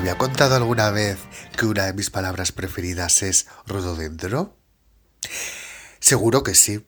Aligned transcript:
¿Os 0.00 0.04
había 0.04 0.16
contado 0.16 0.56
alguna 0.56 0.88
vez 0.88 1.18
que 1.58 1.66
una 1.66 1.84
de 1.84 1.92
mis 1.92 2.08
palabras 2.08 2.52
preferidas 2.52 3.22
es 3.22 3.48
rododendro? 3.66 4.56
Seguro 5.98 6.42
que 6.42 6.54
sí. 6.54 6.86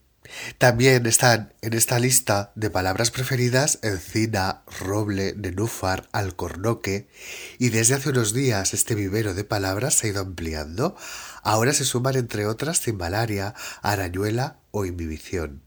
También 0.56 1.04
están 1.04 1.52
en 1.60 1.74
esta 1.74 1.98
lista 1.98 2.52
de 2.54 2.70
palabras 2.70 3.10
preferidas 3.10 3.80
encina, 3.82 4.62
roble, 4.80 5.34
nenúfar, 5.36 6.08
alcornoque 6.12 7.10
y 7.58 7.68
desde 7.68 7.96
hace 7.96 8.08
unos 8.08 8.32
días 8.32 8.72
este 8.72 8.94
vivero 8.94 9.34
de 9.34 9.44
palabras 9.44 9.92
se 9.92 10.06
ha 10.06 10.10
ido 10.10 10.22
ampliando. 10.22 10.96
Ahora 11.42 11.74
se 11.74 11.84
suman 11.84 12.16
entre 12.16 12.46
otras 12.46 12.80
cimbalaria, 12.80 13.54
arañuela 13.82 14.60
o 14.70 14.86
inhibición. 14.86 15.62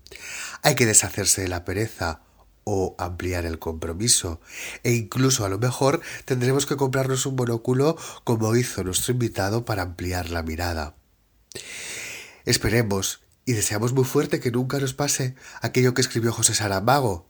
Hay 0.64 0.74
que 0.74 0.88
deshacerse 0.88 1.44
de 1.44 1.50
la 1.50 1.64
pereza 1.64 2.25
o 2.66 2.96
ampliar 2.98 3.46
el 3.46 3.60
compromiso 3.60 4.42
e 4.84 4.92
incluso 4.92 5.46
a 5.46 5.50
lo 5.50 5.60
mejor 5.60 6.02
tendremos 6.26 6.66
que 6.66 6.76
comprarnos 6.76 7.26
un 7.26 7.36
monóculo 7.36 7.96
como 8.26 8.56
hizo 8.56 8.84
nuestro 8.84 9.14
invitado 9.14 9.64
para 9.64 9.84
ampliar 9.84 10.32
la 10.32 10.44
mirada. 10.44 10.96
Esperemos 12.44 13.22
y 13.46 13.54
deseamos 13.54 13.94
muy 13.94 14.04
fuerte 14.04 14.40
que 14.40 14.52
nunca 14.52 14.80
nos 14.80 14.94
pase 14.94 15.36
aquello 15.62 15.94
que 15.94 16.02
escribió 16.02 16.34
José 16.34 16.56
Saramago. 16.56 17.30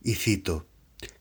Y 0.00 0.14
cito, 0.14 0.66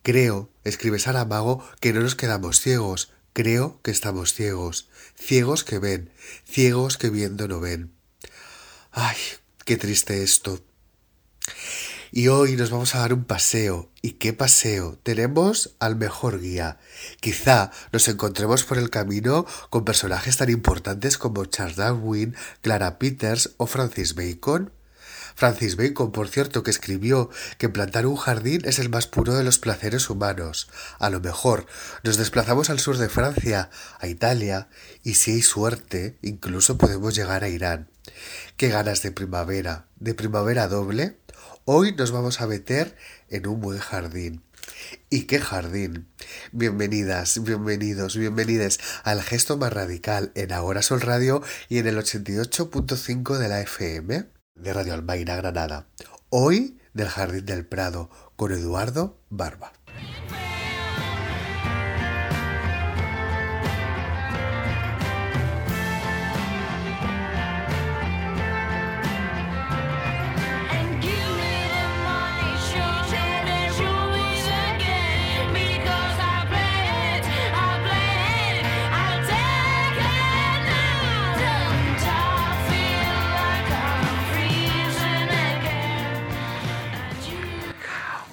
creo, 0.03 0.52
escribe 0.63 1.00
Saramago, 1.00 1.67
que 1.80 1.94
no 1.94 2.02
nos 2.02 2.16
quedamos 2.16 2.61
ciegos, 2.61 3.11
creo 3.33 3.81
que 3.81 3.89
estamos 3.89 4.33
ciegos, 4.33 4.89
ciegos 5.16 5.63
que 5.63 5.80
ven, 5.80 6.11
ciegos 6.45 6.97
que 6.97 7.09
viendo 7.09 7.47
no 7.47 7.59
ven. 7.59 7.91
Ay, 8.91 9.17
qué 9.66 9.78
triste 9.78 10.22
esto. 10.22 10.66
Y 12.11 12.30
hoy 12.30 12.55
nos 12.55 12.69
vamos 12.69 12.95
a 12.95 13.00
dar 13.00 13.13
un 13.13 13.25
paseo. 13.25 13.91
¿Y 14.02 14.13
qué 14.13 14.31
paseo? 14.31 14.97
Tenemos 15.03 15.75
al 15.80 15.97
mejor 15.97 16.39
guía. 16.39 16.77
Quizá 17.19 17.72
nos 17.91 18.08
encontremos 18.08 18.63
por 18.63 18.77
el 18.77 18.89
camino 18.89 19.45
con 19.69 19.84
personajes 19.84 20.38
tan 20.38 20.50
importantes 20.50 21.18
como 21.18 21.45
Charles 21.45 21.75
Darwin, 21.75 22.35
Clara 22.62 22.97
Peters 22.97 23.56
o 23.57 23.68
Francis 23.68 24.16
Bacon. 24.16 24.72
Francis 25.35 25.75
Bacon, 25.75 26.12
por 26.12 26.29
cierto, 26.29 26.63
que 26.63 26.72
escribió 26.72 27.29
que 27.57 27.69
plantar 27.69 28.07
un 28.07 28.16
jardín 28.16 28.62
es 28.63 28.79
el 28.79 28.89
más 28.89 29.06
puro 29.06 29.35
de 29.35 29.44
los 29.44 29.59
placeres 29.59 30.09
humanos. 30.09 30.69
A 31.00 31.09
lo 31.09 31.19
mejor 31.19 31.68
nos 32.03 32.18
desplazamos 32.18 32.69
al 32.69 32.79
sur 32.79 32.97
de 32.97 33.09
Francia, 33.09 33.69
a 34.00 34.07
Italia, 34.07 34.69
y 35.03 35.16
si 35.16 35.34
hay 35.34 35.41
suerte, 35.41 36.18
incluso 36.22 36.78
podemos 36.78 37.16
llegar 37.16 37.44
a 37.44 37.50
Irán. 37.50 37.89
Qué 38.56 38.69
ganas 38.69 39.03
de 39.03 39.12
primavera, 39.12 39.85
de 39.97 40.16
primavera 40.16 40.68
doble. 40.68 41.18
Hoy 41.69 41.94
nos 41.97 42.11
vamos 42.11 42.39
a 42.39 42.47
meter 42.47 42.95
en 43.28 43.45
un 43.45 43.59
buen 43.59 43.79
jardín. 43.79 44.41
¿Y 45.09 45.23
qué 45.23 45.41
jardín? 45.41 46.07
Bienvenidas, 46.53 47.44
bienvenidos, 47.44 48.16
bienvenidas 48.16 48.79
al 49.03 49.22
gesto 49.22 49.57
más 49.57 49.73
radical 49.73 50.31
en 50.35 50.53
Ahora 50.53 50.81
Sol 50.81 51.01
Radio 51.01 51.44
y 51.67 51.79
en 51.79 51.88
el 51.88 51.97
88.5 51.97 53.38
de 53.38 53.50
la 53.50 53.59
FM 53.59 54.29
de 54.56 54.73
Radio 54.73 54.94
Almaina 54.94 55.35
Granada. 55.35 55.89
Hoy 56.29 56.79
del 56.94 57.09
Jardín 57.09 57.45
del 57.45 57.66
Prado 57.66 58.09
con 58.38 58.53
Eduardo 58.53 59.19
Barba. 59.29 59.73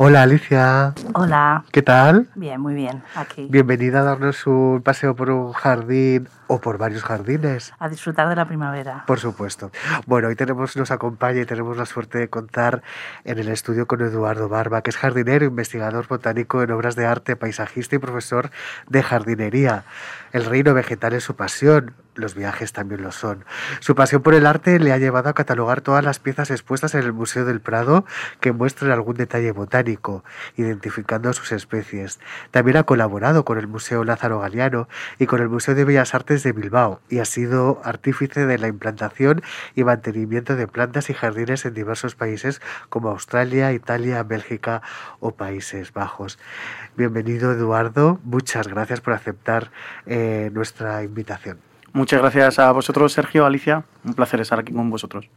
Hola 0.06 0.24
Alicia. 0.24 0.92
Hola. 1.14 1.64
¿Qué 1.72 1.80
tal? 1.80 2.28
Bien, 2.34 2.60
muy 2.60 2.74
bien, 2.74 3.02
aquí. 3.14 3.46
Bienvenida 3.48 4.00
a 4.00 4.02
darnos 4.02 4.46
un 4.46 4.82
paseo 4.82 5.16
por 5.16 5.30
un 5.30 5.54
jardín 5.54 6.28
o 6.46 6.60
por 6.60 6.76
varios 6.76 7.02
jardines. 7.02 7.72
A 7.78 7.88
disfrutar 7.88 8.28
de 8.28 8.36
la 8.36 8.46
primavera. 8.46 9.04
Por 9.06 9.18
supuesto. 9.18 9.70
Bueno, 10.04 10.28
hoy 10.28 10.36
tenemos, 10.36 10.76
nos 10.76 10.90
acompaña 10.90 11.40
y 11.40 11.46
tenemos 11.46 11.78
la 11.78 11.86
suerte 11.86 12.18
de 12.18 12.28
contar 12.28 12.82
en 13.24 13.38
el 13.38 13.48
estudio 13.48 13.86
con 13.86 14.02
Eduardo 14.02 14.50
Barba, 14.50 14.82
que 14.82 14.90
es 14.90 14.98
jardinero, 14.98 15.46
investigador 15.46 16.06
botánico 16.06 16.62
en 16.62 16.72
obras 16.72 16.96
de 16.96 17.06
arte, 17.06 17.34
paisajista 17.34 17.96
y 17.96 17.98
profesor 17.98 18.50
de 18.86 19.02
jardinería. 19.02 19.84
El 20.32 20.44
reino 20.44 20.74
vegetal 20.74 21.14
es 21.14 21.24
su 21.24 21.34
pasión, 21.34 21.94
los 22.14 22.34
viajes 22.34 22.72
también 22.72 23.02
lo 23.02 23.12
son. 23.12 23.44
Su 23.80 23.94
pasión 23.94 24.22
por 24.22 24.34
el 24.34 24.46
arte 24.46 24.78
le 24.78 24.92
ha 24.92 24.98
llevado 24.98 25.28
a 25.28 25.34
catalogar 25.34 25.80
todas 25.80 26.04
las 26.04 26.18
piezas 26.18 26.50
expuestas 26.50 26.94
en 26.94 27.02
el 27.02 27.12
Museo 27.12 27.44
del 27.44 27.60
Prado 27.60 28.04
que 28.40 28.52
muestren 28.52 28.90
algún 28.90 29.16
detalle 29.16 29.52
botánico, 29.52 30.24
identificando 30.56 31.32
sus 31.32 31.52
especies. 31.52 32.20
También 32.50 32.76
ha 32.76 32.84
colaborado 32.84 33.44
con 33.44 33.58
el 33.58 33.66
Museo 33.66 34.04
Lázaro 34.04 34.40
Galeano 34.40 34.88
y 35.18 35.26
con 35.26 35.40
el 35.40 35.48
Museo 35.48 35.74
de 35.74 35.84
Bellas 35.84 36.14
Artes 36.14 36.42
de 36.42 36.52
Bilbao 36.52 37.00
y 37.08 37.18
ha 37.18 37.24
sido 37.24 37.80
artífice 37.84 38.46
de 38.46 38.58
la 38.58 38.68
implantación 38.68 39.42
y 39.74 39.84
mantenimiento 39.84 40.56
de 40.56 40.68
plantas 40.68 41.10
y 41.10 41.14
jardines 41.14 41.64
en 41.64 41.74
diversos 41.74 42.14
países 42.14 42.60
como 42.88 43.10
Australia, 43.10 43.72
Italia, 43.72 44.22
Bélgica 44.22 44.82
o 45.20 45.32
Países 45.32 45.92
Bajos. 45.92 46.38
Bienvenido 46.96 47.52
Eduardo, 47.52 48.20
muchas 48.24 48.68
gracias 48.68 49.00
por 49.00 49.14
aceptar 49.14 49.70
eh, 50.06 50.50
nuestra 50.52 51.02
invitación. 51.02 51.73
Muchas 51.94 52.20
gracias 52.20 52.58
a 52.58 52.72
vosotros, 52.72 53.12
Sergio, 53.12 53.46
Alicia. 53.46 53.84
Un 54.02 54.14
placer 54.14 54.40
estar 54.40 54.58
aquí 54.58 54.72
con 54.72 54.90
vosotros. 54.90 55.30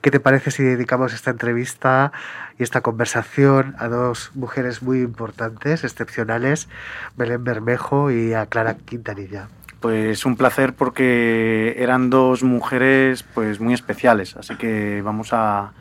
¿Qué 0.00 0.10
te 0.10 0.20
parece 0.20 0.50
si 0.50 0.62
dedicamos 0.62 1.12
esta 1.12 1.30
entrevista 1.30 2.12
y 2.58 2.62
esta 2.62 2.80
conversación 2.80 3.76
a 3.78 3.88
dos 3.88 4.30
mujeres 4.34 4.82
muy 4.82 5.02
importantes, 5.02 5.84
excepcionales, 5.84 6.70
Belén 7.14 7.44
Bermejo 7.44 8.10
y 8.10 8.32
a 8.32 8.46
Clara 8.46 8.78
Quintanilla? 8.78 9.48
Pues 9.80 10.24
un 10.24 10.36
placer 10.36 10.72
porque 10.72 11.74
eran 11.76 12.08
dos 12.08 12.42
mujeres 12.42 13.22
pues 13.22 13.60
muy 13.60 13.74
especiales, 13.74 14.34
así 14.38 14.56
que 14.56 15.02
vamos 15.02 15.34
a, 15.34 15.72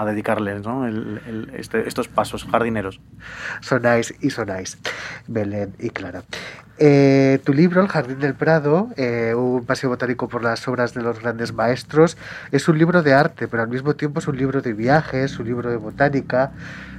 a 0.00 0.04
dedicarles 0.04 0.62
este, 1.54 1.86
estos 1.86 2.08
pasos 2.08 2.44
jardineros. 2.44 3.00
Sonáis 3.60 4.14
y 4.20 4.30
sonáis, 4.30 4.78
Belén 5.26 5.74
y 5.78 5.90
Clara. 5.90 6.22
Eh, 6.82 7.40
tu 7.44 7.52
libro, 7.52 7.82
El 7.82 7.88
Jardín 7.88 8.20
del 8.20 8.34
Prado, 8.34 8.88
eh, 8.96 9.34
un 9.36 9.66
paseo 9.66 9.90
botánico 9.90 10.28
por 10.28 10.42
las 10.42 10.66
obras 10.66 10.94
de 10.94 11.02
los 11.02 11.20
grandes 11.20 11.52
maestros, 11.52 12.16
es 12.52 12.68
un 12.68 12.78
libro 12.78 13.02
de 13.02 13.12
arte, 13.12 13.48
pero 13.48 13.62
al 13.62 13.68
mismo 13.68 13.94
tiempo 13.94 14.20
es 14.20 14.28
un 14.28 14.38
libro 14.38 14.62
de 14.62 14.72
viajes, 14.72 15.38
un 15.38 15.46
libro 15.46 15.68
de 15.68 15.76
botánica, 15.76 16.52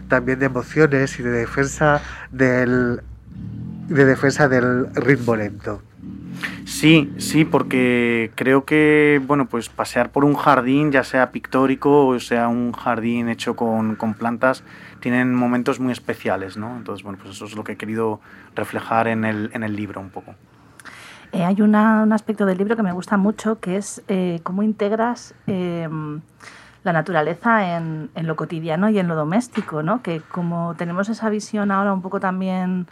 también 0.08 0.38
de 0.38 0.46
emociones 0.46 1.20
y 1.20 1.24
de 1.24 1.32
defensa 1.32 2.00
del, 2.32 3.02
de 3.88 4.06
defensa 4.06 4.48
del 4.48 4.94
ritmo 4.94 5.36
lento. 5.36 5.82
Sí, 6.82 7.14
sí, 7.20 7.46
porque 7.46 8.32
creo 8.34 8.66
que, 8.66 9.22
bueno, 9.28 9.46
pues 9.46 9.70
pasear 9.70 10.12
por 10.12 10.26
un 10.26 10.34
jardín, 10.34 10.92
ya 10.92 11.04
sea 11.04 11.32
pictórico 11.32 12.08
o 12.08 12.20
sea 12.20 12.48
un 12.48 12.72
jardín 12.72 13.30
hecho 13.30 13.56
con, 13.56 13.96
plantas, 14.18 14.64
tienen 15.00 15.36
momentos 15.36 15.80
muy 15.80 15.92
especiales, 15.92 16.58
¿no? 16.58 16.76
Entonces, 16.76 17.04
bueno, 17.04 17.20
pues 17.22 17.36
eso 17.36 17.46
es 17.46 17.56
lo 17.56 17.64
que 17.64 17.74
he 17.74 17.78
querido 17.78 18.20
reflejar 18.56 19.08
en 19.08 19.26
el, 19.26 19.52
en 19.54 19.62
el 19.62 19.76
libro 19.76 20.02
un 20.02 20.10
poco. 20.10 20.34
Eh, 21.34 21.44
hay 21.44 21.62
un 21.62 21.76
aspecto 21.76 22.48
del 22.48 22.58
libro 22.58 22.76
que 22.76 22.82
me 22.82 22.94
gusta 22.94 23.16
mucho, 23.16 23.60
que 23.60 23.78
es 23.78 24.02
eh, 24.08 24.40
cómo 24.42 24.64
integras 24.64 25.36
em, 25.46 26.22
la 26.84 26.94
naturaleza 26.94 27.78
en, 27.78 28.10
en, 28.16 28.26
lo 28.26 28.36
cotidiano 28.36 28.90
y 28.90 28.98
en 28.98 29.08
lo 29.08 29.14
doméstico, 29.14 29.84
¿no? 29.84 30.02
Que 30.02 30.20
como 30.20 30.74
tenemos 30.76 31.10
esa 31.10 31.30
visión 31.30 31.70
ahora 31.70 31.94
un 31.94 32.02
poco 32.02 32.20
también 32.20 32.88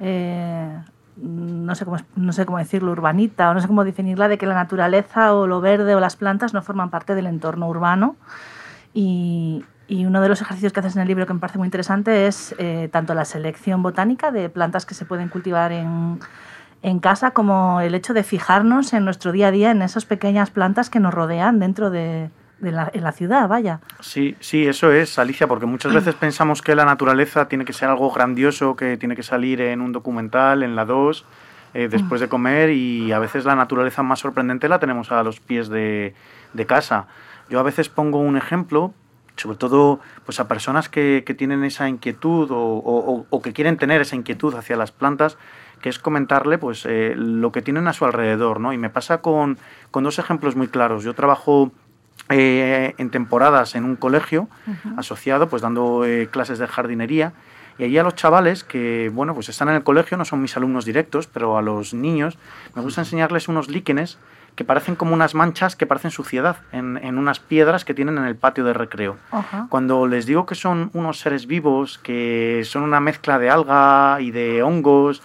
eh, 0.00 0.76
no 1.16 1.74
sé, 1.74 1.84
cómo, 1.84 1.98
no 2.16 2.32
sé 2.32 2.46
cómo 2.46 2.58
decirlo, 2.58 2.92
urbanita, 2.92 3.50
o 3.50 3.54
no 3.54 3.60
sé 3.60 3.66
cómo 3.66 3.84
definirla, 3.84 4.28
de 4.28 4.38
que 4.38 4.46
la 4.46 4.54
naturaleza 4.54 5.34
o 5.34 5.46
lo 5.46 5.60
verde 5.60 5.94
o 5.94 6.00
las 6.00 6.16
plantas 6.16 6.54
no 6.54 6.62
forman 6.62 6.90
parte 6.90 7.14
del 7.14 7.26
entorno 7.26 7.68
urbano. 7.68 8.16
Y, 8.94 9.64
uno 9.88 10.22
de 10.22 10.28
los 10.30 10.40
ejercicios 10.40 10.72
que 10.72 10.80
haces 10.80 10.96
en 10.96 11.02
el 11.02 11.08
libro 11.08 11.26
que 11.26 11.34
me 11.34 11.40
parece 11.40 11.58
muy 11.58 11.66
interesante 11.66 12.26
es 12.26 12.54
eh, 12.56 12.88
tanto 12.90 13.12
la 13.12 13.26
selección 13.26 13.82
botánica 13.82 14.32
de 14.32 14.48
plantas 14.48 14.86
que 14.86 14.94
se 14.94 15.04
pueden 15.04 15.28
cultivar 15.28 15.70
en, 15.70 16.18
en 16.80 16.98
casa 16.98 17.32
como 17.32 17.82
el 17.82 17.94
hecho 17.94 18.14
de 18.14 18.22
fijarnos 18.22 18.94
en 18.94 19.04
nuestro 19.04 19.32
día 19.32 19.48
a 19.48 19.50
día 19.50 19.70
en 19.70 19.82
esas 19.82 20.06
pequeñas 20.06 20.50
plantas 20.50 20.88
que 20.88 20.98
nos 20.98 21.12
rodean 21.12 21.58
dentro 21.58 21.90
de, 21.90 22.30
en 22.62 23.02
la 23.02 23.12
ciudad, 23.12 23.48
vaya. 23.48 23.80
Sí, 24.00 24.36
sí, 24.40 24.66
eso 24.66 24.92
es, 24.92 25.18
Alicia, 25.18 25.46
porque 25.46 25.66
muchas 25.66 25.92
veces 25.94 26.14
pensamos 26.14 26.62
que 26.62 26.74
la 26.74 26.84
naturaleza 26.84 27.48
tiene 27.48 27.64
que 27.64 27.72
ser 27.72 27.88
algo 27.88 28.10
grandioso, 28.10 28.76
que 28.76 28.96
tiene 28.96 29.16
que 29.16 29.22
salir 29.22 29.60
en 29.60 29.80
un 29.80 29.92
documental, 29.92 30.62
en 30.62 30.76
la 30.76 30.84
2, 30.84 31.24
eh, 31.74 31.88
después 31.88 32.20
de 32.20 32.28
comer, 32.28 32.70
y 32.70 33.12
a 33.12 33.18
veces 33.18 33.44
la 33.44 33.56
naturaleza 33.56 34.02
más 34.02 34.20
sorprendente 34.20 34.68
la 34.68 34.78
tenemos 34.78 35.10
a 35.12 35.22
los 35.22 35.40
pies 35.40 35.68
de, 35.68 36.14
de 36.52 36.66
casa. 36.66 37.06
Yo 37.50 37.60
a 37.60 37.62
veces 37.62 37.88
pongo 37.88 38.18
un 38.18 38.36
ejemplo 38.36 38.94
sobre 39.36 39.56
todo 39.56 40.00
pues 40.24 40.40
a 40.40 40.48
personas 40.48 40.88
que, 40.88 41.24
tienen 41.36 41.64
esa 41.64 41.88
inquietud 41.88 42.48
o, 42.52 43.40
que 43.42 43.52
quieren 43.52 43.76
tener 43.76 44.00
esa 44.00 44.16
inquietud 44.16 44.54
hacia 44.54 44.76
las 44.76 44.92
plantas, 44.92 45.38
que 45.80 45.88
es 45.88 45.98
comentarle 45.98 46.58
pues 46.58 46.86
eh, 46.86 47.14
lo 47.16 47.50
que 47.50 47.62
tienen 47.62 47.88
a 47.88 47.92
su 47.92 48.04
alrededor, 48.04 48.60
¿no? 48.60 48.72
Y 48.72 48.78
me 48.78 48.90
pasa 48.90 49.20
con, 49.20 49.58
dos 49.92 50.18
ejemplos 50.18 50.54
muy 50.54 50.68
claros. 50.68 51.02
Yo 51.02 51.14
trabajo 51.14 51.72
eh, 52.28 52.94
en 52.98 53.10
temporadas 53.10 53.74
en 53.74 53.84
un 53.84 53.96
colegio 53.96 54.48
asociado, 54.96 55.48
pues 55.48 55.62
dando 55.62 56.04
eh, 56.04 56.28
clases 56.30 56.58
de 56.58 56.66
jardinería, 56.66 57.32
y 57.78 57.84
allí 57.84 57.98
a 57.98 58.02
los 58.02 58.14
chavales 58.14 58.64
que, 58.64 59.10
bueno, 59.12 59.34
pues 59.34 59.48
están 59.48 59.68
en 59.68 59.76
el 59.76 59.82
colegio, 59.82 60.16
no 60.18 60.24
son 60.24 60.42
mis 60.42 60.56
alumnos 60.56 60.84
directos, 60.84 61.26
pero 61.26 61.56
a 61.56 61.62
los 61.62 61.94
niños 61.94 62.38
me 62.74 62.82
gusta 62.82 63.00
enseñarles 63.00 63.48
unos 63.48 63.68
líquenes 63.68 64.18
que 64.54 64.64
parecen 64.64 64.96
como 64.96 65.14
unas 65.14 65.34
manchas 65.34 65.76
que 65.76 65.86
parecen 65.86 66.10
suciedad 66.10 66.58
en, 66.72 66.98
en 66.98 67.16
unas 67.16 67.40
piedras 67.40 67.86
que 67.86 67.94
tienen 67.94 68.18
en 68.18 68.24
el 68.24 68.36
patio 68.36 68.64
de 68.64 68.74
recreo. 68.74 69.16
Cuando 69.70 70.06
les 70.06 70.26
digo 70.26 70.44
que 70.44 70.54
son 70.54 70.90
unos 70.92 71.20
seres 71.20 71.46
vivos, 71.46 71.98
que 71.98 72.62
son 72.66 72.82
una 72.82 73.00
mezcla 73.00 73.38
de 73.38 73.48
alga 73.48 74.18
y 74.20 74.30
de 74.30 74.62
hongos, 74.62 75.22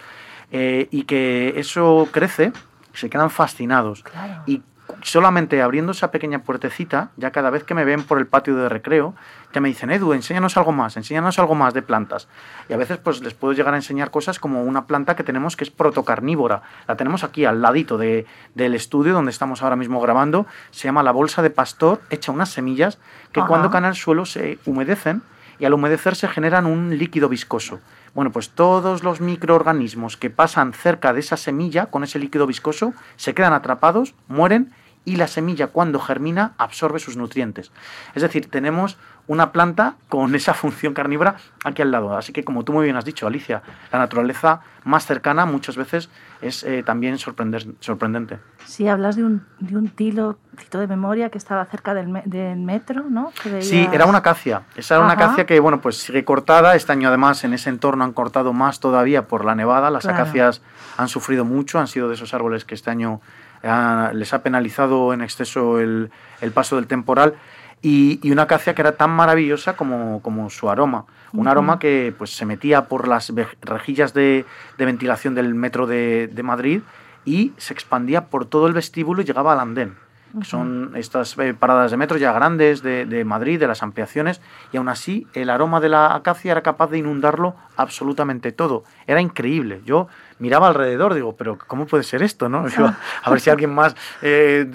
eh, 0.50 0.88
y 0.90 1.02
que 1.02 1.52
eso 1.56 2.08
crece, 2.10 2.52
se 2.94 3.10
quedan 3.10 3.28
fascinados. 3.28 4.02
Y 4.46 4.62
solamente 5.02 5.62
abriendo 5.62 5.92
esa 5.92 6.10
pequeña 6.10 6.40
puertecita, 6.40 7.10
ya 7.16 7.30
cada 7.30 7.50
vez 7.50 7.64
que 7.64 7.74
me 7.74 7.84
ven 7.84 8.02
por 8.02 8.18
el 8.18 8.26
patio 8.26 8.56
de 8.56 8.68
recreo, 8.68 9.14
ya 9.52 9.60
me 9.60 9.68
dicen, 9.68 9.90
Edu, 9.90 10.12
enséñanos 10.12 10.56
algo 10.56 10.72
más, 10.72 10.96
enséñanos 10.96 11.38
algo 11.38 11.54
más 11.54 11.74
de 11.74 11.82
plantas. 11.82 12.28
Y 12.68 12.72
a 12.72 12.76
veces 12.76 12.98
pues 12.98 13.20
les 13.22 13.34
puedo 13.34 13.54
llegar 13.54 13.74
a 13.74 13.76
enseñar 13.76 14.10
cosas 14.10 14.38
como 14.38 14.62
una 14.62 14.86
planta 14.86 15.16
que 15.16 15.24
tenemos 15.24 15.56
que 15.56 15.64
es 15.64 15.70
protocarnívora. 15.70 16.62
La 16.86 16.96
tenemos 16.96 17.24
aquí 17.24 17.44
al 17.44 17.62
ladito 17.62 17.98
de, 17.98 18.26
del 18.54 18.74
estudio 18.74 19.12
donde 19.14 19.30
estamos 19.30 19.62
ahora 19.62 19.76
mismo 19.76 20.00
grabando. 20.00 20.46
Se 20.70 20.88
llama 20.88 21.02
la 21.02 21.12
bolsa 21.12 21.42
de 21.42 21.50
pastor, 21.50 22.00
echa 22.10 22.32
unas 22.32 22.50
semillas 22.50 22.98
que 23.32 23.42
cuando 23.42 23.70
caen 23.70 23.84
al 23.84 23.94
suelo 23.94 24.26
se 24.26 24.58
humedecen 24.66 25.22
y 25.58 25.64
al 25.64 25.74
humedecerse 25.74 26.28
generan 26.28 26.66
un 26.66 26.96
líquido 26.98 27.28
viscoso. 27.28 27.80
Bueno, 28.14 28.32
pues 28.32 28.50
todos 28.50 29.02
los 29.02 29.20
microorganismos 29.20 30.16
que 30.16 30.30
pasan 30.30 30.72
cerca 30.72 31.12
de 31.12 31.20
esa 31.20 31.36
semilla 31.36 31.86
con 31.86 32.04
ese 32.04 32.18
líquido 32.18 32.46
viscoso 32.46 32.94
se 33.16 33.34
quedan 33.34 33.52
atrapados, 33.52 34.14
mueren 34.28 34.72
y 35.04 35.16
la 35.16 35.26
semilla 35.26 35.68
cuando 35.68 36.00
germina 36.00 36.52
absorbe 36.58 36.98
sus 36.98 37.16
nutrientes. 37.16 37.72
Es 38.14 38.22
decir, 38.22 38.50
tenemos 38.50 38.98
una 39.26 39.52
planta 39.52 39.94
con 40.08 40.34
esa 40.34 40.54
función 40.54 40.94
carnívora 40.94 41.36
aquí 41.64 41.82
al 41.82 41.90
lado. 41.90 42.16
Así 42.16 42.32
que 42.32 42.44
como 42.44 42.64
tú 42.64 42.72
muy 42.72 42.84
bien 42.84 42.96
has 42.96 43.04
dicho, 43.04 43.26
Alicia, 43.26 43.62
la 43.92 43.98
naturaleza 43.98 44.60
más 44.84 45.06
cercana 45.06 45.46
muchas 45.46 45.76
veces 45.76 46.10
es 46.40 46.62
eh, 46.62 46.82
también 46.82 47.18
sorprender, 47.18 47.66
sorprendente. 47.80 48.38
Sí, 48.64 48.86
hablas 48.86 49.16
de 49.16 49.24
un, 49.24 49.44
de 49.58 49.76
un 49.76 49.88
tilo, 49.88 50.38
de 50.70 50.86
memoria 50.86 51.30
que 51.30 51.38
estaba 51.38 51.64
cerca 51.66 51.94
del, 51.94 52.08
metro, 52.08 53.04
¿no? 53.08 53.32
Sí, 53.60 53.88
era 53.92 54.06
una 54.06 54.18
acacia. 54.18 54.62
Esa 54.76 54.96
era 54.96 55.04
una 55.04 55.14
acacia 55.14 55.46
que, 55.46 55.58
bueno, 55.60 55.80
pues 55.80 55.96
sigue 55.98 56.24
cortada. 56.24 56.74
Este 56.74 56.92
año 56.92 57.08
además 57.08 57.42
en 57.44 57.54
ese 57.54 57.70
entorno 57.70 58.04
han 58.04 58.12
cortado 58.12 58.52
más 58.52 58.80
todavía 58.80 59.26
por 59.26 59.44
la 59.44 59.54
nevada. 59.54 59.90
Las 59.90 60.06
acacias 60.06 60.62
han 60.96 61.08
sufrido 61.08 61.44
mucho, 61.44 61.78
han 61.78 61.88
sido 61.88 62.08
de 62.08 62.14
esos 62.14 62.34
árboles 62.34 62.64
que 62.64 62.74
este 62.74 62.90
año 62.90 63.20
les 64.12 64.32
ha 64.32 64.42
penalizado 64.42 65.12
en 65.12 65.22
exceso 65.22 65.80
el, 65.80 66.10
el 66.40 66.52
paso 66.52 66.76
del 66.76 66.86
temporal 66.86 67.34
y, 67.82 68.18
y, 68.22 68.30
una 68.32 68.42
acacia 68.42 68.74
que 68.74 68.82
era 68.82 68.96
tan 68.96 69.10
maravillosa 69.10 69.76
como, 69.76 70.20
como 70.22 70.50
su 70.50 70.68
aroma. 70.68 71.06
Un 71.32 71.46
aroma 71.46 71.78
que 71.78 72.14
pues, 72.16 72.30
se 72.30 72.46
metía 72.46 72.86
por 72.86 73.06
las 73.06 73.32
rejillas 73.60 74.14
de, 74.14 74.44
de 74.78 74.84
ventilación 74.84 75.34
del 75.34 75.54
metro 75.54 75.86
de, 75.86 76.28
de, 76.28 76.42
Madrid 76.42 76.80
y 77.24 77.52
se 77.58 77.74
expandía 77.74 78.26
por 78.26 78.46
todo 78.46 78.66
el 78.66 78.72
vestíbulo 78.72 79.22
y 79.22 79.24
llegaba 79.24 79.52
al 79.52 79.60
andén. 79.60 79.96
Son 80.42 80.92
estas 80.94 81.36
eh, 81.38 81.54
paradas 81.54 81.90
de 81.90 81.96
metro 81.96 82.16
ya 82.18 82.32
grandes 82.32 82.82
de, 82.82 83.06
de, 83.06 83.24
Madrid, 83.24 83.58
de 83.58 83.66
las 83.66 83.82
ampliaciones, 83.82 84.40
y 84.72 84.76
aún 84.76 84.88
así 84.88 85.26
el 85.34 85.50
aroma 85.50 85.80
de 85.80 85.88
la 85.88 86.14
acacia 86.14 86.52
era 86.52 86.62
capaz 86.62 86.90
de 86.90 86.98
inundarlo 86.98 87.54
absolutamente 87.76 88.52
todo. 88.52 88.84
Era 89.06 89.20
increíble. 89.20 89.80
Yo 89.84 90.08
miraba 90.38 90.68
alrededor, 90.68 91.14
digo, 91.14 91.36
pero 91.36 91.58
¿cómo 91.58 91.86
puede 91.86 92.04
ser 92.04 92.22
esto? 92.22 92.48
¿no? 92.48 92.64
a 93.22 93.30
ver 93.30 93.40
si 93.40 93.50
alguien 93.50 93.74
más 93.74 93.96
eh, 94.22 94.66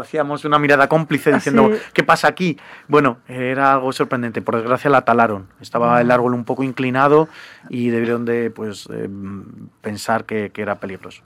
hacíamos 0.00 0.44
una 0.44 0.58
mirada 0.58 0.88
cómplice 0.88 1.32
diciendo, 1.32 1.70
¿qué 1.92 2.02
pasa 2.02 2.28
aquí? 2.28 2.58
Bueno, 2.88 3.18
era 3.28 3.72
algo 3.74 3.92
sorprendente. 3.92 4.42
Por 4.42 4.56
desgracia 4.56 4.90
la 4.90 5.02
talaron. 5.04 5.48
Estaba 5.60 6.00
el 6.00 6.10
árbol 6.10 6.34
un 6.34 6.44
poco 6.44 6.62
inclinado 6.62 7.28
y 7.68 7.90
debieron 7.90 8.24
de 8.24 8.50
pues, 8.50 8.88
eh, 8.92 9.08
pensar 9.80 10.24
que, 10.24 10.52
era 10.62 10.76
peligroso. 10.76 11.22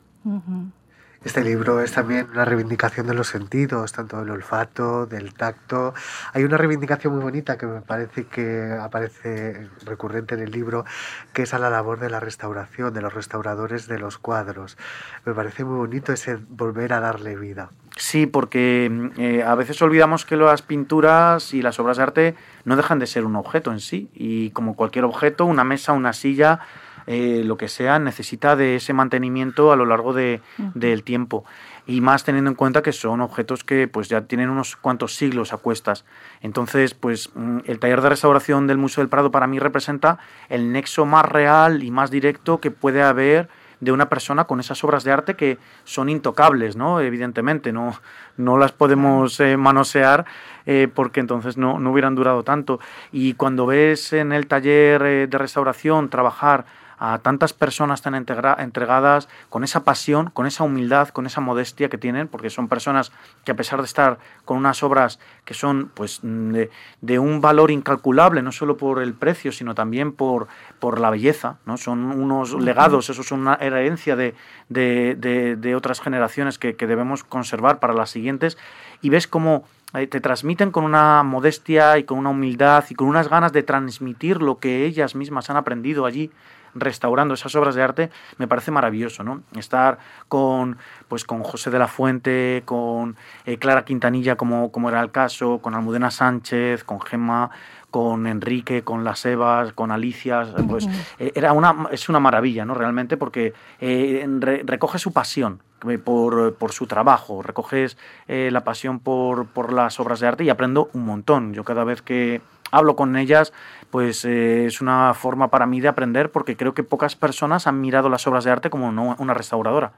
Este 1.26 1.42
libro 1.42 1.80
es 1.80 1.90
también 1.90 2.28
una 2.32 2.44
reivindicación 2.44 3.08
de 3.08 3.12
los 3.12 3.26
sentidos, 3.26 3.90
tanto 3.90 4.20
del 4.20 4.30
olfato, 4.30 5.06
del 5.06 5.34
tacto. 5.34 5.92
Hay 6.32 6.44
una 6.44 6.56
reivindicación 6.56 7.14
muy 7.14 7.22
bonita 7.24 7.58
que 7.58 7.66
me 7.66 7.80
parece 7.80 8.26
que 8.26 8.78
aparece 8.80 9.68
recurrente 9.84 10.36
en 10.36 10.42
el 10.42 10.52
libro, 10.52 10.84
que 11.32 11.42
es 11.42 11.52
a 11.52 11.58
la 11.58 11.68
labor 11.68 11.98
de 11.98 12.10
la 12.10 12.20
restauración, 12.20 12.94
de 12.94 13.00
los 13.02 13.12
restauradores 13.12 13.88
de 13.88 13.98
los 13.98 14.18
cuadros. 14.18 14.78
Me 15.24 15.34
parece 15.34 15.64
muy 15.64 15.78
bonito 15.78 16.12
ese 16.12 16.38
volver 16.48 16.92
a 16.92 17.00
darle 17.00 17.34
vida. 17.34 17.70
Sí, 17.96 18.26
porque 18.26 19.10
eh, 19.16 19.42
a 19.42 19.56
veces 19.56 19.82
olvidamos 19.82 20.24
que 20.26 20.36
las 20.36 20.62
pinturas 20.62 21.52
y 21.52 21.60
las 21.60 21.80
obras 21.80 21.96
de 21.96 22.02
arte 22.04 22.34
no 22.64 22.76
dejan 22.76 23.00
de 23.00 23.08
ser 23.08 23.24
un 23.24 23.34
objeto 23.34 23.72
en 23.72 23.80
sí. 23.80 24.08
Y 24.14 24.50
como 24.50 24.76
cualquier 24.76 25.04
objeto, 25.04 25.44
una 25.44 25.64
mesa, 25.64 25.92
una 25.92 26.12
silla, 26.12 26.60
eh, 27.06 27.42
lo 27.44 27.56
que 27.56 27.68
sea, 27.68 28.00
necesita 28.00 28.56
de 28.56 28.76
ese 28.76 28.92
mantenimiento 28.92 29.70
a 29.70 29.76
lo 29.76 29.86
largo 29.86 30.12
de, 30.12 30.40
del 30.74 31.04
tiempo. 31.04 31.44
Y 31.86 32.00
más 32.00 32.24
teniendo 32.24 32.50
en 32.50 32.56
cuenta 32.56 32.82
que 32.82 32.92
son 32.92 33.20
objetos 33.20 33.62
que 33.62 33.86
pues 33.86 34.08
ya 34.08 34.22
tienen 34.22 34.50
unos 34.50 34.74
cuantos 34.74 35.14
siglos 35.14 35.52
a 35.52 35.58
cuestas. 35.58 36.04
Entonces, 36.40 36.94
pues 36.94 37.30
mm, 37.34 37.58
el 37.66 37.78
taller 37.78 38.00
de 38.00 38.08
restauración 38.08 38.66
del 38.66 38.78
Museo 38.78 39.02
del 39.02 39.08
Prado 39.08 39.30
para 39.30 39.46
mí 39.46 39.60
representa 39.60 40.18
el 40.48 40.72
nexo 40.72 41.06
más 41.06 41.24
real 41.24 41.84
y 41.84 41.92
más 41.92 42.10
directo 42.10 42.60
que 42.60 42.72
puede 42.72 43.02
haber 43.02 43.48
de 43.78 43.92
una 43.92 44.08
persona 44.08 44.44
con 44.44 44.58
esas 44.58 44.82
obras 44.82 45.04
de 45.04 45.12
arte 45.12 45.34
que 45.34 45.58
son 45.84 46.08
intocables, 46.08 46.76
¿no? 46.76 47.00
Evidentemente, 47.00 47.72
no, 47.72 47.94
no 48.36 48.58
las 48.58 48.72
podemos 48.72 49.38
eh, 49.38 49.56
manosear 49.56 50.24
eh, 50.64 50.88
porque 50.92 51.20
entonces 51.20 51.56
no, 51.56 51.78
no, 51.78 51.92
hubieran 51.92 52.16
durado 52.16 52.42
tanto. 52.42 52.80
Y 53.12 53.34
cuando 53.34 53.66
ves 53.66 54.12
en 54.12 54.32
el 54.32 54.48
taller 54.48 55.28
de 55.28 55.38
restauración 55.38 56.08
trabajar 56.08 56.64
a 56.98 57.18
tantas 57.18 57.52
personas 57.52 58.02
tan 58.02 58.14
entregadas, 58.14 59.28
con 59.48 59.64
esa 59.64 59.84
pasión, 59.84 60.30
con 60.30 60.46
esa 60.46 60.64
humildad, 60.64 61.08
con 61.08 61.26
esa 61.26 61.40
modestia 61.40 61.88
que 61.88 61.98
tienen, 61.98 62.28
porque 62.28 62.50
son 62.50 62.68
personas 62.68 63.12
que 63.44 63.52
a 63.52 63.56
pesar 63.56 63.80
de 63.80 63.86
estar 63.86 64.18
con 64.44 64.56
unas 64.56 64.82
obras 64.82 65.18
que 65.44 65.54
son 65.54 65.90
pues 65.94 66.20
de, 66.22 67.18
un 67.18 67.40
valor 67.40 67.70
incalculable, 67.70 68.42
no 68.42 68.52
solo 68.52 68.76
por 68.76 69.02
el 69.02 69.14
precio, 69.14 69.52
sino 69.52 69.74
también 69.74 70.12
por, 70.12 70.48
por 70.78 71.00
la 71.00 71.10
belleza, 71.10 71.58
¿no? 71.66 71.76
son 71.76 72.04
unos 72.04 72.54
legados, 72.54 73.10
eso 73.10 73.20
es 73.20 73.32
una 73.32 73.54
herencia 73.54 74.16
de, 74.16 74.34
de, 74.68 75.74
otras 75.76 76.00
generaciones 76.00 76.58
que, 76.58 76.76
que 76.76 76.86
debemos 76.86 77.24
conservar 77.24 77.78
para 77.78 77.92
las 77.92 78.10
siguientes, 78.10 78.56
y 79.02 79.10
ves 79.10 79.26
cómo 79.26 79.64
eh, 79.94 80.06
te 80.06 80.20
transmiten 80.20 80.72
con 80.72 80.84
una 80.84 81.22
modestia 81.22 81.96
y 81.98 82.04
con 82.04 82.18
una 82.18 82.30
humildad 82.30 82.84
y 82.90 82.94
con 82.94 83.08
unas 83.08 83.28
ganas 83.28 83.52
de 83.52 83.62
transmitir 83.62 84.42
lo 84.42 84.58
que 84.58 84.84
ellas 84.84 85.14
mismas 85.14 85.48
han 85.48 85.56
aprendido 85.56 86.06
allí 86.06 86.30
restaurando 86.76 87.34
esas 87.34 87.54
obras 87.54 87.74
de 87.74 87.82
arte, 87.82 88.10
me 88.38 88.46
parece 88.46 88.70
maravilloso, 88.70 89.22
¿no? 89.24 89.42
Estar 89.56 89.98
con, 90.28 90.76
pues, 91.08 91.24
con 91.24 91.42
José 91.42 91.70
de 91.70 91.78
la 91.78 91.88
Fuente, 91.88 92.62
con 92.64 93.16
eh, 93.44 93.58
Clara 93.58 93.84
Quintanilla, 93.84 94.36
como, 94.36 94.70
como 94.70 94.88
era 94.88 95.00
el 95.00 95.10
caso, 95.10 95.58
con 95.58 95.74
Almudena 95.74 96.10
Sánchez, 96.10 96.84
con 96.84 97.00
Gemma, 97.00 97.50
con 97.90 98.26
Enrique, 98.26 98.82
con 98.82 99.04
las 99.04 99.24
Evas, 99.24 99.72
con 99.72 99.90
Alicia, 99.90 100.46
pues 100.68 100.86
eh, 101.18 101.32
era 101.34 101.52
una, 101.52 101.88
es 101.90 102.08
una 102.08 102.20
maravilla, 102.20 102.64
¿no? 102.64 102.74
Realmente, 102.74 103.16
porque 103.16 103.54
eh, 103.80 104.26
recoge 104.64 104.98
su 104.98 105.12
pasión 105.12 105.62
por, 106.04 106.54
por, 106.54 106.72
su 106.72 106.86
trabajo, 106.86 107.42
recoges 107.42 107.96
la 108.26 108.64
pasión 108.64 108.98
por, 108.98 109.46
por 109.46 109.72
las 109.72 110.00
obras 110.00 110.20
de 110.20 110.26
arte 110.26 110.44
y 110.44 110.50
aprendo 110.50 110.90
un 110.94 111.04
montón. 111.04 111.54
Yo 111.54 111.64
cada 111.64 111.84
vez 111.84 112.02
que 112.02 112.40
hablo 112.70 112.96
con 112.96 113.16
ellas, 113.16 113.52
pues 113.90 114.24
eh, 114.24 114.66
es 114.66 114.80
una 114.80 115.14
forma 115.14 115.48
para 115.48 115.66
mí 115.66 115.80
de 115.80 115.88
aprender 115.88 116.30
porque 116.30 116.56
creo 116.56 116.74
que 116.74 116.82
pocas 116.82 117.16
personas 117.16 117.66
han 117.66 117.80
mirado 117.80 118.08
las 118.08 118.26
obras 118.26 118.44
de 118.44 118.50
arte 118.50 118.70
como 118.70 118.88
una 118.88 119.34
restauradora. 119.34 119.92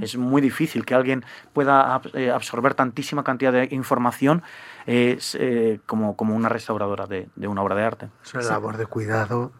Es 0.00 0.16
muy 0.16 0.40
difícil 0.42 0.84
que 0.84 0.94
alguien 0.94 1.24
pueda 1.52 2.00
eh, 2.14 2.30
absorber 2.30 2.74
tantísima 2.74 3.22
cantidad 3.22 3.52
de 3.52 3.68
información 3.70 4.42
eh, 4.86 5.78
como, 5.86 6.16
como 6.16 6.34
una 6.34 6.48
restauradora 6.48 7.06
de, 7.06 7.28
una 7.46 7.62
obra 7.62 7.74
de 7.74 7.84
arte. 7.84 8.08
Es 8.24 8.34
una 8.34 8.44
labor 8.44 8.76
de 8.76 8.86
cuidado. 8.86 9.52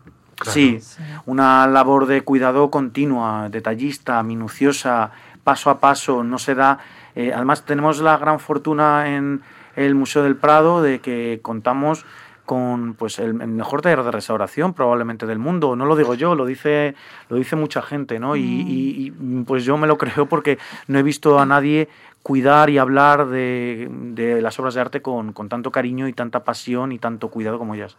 Sí, 0.42 0.80
una 1.26 1.66
labor 1.68 2.06
de 2.06 2.22
cuidado 2.22 2.68
continua, 2.68 3.48
detallista, 3.48 4.20
minuciosa, 4.24 5.12
paso 5.44 5.70
a 5.70 5.78
paso, 5.78 6.24
no 6.24 6.38
se 6.38 6.56
da... 6.56 6.80
además 7.14 7.64
tenemos 7.64 8.00
la 8.00 8.16
gran 8.16 8.40
fortuna 8.40 9.14
en 9.14 9.42
el 9.76 9.94
Museo 9.94 10.22
del 10.22 10.36
Prado 10.36 10.82
de 10.82 11.00
que 11.00 11.38
contamos 11.42 12.04
con 12.44 12.94
pues 12.94 13.18
el, 13.18 13.34
mejor 13.34 13.82
taller 13.82 14.02
de 14.02 14.10
restauración 14.10 14.74
probablemente 14.74 15.26
del 15.26 15.38
mundo. 15.38 15.76
No 15.76 15.86
lo 15.86 15.96
digo 15.96 16.14
yo, 16.14 16.34
lo 16.34 16.46
dice, 16.46 16.94
lo 17.28 17.36
dice 17.36 17.56
mucha 17.56 17.82
gente, 17.82 18.18
¿no? 18.18 18.36
Y, 18.36 19.12
mm. 19.16 19.44
pues 19.44 19.64
yo 19.64 19.76
me 19.76 19.86
lo 19.86 19.98
creo 19.98 20.26
porque 20.26 20.58
no 20.88 20.98
he 20.98 21.02
visto 21.02 21.38
a 21.38 21.46
nadie 21.46 21.88
cuidar 22.22 22.70
y 22.70 22.78
hablar 22.78 23.28
de, 23.28 23.88
de 23.90 24.40
las 24.40 24.58
obras 24.58 24.74
de 24.74 24.80
arte 24.80 25.02
con, 25.02 25.32
con 25.32 25.48
tanto 25.48 25.70
cariño 25.70 26.08
y 26.08 26.12
tanta 26.12 26.44
pasión 26.44 26.92
y 26.92 26.98
tanto 26.98 27.28
cuidado 27.28 27.58
como 27.58 27.74
ellas. 27.74 27.96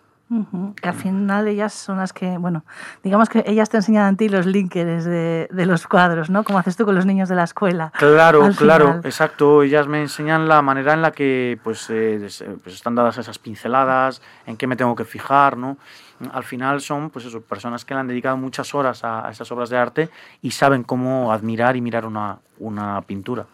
Que 0.81 0.89
al 0.89 0.95
final 0.95 1.47
ellas 1.47 1.71
son 1.71 1.97
las 1.97 2.11
que, 2.11 2.39
bueno, 2.39 2.65
digamos 3.03 3.29
que 3.29 3.43
ellas 3.45 3.69
te 3.69 3.77
enseñan 3.77 4.11
a 4.11 4.17
ti 4.17 4.27
los 4.27 4.47
linkers 4.47 5.05
de, 5.05 5.47
de, 5.51 5.65
los 5.67 5.85
cuadros, 5.85 6.31
¿no? 6.31 6.43
Como 6.43 6.57
haces 6.57 6.75
tú 6.75 6.83
con 6.83 6.95
los 6.95 7.05
niños 7.05 7.29
de 7.29 7.35
la 7.35 7.43
escuela. 7.43 7.91
Claro, 7.95 8.49
claro, 8.57 9.01
exacto. 9.03 9.61
Ellas 9.61 9.87
me 9.87 10.01
enseñan 10.01 10.47
la 10.47 10.63
manera 10.63 10.93
en 10.93 11.03
la 11.03 11.11
que 11.11 11.59
pues, 11.63 11.91
eh, 11.91 12.27
pues 12.63 12.73
están 12.75 12.95
dadas 12.95 13.19
esas 13.19 13.37
pinceladas, 13.37 14.19
en 14.47 14.57
qué 14.57 14.65
me 14.65 14.75
tengo 14.75 14.95
que 14.95 15.05
fijar, 15.05 15.57
¿no? 15.57 15.77
Al 16.31 16.43
final 16.43 16.81
son 16.81 17.11
pues 17.11 17.25
eso, 17.25 17.41
personas 17.41 17.85
que 17.85 17.93
le 17.93 17.99
han 17.99 18.07
dedicado 18.07 18.35
muchas 18.35 18.73
horas 18.73 19.03
a, 19.03 19.27
a 19.27 19.31
esas 19.31 19.51
obras 19.51 19.69
de 19.69 19.77
arte 19.77 20.09
y 20.41 20.51
saben 20.51 20.83
cómo 20.83 21.31
admirar 21.31 21.75
y 21.75 21.81
mirar 21.81 22.05
una, 22.05 22.39
una 22.57 23.01
pintura. 23.01 23.45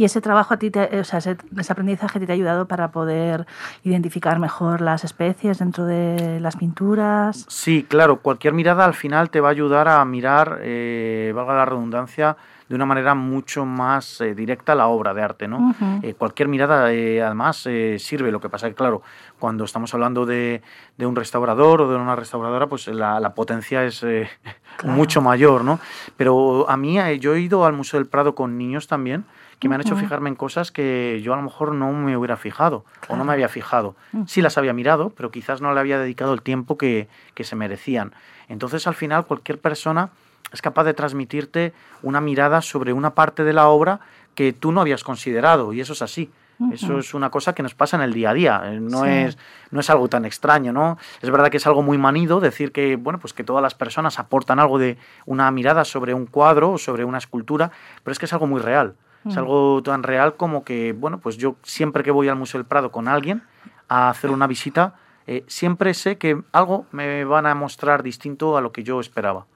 Y 0.00 0.04
ese 0.04 0.22
trabajo 0.22 0.54
a 0.54 0.56
ti, 0.56 0.70
te, 0.70 0.98
o 0.98 1.04
sea, 1.04 1.18
ese, 1.18 1.36
ese, 1.58 1.72
aprendizaje 1.74 2.18
te 2.18 2.32
ha 2.32 2.34
ayudado 2.34 2.66
para 2.66 2.90
poder 2.90 3.46
identificar 3.82 4.38
mejor 4.38 4.80
las 4.80 5.04
especies 5.04 5.58
dentro 5.58 5.84
de 5.84 6.40
las 6.40 6.56
pinturas. 6.56 7.44
Sí, 7.50 7.84
claro, 7.86 8.22
cualquier 8.22 8.54
mirada 8.54 8.86
al 8.86 8.94
final 8.94 9.28
te 9.28 9.42
va 9.42 9.48
a 9.48 9.50
ayudar 9.50 9.88
a 9.88 10.02
mirar, 10.06 10.60
eh, 10.62 11.34
valga 11.36 11.54
la 11.54 11.66
redundancia, 11.66 12.38
de 12.66 12.76
una 12.76 12.86
manera 12.86 13.14
mucho 13.14 13.66
más 13.66 14.22
eh, 14.22 14.34
directa 14.34 14.74
la 14.74 14.86
obra 14.86 15.12
de 15.12 15.20
arte, 15.20 15.48
¿no? 15.48 15.58
Uh 15.58 15.74
-huh. 15.74 16.00
eh, 16.02 16.14
cualquier 16.14 16.48
mirada, 16.48 16.90
eh, 16.92 17.20
además, 17.20 17.66
eh, 17.66 17.98
sirve. 17.98 18.30
Lo 18.30 18.40
que 18.40 18.48
pasa 18.48 18.68
es 18.68 18.72
que, 18.72 18.76
claro, 18.76 19.02
cuando 19.38 19.64
estamos 19.64 19.92
hablando 19.92 20.24
de, 20.24 20.62
de, 20.96 21.04
un 21.04 21.14
restaurador 21.14 21.82
o 21.82 21.90
de 21.90 21.96
una 21.96 22.16
restauradora, 22.16 22.68
pues 22.68 22.86
la, 22.86 23.20
la 23.20 23.34
potencia 23.34 23.84
es 23.84 24.02
eh, 24.04 24.30
claro. 24.78 24.96
mucho 24.96 25.20
mayor, 25.20 25.62
¿no? 25.62 25.78
Pero 26.16 26.70
a 26.70 26.78
mí, 26.78 26.96
yo 27.18 27.34
he 27.34 27.40
ido 27.40 27.66
al 27.66 27.74
Museo 27.74 28.00
del 28.00 28.08
Prado 28.08 28.34
con 28.34 28.56
niños 28.56 28.86
también, 28.86 29.26
que 29.60 29.68
me 29.68 29.74
han 29.74 29.82
hecho 29.82 29.94
fijarme 29.94 30.30
en 30.30 30.36
cosas 30.36 30.72
que 30.72 31.20
yo 31.22 31.34
a 31.34 31.36
lo 31.36 31.42
mejor 31.42 31.72
no 31.74 31.92
me 31.92 32.16
hubiera 32.16 32.38
fijado 32.38 32.84
claro. 33.00 33.14
o 33.14 33.16
no 33.18 33.24
me 33.24 33.34
había 33.34 33.48
fijado. 33.48 33.94
Sí 34.26 34.40
las 34.40 34.56
había 34.56 34.72
mirado, 34.72 35.10
pero 35.10 35.30
quizás 35.30 35.60
no 35.60 35.72
le 35.74 35.80
había 35.80 35.98
dedicado 35.98 36.32
el 36.32 36.40
tiempo 36.40 36.78
que, 36.78 37.08
que 37.34 37.44
se 37.44 37.56
merecían. 37.56 38.14
Entonces, 38.48 38.86
al 38.86 38.94
final, 38.94 39.26
cualquier 39.26 39.60
persona 39.60 40.10
es 40.50 40.62
capaz 40.62 40.84
de 40.84 40.94
transmitirte 40.94 41.74
una 42.02 42.22
mirada 42.22 42.62
sobre 42.62 42.94
una 42.94 43.14
parte 43.14 43.44
de 43.44 43.52
la 43.52 43.68
obra 43.68 44.00
que 44.34 44.54
tú 44.54 44.72
no 44.72 44.80
habías 44.80 45.04
considerado, 45.04 45.72
y 45.74 45.80
eso 45.80 45.92
es 45.92 46.02
así. 46.02 46.30
Eso 46.72 46.98
es 46.98 47.14
una 47.14 47.30
cosa 47.30 47.54
que 47.54 47.62
nos 47.62 47.74
pasa 47.74 47.96
en 47.96 48.02
el 48.02 48.12
día 48.12 48.30
a 48.30 48.34
día, 48.34 48.62
eh, 48.66 48.80
no, 48.80 49.04
sí. 49.04 49.08
es, 49.08 49.38
no 49.70 49.80
es 49.80 49.88
algo 49.88 50.08
tan 50.08 50.26
extraño, 50.26 50.74
¿no? 50.74 50.98
Es 51.22 51.30
verdad 51.30 51.48
que 51.48 51.56
es 51.56 51.66
algo 51.66 51.80
muy 51.80 51.96
manido 51.96 52.38
decir 52.38 52.70
que, 52.70 52.96
bueno, 52.96 53.18
pues 53.18 53.32
que 53.32 53.44
todas 53.44 53.62
las 53.62 53.74
personas 53.74 54.18
aportan 54.18 54.58
algo 54.58 54.78
de 54.78 54.98
una 55.24 55.50
mirada 55.50 55.86
sobre 55.86 56.12
un 56.12 56.26
cuadro 56.26 56.72
o 56.72 56.78
sobre 56.78 57.06
una 57.06 57.16
escultura, 57.16 57.70
pero 58.04 58.12
es 58.12 58.18
que 58.18 58.26
es 58.26 58.32
algo 58.34 58.46
muy 58.46 58.60
real. 58.60 58.94
Es 59.26 59.36
algo 59.36 59.82
tan 59.82 60.02
real 60.02 60.36
como 60.36 60.64
que, 60.64 60.92
bueno, 60.92 61.18
pues 61.18 61.36
yo 61.36 61.56
siempre 61.62 62.02
que 62.02 62.10
voy 62.10 62.28
al 62.28 62.36
Museo 62.36 62.58
del 62.58 62.66
Prado 62.66 62.90
con 62.90 63.06
alguien 63.06 63.42
a 63.88 64.08
hacer 64.08 64.30
una 64.30 64.46
visita, 64.46 64.94
eh, 65.26 65.44
siempre 65.46 65.92
sé 65.94 66.16
que 66.16 66.42
algo 66.52 66.86
me 66.92 67.24
van 67.24 67.46
a 67.46 67.54
mostrar 67.54 68.02
distinto 68.02 68.56
a 68.56 68.60
lo 68.60 68.72
que 68.72 68.82
yo 68.82 68.98
esperaba. 68.98 69.46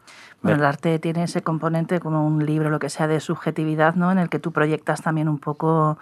Bueno, 0.42 0.59
el 0.59 0.64
arte 0.66 0.99
tiene 0.99 1.23
ese 1.23 1.40
componente 1.40 2.00
como 2.00 2.26
un 2.26 2.44
libro, 2.44 2.68
lo 2.68 2.78
que 2.78 2.90
sea, 2.90 3.09
de 3.09 3.18
subjetividad, 3.21 3.94
¿no? 3.94 4.12
En 4.12 4.18
el 4.18 4.28
que 4.28 4.38
tú 4.38 4.52
proyectas 4.52 5.00
también 5.00 5.28
un 5.28 5.38
poco 5.38 5.99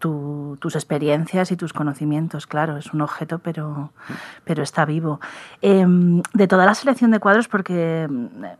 tu, 0.00 0.56
tus 0.60 0.74
experiencias 0.74 1.52
y 1.52 1.56
tus 1.56 1.72
conocimientos, 1.72 2.46
claro, 2.46 2.78
es 2.78 2.92
un 2.92 3.02
objeto, 3.02 3.38
pero, 3.38 3.92
pero 4.44 4.62
está 4.62 4.84
vivo. 4.84 5.20
Eh, 5.62 5.86
de 6.32 6.48
toda 6.48 6.66
la 6.66 6.74
selección 6.74 7.10
de 7.10 7.20
cuadros, 7.20 7.46
porque 7.46 8.08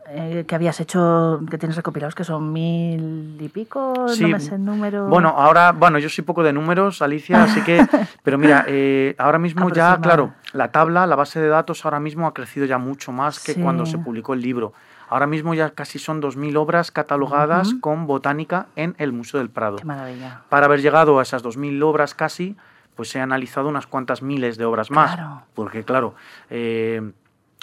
eh, 0.09 0.45
que 0.47 0.55
habías 0.55 0.79
hecho, 0.79 1.41
que 1.49 1.57
tienes 1.57 1.75
recopilados, 1.75 2.15
que 2.15 2.23
son 2.23 2.53
mil 2.53 3.37
y 3.41 3.49
pico, 3.49 4.07
sí. 4.07 4.23
no 4.23 4.29
me 4.29 4.39
sé 4.39 4.55
el 4.55 4.63
número. 4.63 5.07
Bueno, 5.07 5.29
ahora, 5.29 5.71
bueno, 5.71 5.97
yo 5.97 6.07
soy 6.07 6.23
poco 6.23 6.43
de 6.43 6.53
números, 6.53 7.01
Alicia, 7.01 7.43
así 7.43 7.61
que, 7.61 7.85
pero 8.23 8.37
mira, 8.37 8.63
eh, 8.67 9.15
ahora 9.17 9.39
mismo 9.39 9.69
ya, 9.71 9.97
claro, 9.99 10.33
la 10.53 10.71
tabla, 10.71 11.07
la 11.07 11.15
base 11.15 11.41
de 11.41 11.47
datos 11.47 11.83
ahora 11.83 11.99
mismo 11.99 12.27
ha 12.27 12.33
crecido 12.33 12.67
ya 12.67 12.77
mucho 12.77 13.11
más 13.11 13.39
que 13.39 13.55
sí. 13.55 13.61
cuando 13.61 13.85
se 13.87 13.97
publicó 13.97 14.35
el 14.35 14.41
libro. 14.41 14.73
Ahora 15.11 15.27
mismo 15.27 15.53
ya 15.53 15.71
casi 15.71 15.99
son 15.99 16.21
2.000 16.21 16.55
obras 16.55 16.89
catalogadas 16.89 17.67
uh 17.67 17.75
-huh. 17.75 17.79
con 17.81 18.07
botánica 18.07 18.67
en 18.77 18.95
el 18.97 19.11
Museo 19.11 19.41
del 19.41 19.49
Prado. 19.49 19.75
Qué 19.75 19.83
maravilla. 19.83 20.43
Para 20.47 20.67
haber 20.67 20.81
llegado 20.81 21.19
a 21.19 21.23
esas 21.23 21.43
2.000 21.43 21.83
obras 21.83 22.15
casi, 22.15 22.55
pues 22.95 23.09
se 23.09 23.19
han 23.19 23.23
analizado 23.23 23.67
unas 23.67 23.87
cuantas 23.87 24.21
miles 24.21 24.57
de 24.57 24.63
obras 24.63 24.89
más. 24.89 25.15
Claro. 25.15 25.41
Porque 25.53 25.83
claro, 25.83 26.15
eh, 26.49 27.11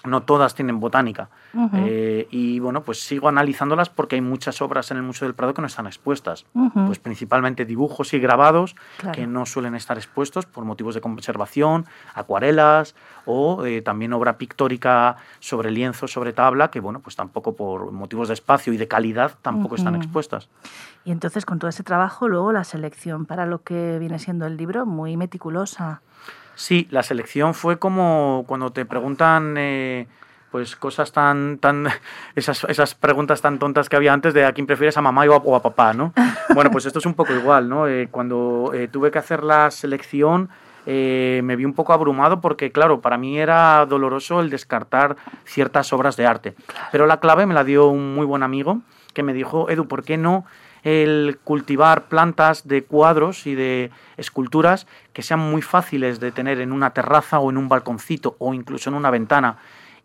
no 0.05 0.23
todas 0.23 0.55
tienen 0.55 0.79
botánica. 0.79 1.29
Uh 1.53 1.67
-huh. 1.67 1.71
eh, 1.75 2.29
y 2.31 2.61
bueno, 2.61 2.83
pues 2.83 3.01
sigo 3.03 3.29
analizándolas 3.29 3.89
porque 3.89 4.15
hay 4.17 4.21
muchas 4.23 4.63
obras 4.63 4.91
en 4.91 4.97
el 4.97 5.03
Museo 5.03 5.27
del 5.27 5.35
Prado 5.35 5.55
que 5.55 5.61
no 5.61 5.67
están 5.67 5.87
expuestas. 5.87 6.47
Uh 6.55 6.71
-huh. 6.71 6.87
Pues 6.87 6.99
principalmente 6.99 7.65
dibujos 7.65 8.15
y 8.15 8.21
grabados 8.21 8.77
claro. 8.99 9.17
que 9.17 9.27
no 9.27 9.45
suelen 9.45 9.75
estar 9.75 9.97
expuestos 9.97 10.47
por 10.47 10.65
motivos 10.65 10.95
de 10.95 11.01
conservación, 11.01 11.87
acuarelas 12.15 12.95
o 13.25 13.65
eh, 13.67 13.83
también 13.83 14.13
obra 14.13 14.39
pictórica 14.39 15.17
sobre 15.41 15.71
lienzo, 15.71 16.07
sobre 16.07 16.33
tabla, 16.33 16.71
que 16.71 16.81
bueno, 16.81 17.01
pues 17.01 17.17
tampoco 17.17 17.57
por 17.57 17.91
motivos 17.91 18.29
de 18.29 18.35
espacio 18.35 18.73
y 18.73 18.77
de 18.77 18.87
calidad 18.87 19.33
tampoco 19.43 19.75
uh 19.75 19.77
-huh. 19.77 19.81
están 19.81 19.95
expuestas. 19.97 20.49
Y 21.05 21.11
entonces 21.11 21.45
con 21.45 21.59
todo 21.59 21.71
ese 21.71 21.83
trabajo, 21.83 22.29
luego 22.29 22.53
la 22.53 22.65
selección 22.65 23.27
para 23.27 23.47
lo 23.47 23.63
que 23.63 23.99
viene 23.99 24.19
siendo 24.19 24.47
el 24.47 24.57
libro, 24.57 24.87
muy 24.87 25.17
meticulosa. 25.17 26.03
Sí, 26.59 26.89
la 26.91 27.05
selección 27.05 27.55
fue 27.55 27.79
como 27.79 28.45
cuando 28.49 28.73
te 28.73 28.85
preguntan 28.85 29.55
eh, 29.57 30.09
pues 30.51 30.75
cosas 30.75 31.13
tan, 31.13 31.59
tan 31.59 31.87
esas, 32.35 32.65
esas 32.65 32.97
preguntas 32.97 33.41
tan 33.41 33.61
tontas 33.61 33.89
que 33.89 33.95
había 33.95 34.13
antes 34.13 34.35
de 34.35 34.45
a 34.45 34.53
quién 34.53 34.67
prefieres 34.67 34.97
a 34.97 35.01
mamá 35.01 35.23
o 35.25 35.55
a, 35.55 35.63
papá, 35.63 35.93
¿no? 35.93 36.13
Bueno, 36.55 36.73
pues 36.73 36.85
esto 36.85 36.99
es 36.99 37.07
un 37.07 37.15
poco 37.15 37.33
igual, 37.33 37.69
¿no? 37.69 37.87
Eh, 37.87 38.09
cuando 38.11 38.73
eh, 38.75 38.89
tuve 38.89 39.13
que 39.13 39.21
hacer 39.21 39.45
la 39.45 39.71
selección 39.71 40.49
eh, 40.85 41.43
me 41.45 41.55
vi 41.55 41.65
un 41.65 41.75
poco 41.75 41.93
abrumado 41.93 42.41
porque, 42.41 42.73
claro, 42.73 43.01
para 43.01 43.19
mí 43.19 43.39
era 43.39 43.87
doloroso 43.87 44.41
el 44.41 44.51
descartar 44.51 45.17
ciertas 45.45 45.93
obras 45.93 46.17
de 46.17 46.27
arte. 46.27 46.55
Pero 46.91 47.07
la 47.07 47.21
clave 47.21 47.47
me 47.47 47.55
la 47.55 47.63
dio 47.63 47.87
un 47.87 48.17
muy 48.17 48.27
buen 48.27 48.43
amigo 48.43 48.81
que 49.15 49.23
me 49.23 49.33
dijo, 49.33 49.71
Edu, 49.71 49.87
¿por 49.87 50.03
qué 50.03 50.17
no 50.17 50.45
el 50.83 51.39
cultivar 51.45 52.09
plantas 52.09 52.67
de 52.69 52.85
cuadros 52.85 53.47
y 53.47 53.55
de 53.55 53.91
esculturas 54.17 54.87
que 55.13 55.23
sean 55.23 55.41
muy 55.41 55.63
fáciles 55.63 56.21
de 56.21 56.33
tener 56.33 56.61
en 56.61 56.73
una 56.73 56.91
terraza 56.91 57.39
o 57.39 57.51
en 57.51 57.57
un 57.57 57.69
balconcito 57.69 58.37
o 58.39 58.55
incluso 58.55 58.91
en 58.91 58.97
una 58.97 59.11
ventana. 59.11 59.57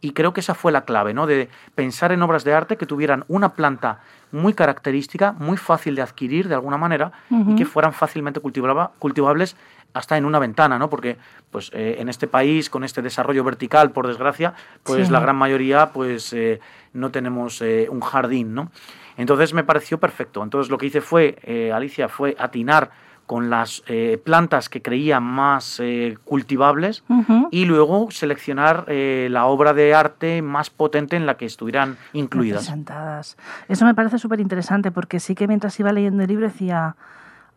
Y 0.01 0.11
creo 0.11 0.33
que 0.33 0.41
esa 0.41 0.53
fue 0.53 0.73
la 0.73 0.83
clave, 0.83 1.13
¿no? 1.13 1.27
De 1.27 1.47
pensar 1.75 2.11
en 2.11 2.21
obras 2.21 2.43
de 2.43 2.53
arte 2.53 2.75
que 2.75 2.85
tuvieran 2.85 3.23
una 3.29 3.53
planta 3.53 4.01
muy 4.33 4.53
característica, 4.53 5.31
muy 5.31 5.55
fácil 5.55 5.95
de 5.95 6.01
adquirir 6.01 6.49
de 6.49 6.55
alguna 6.55 6.77
manera 6.77 7.13
uh 7.29 7.37
-huh. 7.37 7.53
y 7.53 7.55
que 7.55 7.65
fueran 7.65 7.93
fácilmente 7.93 8.41
cultivables 8.41 9.55
hasta 9.93 10.17
en 10.17 10.25
una 10.25 10.39
ventana, 10.39 10.77
¿no? 10.79 10.89
Porque 10.89 11.17
pues 11.51 11.71
eh, 11.73 11.97
en 11.99 12.09
este 12.09 12.27
país 12.27 12.69
con 12.69 12.83
este 12.83 13.01
desarrollo 13.01 13.43
vertical, 13.43 13.91
por 13.91 14.07
desgracia, 14.07 14.53
pues 14.83 15.07
sí. 15.07 15.13
la 15.13 15.19
gran 15.19 15.35
mayoría 15.35 15.91
pues 15.93 16.33
eh, 16.33 16.59
no 16.93 17.11
tenemos 17.11 17.61
eh, 17.61 17.87
un 17.89 18.01
jardín, 18.01 18.53
¿no? 18.55 18.71
Entonces 19.17 19.53
me 19.53 19.63
pareció 19.63 19.99
perfecto. 19.99 20.43
Entonces 20.43 20.69
lo 20.71 20.77
que 20.77 20.87
hice 20.87 21.01
fue, 21.01 21.37
eh, 21.43 21.71
Alicia, 21.71 22.09
fue 22.09 22.35
atinar 22.39 22.91
con 23.25 23.49
las 23.49 23.83
eh, 23.87 24.21
plantas 24.23 24.69
que 24.69 24.81
creía 24.81 25.19
más 25.19 25.79
eh, 25.81 26.17
cultivables 26.25 27.03
uh 27.07 27.23
-huh. 27.23 27.47
y 27.51 27.65
luego 27.65 28.11
seleccionar 28.11 28.85
eh, 28.87 29.27
la 29.31 29.45
obra 29.45 29.73
de 29.73 29.93
arte 29.93 30.41
más 30.41 30.69
potente 30.69 31.15
en 31.15 31.25
la 31.25 31.35
que 31.37 31.45
estuvieran 31.45 31.97
incluidas. 32.11 32.65
Presentadas. 32.65 33.37
Eso 33.69 33.85
me 33.85 33.93
parece 33.95 34.17
súper 34.19 34.39
interesante 34.39 34.91
porque 34.91 35.19
sí 35.19 35.35
que 35.35 35.47
mientras 35.47 35.79
iba 35.79 35.91
leyendo 35.93 36.21
el 36.23 36.27
libro 36.27 36.45
decía, 36.45 36.95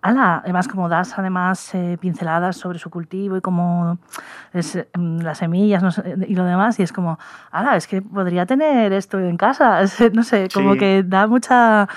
ala, 0.09 0.41
además 0.45 0.69
como 0.69 0.89
das 0.89 1.19
además 1.19 1.75
eh, 1.75 1.99
pinceladas 2.01 2.57
sobre 2.57 2.79
su 2.79 2.91
cultivo 2.91 3.37
y 3.37 3.41
como 3.41 3.99
es, 4.53 4.77
mm, 4.95 5.21
las 5.21 5.39
semillas 5.39 5.83
no 5.83 5.91
sé, 5.91 6.17
y 6.29 6.35
lo 6.35 6.45
demás 6.45 6.79
y 6.79 6.83
es 6.83 6.93
como, 6.93 7.19
ala, 7.51 7.77
es 7.77 7.87
que 7.87 8.03
podría 8.03 8.47
tener 8.47 8.93
esto 8.93 9.19
en 9.19 9.37
casa, 9.37 9.81
no 10.13 10.23
sé, 10.23 10.49
como 10.53 10.75
sí. 10.75 10.79
que 10.79 11.03
da 11.03 11.27
mucha 11.27 11.89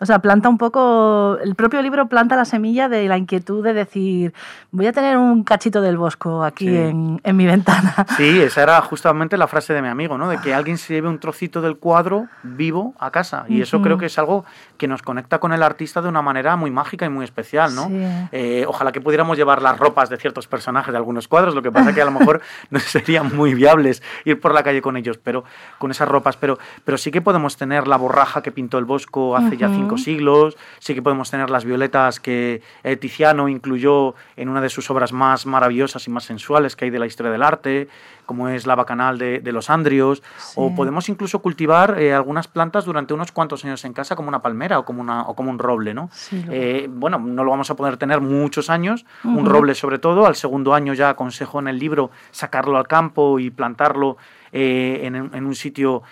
o 0.00 0.06
sea, 0.06 0.18
planta 0.20 0.48
un 0.48 0.56
poco, 0.56 1.36
el 1.42 1.54
propio 1.54 1.82
libro 1.82 2.08
planta 2.08 2.34
la 2.34 2.46
semilla 2.46 2.88
de 2.88 3.06
la 3.06 3.18
inquietud 3.18 3.62
de 3.62 3.74
decir, 3.74 4.32
voy 4.70 4.86
a 4.86 4.92
tener 4.92 5.18
un 5.18 5.44
cachito 5.44 5.82
del 5.82 5.98
bosco 5.98 6.42
aquí 6.42 6.66
sí. 6.68 6.76
en, 6.76 7.20
en, 7.22 7.36
mi 7.36 7.46
ventana. 7.46 7.94
Sí, 8.16 8.40
esa 8.40 8.62
era 8.62 8.80
justamente 8.80 9.36
la 9.36 9.46
frase 9.46 9.72
de 9.74 9.82
mi 9.82 9.88
amigo, 9.88 10.16
¿no? 10.18 10.28
De 10.28 10.38
que 10.38 10.54
alguien 10.54 10.78
se 10.78 10.94
lleve 10.94 11.08
un 11.08 11.18
trocito 11.18 11.60
del 11.60 11.76
cuadro 11.76 12.28
vivo 12.42 12.94
a 12.98 13.10
casa. 13.10 13.44
Y 13.48 13.60
eso 13.60 13.76
uh 13.76 13.80
-huh. 13.80 13.84
creo 13.84 13.98
que 13.98 14.06
es 14.06 14.18
algo 14.18 14.44
que 14.78 14.88
nos 14.88 15.02
conecta 15.02 15.38
con 15.38 15.52
el 15.52 15.62
artista 15.62 16.00
de 16.00 16.08
una 16.08 16.22
manera 16.22 16.56
muy 16.56 16.70
mágica 16.70 17.04
y 17.06 17.08
muy 17.10 17.24
especial, 17.24 17.74
¿no? 17.74 17.86
Sí. 17.88 18.28
Eh, 18.32 18.64
ojalá 18.66 18.92
que 18.92 19.00
pudiéramos 19.00 19.36
llevar 19.36 19.60
las 19.62 19.78
ropas 19.78 20.08
de 20.08 20.16
ciertos 20.16 20.46
personajes 20.46 20.92
de 20.92 20.98
algunos 20.98 21.28
cuadros, 21.28 21.54
lo 21.54 21.62
que 21.62 21.70
pasa 21.70 21.94
que 21.94 22.02
a 22.02 22.06
lo 22.06 22.10
mejor 22.10 22.40
no 22.70 22.80
serían 22.80 23.36
muy 23.36 23.54
viables 23.54 24.02
ir 24.24 24.40
por 24.40 24.54
la 24.54 24.62
calle 24.62 24.80
con 24.80 24.96
ellos, 24.96 25.18
pero 25.18 25.44
con 25.78 25.90
esas 25.90 26.08
ropas, 26.08 26.36
pero, 26.36 26.58
pero 26.84 26.96
sí 26.96 27.10
que 27.10 27.20
podemos 27.20 27.56
tener 27.56 27.86
la 27.86 27.96
borraja 27.96 28.42
que 28.42 28.50
pintó 28.50 28.78
el 28.78 28.84
Bosco 28.86 29.36
hace 29.36 29.48
uh 29.48 29.50
-huh. 29.50 29.56
ya 29.58 29.68
cinco 29.68 29.89
cinco 29.90 29.98
siglos, 29.98 30.56
sí 30.78 30.94
que 30.94 31.02
podemos 31.02 31.30
tener 31.30 31.50
las 31.50 31.64
violetas 31.64 32.20
que 32.20 32.62
eh, 32.82 32.96
Tiziano 32.96 33.48
incluyó 33.48 34.14
en 34.36 34.48
una 34.48 34.60
de 34.60 34.68
sus 34.68 34.90
obras 34.90 35.12
más 35.12 35.46
maravillosas 35.46 36.06
y 36.06 36.10
más 36.10 36.24
sensuales 36.24 36.76
que 36.76 36.86
hay 36.86 36.90
de 36.90 36.98
la 36.98 37.06
historia 37.06 37.32
del 37.32 37.42
arte, 37.42 37.88
como 38.30 38.48
es 38.48 38.64
la 38.64 38.76
bacanal 38.76 39.18
de, 39.18 39.40
los 39.50 39.70
andrios, 39.70 40.22
o 40.54 40.72
podemos 40.72 41.08
incluso 41.08 41.40
cultivar 41.40 41.98
eh, 41.98 42.14
algunas 42.14 42.46
plantas 42.46 42.84
durante 42.84 43.12
unos 43.12 43.32
cuantos 43.32 43.64
años 43.64 43.84
en 43.84 43.92
casa, 43.92 44.14
como 44.14 44.28
una 44.28 44.40
palmera 44.40 44.78
o 44.78 44.84
como, 44.84 45.00
una, 45.00 45.22
o 45.22 45.34
como 45.34 45.50
un 45.50 45.58
roble. 45.58 45.94
¿no? 45.94 46.10
Eh, 46.30 46.86
bueno, 46.88 47.18
no 47.18 47.42
lo 47.42 47.50
vamos 47.50 47.70
a 47.70 47.74
poder 47.74 47.96
tener 47.96 48.20
muchos 48.20 48.70
años, 48.70 49.04
un 49.24 49.46
roble 49.46 49.74
sobre 49.74 49.98
todo, 49.98 50.26
al 50.26 50.36
segundo 50.36 50.74
año 50.74 50.94
ya 50.94 51.08
aconsejo 51.08 51.58
en 51.58 51.66
el 51.66 51.80
libro 51.80 52.12
sacarlo 52.30 52.78
al 52.78 52.86
campo 52.86 53.40
y 53.40 53.50
plantarlo 53.50 54.16
eh, 54.52 55.00
en, 55.02 55.44
un 55.44 55.54
sitio 55.56 56.04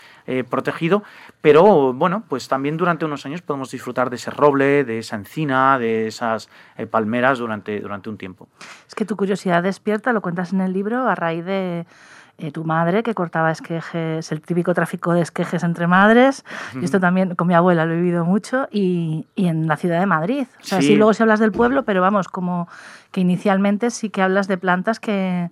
protegido, 0.51 1.05
pero 1.41 1.93
bueno, 1.93 2.25
pues 2.29 2.49
también 2.49 2.77
durante 2.77 3.05
unos 3.05 3.25
años 3.27 3.43
podemos 3.43 3.71
disfrutar 3.71 4.11
de 4.11 4.17
ese 4.17 4.31
roble, 4.31 4.85
de 4.85 4.99
esa 4.99 5.17
encina, 5.17 5.79
de 5.79 6.09
esas 6.09 6.49
palmeras 6.91 7.39
durante, 7.39 7.81
durante 7.81 8.09
un 8.11 8.19
tiempo. 8.19 8.49
Es 8.87 8.95
que 8.95 9.05
tu 9.05 9.17
curiosidad 9.17 9.63
despierta, 9.63 10.13
lo 10.13 10.21
cuentas 10.21 10.53
en 10.53 10.61
el 10.61 10.73
libro, 10.73 11.09
a 11.09 11.15
raíz 11.15 11.45
de 11.45 11.87
eh, 12.41 12.53
tu 12.53 12.63
madre 12.63 13.03
que 13.03 13.15
cortaba 13.15 13.51
esquejes, 13.51 14.31
el 14.31 14.41
típico 14.41 14.73
tráfico 14.73 15.13
de 15.13 15.23
esquejes 15.23 15.65
entre 15.65 15.89
madres. 15.89 16.45
Y 16.81 16.85
esto 16.85 17.01
también 17.01 17.35
con 17.35 17.49
mi 17.49 17.55
abuela 17.55 17.85
lo 17.85 17.95
he 17.95 17.97
vivido 17.97 18.25
mucho. 18.25 18.69
Y, 18.71 19.27
y 19.35 19.49
en 19.49 19.67
la 19.67 19.77
ciudad 19.77 19.99
de 19.99 20.07
Madrid. 20.07 20.47
O 20.61 20.65
sea, 20.65 20.81
sí. 20.81 20.95
luego 20.95 21.13
si 21.15 21.23
hablas 21.25 21.41
del 21.41 21.51
pueblo, 21.51 21.83
pero 21.83 22.01
vamos, 22.01 22.29
como 22.29 22.69
que 23.11 23.21
inicialmente 23.21 23.91
sí 23.91 24.09
que 24.11 24.23
hablas 24.23 24.47
de 24.47 24.57
plantas 24.57 25.01
que, 25.01 25.51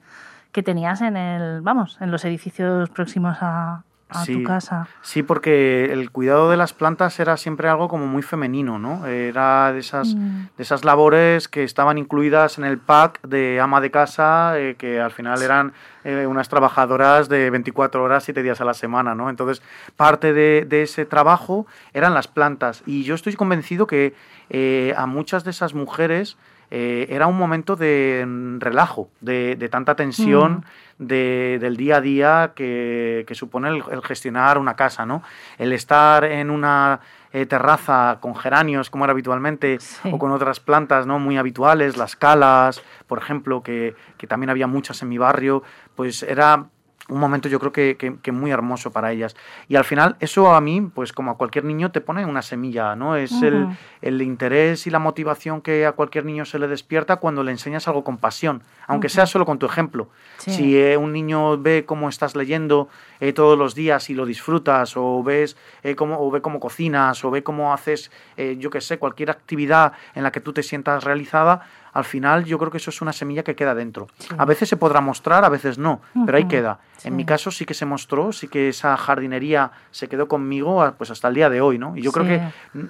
que 0.52 0.62
tenías 0.62 1.00
en 1.00 1.16
el, 1.16 1.60
vamos, 1.60 1.98
en 2.00 2.12
los 2.12 2.24
edificios 2.24 2.88
próximos 2.90 3.36
a, 3.40 3.82
a 4.08 4.24
tu 4.24 4.42
casa. 4.44 4.88
Sí, 5.02 5.22
porque 5.22 5.92
el 5.92 6.10
cuidado 6.10 6.48
de 6.50 6.56
las 6.56 6.72
plantas 6.72 7.18
era 7.18 7.36
siempre 7.36 7.68
algo 7.68 7.88
como 7.88 8.06
muy 8.06 8.22
femenino, 8.22 8.78
¿no? 8.78 9.04
Era 9.06 9.72
de 9.72 9.80
esas, 9.80 10.14
mm. 10.14 10.48
de 10.56 10.62
esas 10.62 10.84
labores 10.84 11.48
que 11.48 11.64
estaban 11.64 11.98
incluidas 11.98 12.58
en 12.58 12.64
el 12.64 12.78
pack 12.78 13.20
de 13.22 13.60
ama 13.60 13.80
de 13.80 13.90
casa, 13.90 14.58
eh, 14.58 14.76
que 14.78 15.00
al 15.00 15.10
final 15.10 15.42
eran 15.42 15.72
eh, 16.04 16.26
unas 16.26 16.48
trabajadoras 16.48 17.28
de 17.28 17.50
24 17.50 18.02
horas, 18.02 18.22
7 18.24 18.42
días 18.42 18.60
a 18.60 18.64
la 18.64 18.74
semana, 18.74 19.14
¿no? 19.16 19.28
Entonces, 19.28 19.60
parte 19.96 20.32
de, 20.32 20.82
ese 20.82 21.04
trabajo 21.04 21.66
eran 21.92 22.14
las 22.14 22.28
plantas. 22.28 22.82
Y 22.86 23.02
yo 23.02 23.14
estoy 23.14 23.34
convencido 23.34 23.86
que 23.86 24.14
eh, 24.50 24.94
a 24.96 25.06
muchas 25.06 25.42
de 25.42 25.50
esas 25.50 25.74
mujeres 25.74 26.36
era 26.70 27.26
un 27.26 27.36
momento 27.36 27.76
de 27.76 28.26
relajo, 28.58 29.08
de, 29.20 29.68
tanta 29.70 29.94
tensión. 29.94 30.52
Mm 30.52 30.64
de, 30.98 31.58
del 31.60 31.76
día 31.76 31.96
a 31.96 32.00
día 32.00 32.52
que, 32.54 33.24
que 33.26 33.34
supone 33.34 33.68
el, 33.68 34.02
gestionar 34.02 34.58
una 34.58 34.76
casa, 34.76 35.04
¿no? 35.04 35.22
El 35.58 35.72
estar 35.72 36.24
en 36.24 36.50
una 36.50 37.00
eh, 37.32 37.46
terraza 37.46 38.18
con 38.20 38.34
geranios, 38.34 38.90
como 38.90 39.04
era 39.04 39.12
habitualmente, 39.12 39.78
o 40.10 40.18
con 40.18 40.30
otras 40.30 40.60
plantas 40.60 41.06
¿no? 41.06 41.18
muy 41.18 41.36
habituales, 41.36 41.96
las 41.96 42.16
calas, 42.16 42.82
por 43.06 43.18
ejemplo, 43.18 43.62
que, 43.62 43.94
que 44.16 44.26
también 44.26 44.50
había 44.50 44.66
muchas 44.66 45.02
en 45.02 45.08
mi 45.08 45.18
barrio, 45.18 45.62
pues 45.94 46.22
era 46.22 46.66
un 47.08 47.20
momento 47.20 47.48
yo 47.48 47.60
creo 47.60 47.72
que, 47.72 47.96
que, 48.22 48.32
muy 48.32 48.50
hermoso 48.50 48.90
para 48.90 49.12
ellas. 49.12 49.36
Y 49.68 49.76
al 49.76 49.84
final 49.84 50.16
eso 50.20 50.54
a 50.54 50.60
mí, 50.60 50.80
pues 50.80 51.12
como 51.12 51.30
a 51.30 51.36
cualquier 51.36 51.64
niño, 51.64 51.92
te 51.92 52.00
pone 52.00 52.24
una 52.24 52.42
semilla, 52.42 52.96
¿no? 52.96 53.16
Es 53.16 53.32
el, 53.42 53.68
el, 54.02 54.20
interés 54.22 54.86
y 54.86 54.90
la 54.90 54.98
motivación 54.98 55.60
que 55.60 55.86
a 55.86 55.92
cualquier 55.92 56.24
niño 56.24 56.44
se 56.44 56.58
le 56.58 56.66
despierta 56.66 57.16
cuando 57.16 57.44
le 57.44 57.52
enseñas 57.52 57.86
algo 57.86 58.02
con 58.02 58.18
pasión, 58.18 58.62
aunque 58.86 59.08
sea 59.08 59.26
solo 59.26 59.46
con 59.46 59.58
tu 59.58 59.66
ejemplo. 59.66 60.08
Si 60.38 60.76
eh, 60.76 60.96
un 60.96 61.12
niño 61.12 61.58
ve 61.58 61.84
cómo 61.86 62.08
estás 62.08 62.34
leyendo 62.34 62.88
eh, 63.20 63.32
todos 63.32 63.56
los 63.56 63.74
días 63.74 64.10
y 64.10 64.14
lo 64.14 64.26
disfrutas, 64.26 64.96
o 64.96 65.22
ves 65.22 65.56
eh, 65.82 65.94
cómo, 65.94 66.18
o 66.20 66.30
ve 66.30 66.40
cómo 66.40 66.60
cocinas, 66.60 67.24
o 67.24 67.30
ve 67.30 67.42
cómo 67.42 67.72
haces, 67.72 68.10
yo 68.58 68.70
qué 68.70 68.80
sé, 68.80 68.98
cualquier 68.98 69.30
actividad 69.30 69.92
en 70.14 70.22
la 70.22 70.32
que 70.32 70.40
tú 70.40 70.52
te 70.52 70.62
sientas 70.62 71.04
realizada, 71.04 71.66
al 71.96 72.04
final 72.04 72.44
yo 72.44 72.58
creo 72.58 72.70
que 72.70 72.76
eso 72.76 72.90
es 72.90 73.00
una 73.00 73.14
semilla 73.14 73.42
que 73.42 73.56
queda 73.56 73.74
dentro. 73.74 74.06
A 74.36 74.44
veces 74.44 74.68
se 74.68 74.76
podrá 74.76 75.00
mostrar, 75.00 75.46
a 75.46 75.48
veces 75.48 75.78
no, 75.78 76.02
pero 76.26 76.36
ahí 76.36 76.44
queda. 76.44 76.78
En 77.04 77.16
mi 77.16 77.24
caso 77.24 77.50
sí 77.50 77.64
que 77.64 77.72
se 77.72 77.86
mostró, 77.86 78.32
sí 78.32 78.48
que 78.48 78.68
esa 78.68 78.98
jardinería 78.98 79.70
se 79.92 80.06
quedó 80.06 80.28
conmigo 80.28 80.82
ah, 80.82 80.94
pues 80.98 81.10
hasta 81.10 81.28
el 81.28 81.34
día 81.34 81.48
de 81.48 81.62
hoy, 81.62 81.78
¿no? 81.78 81.96
Y 81.96 82.02
yo 82.02 82.12
creo 82.12 82.26
que 82.26 82.42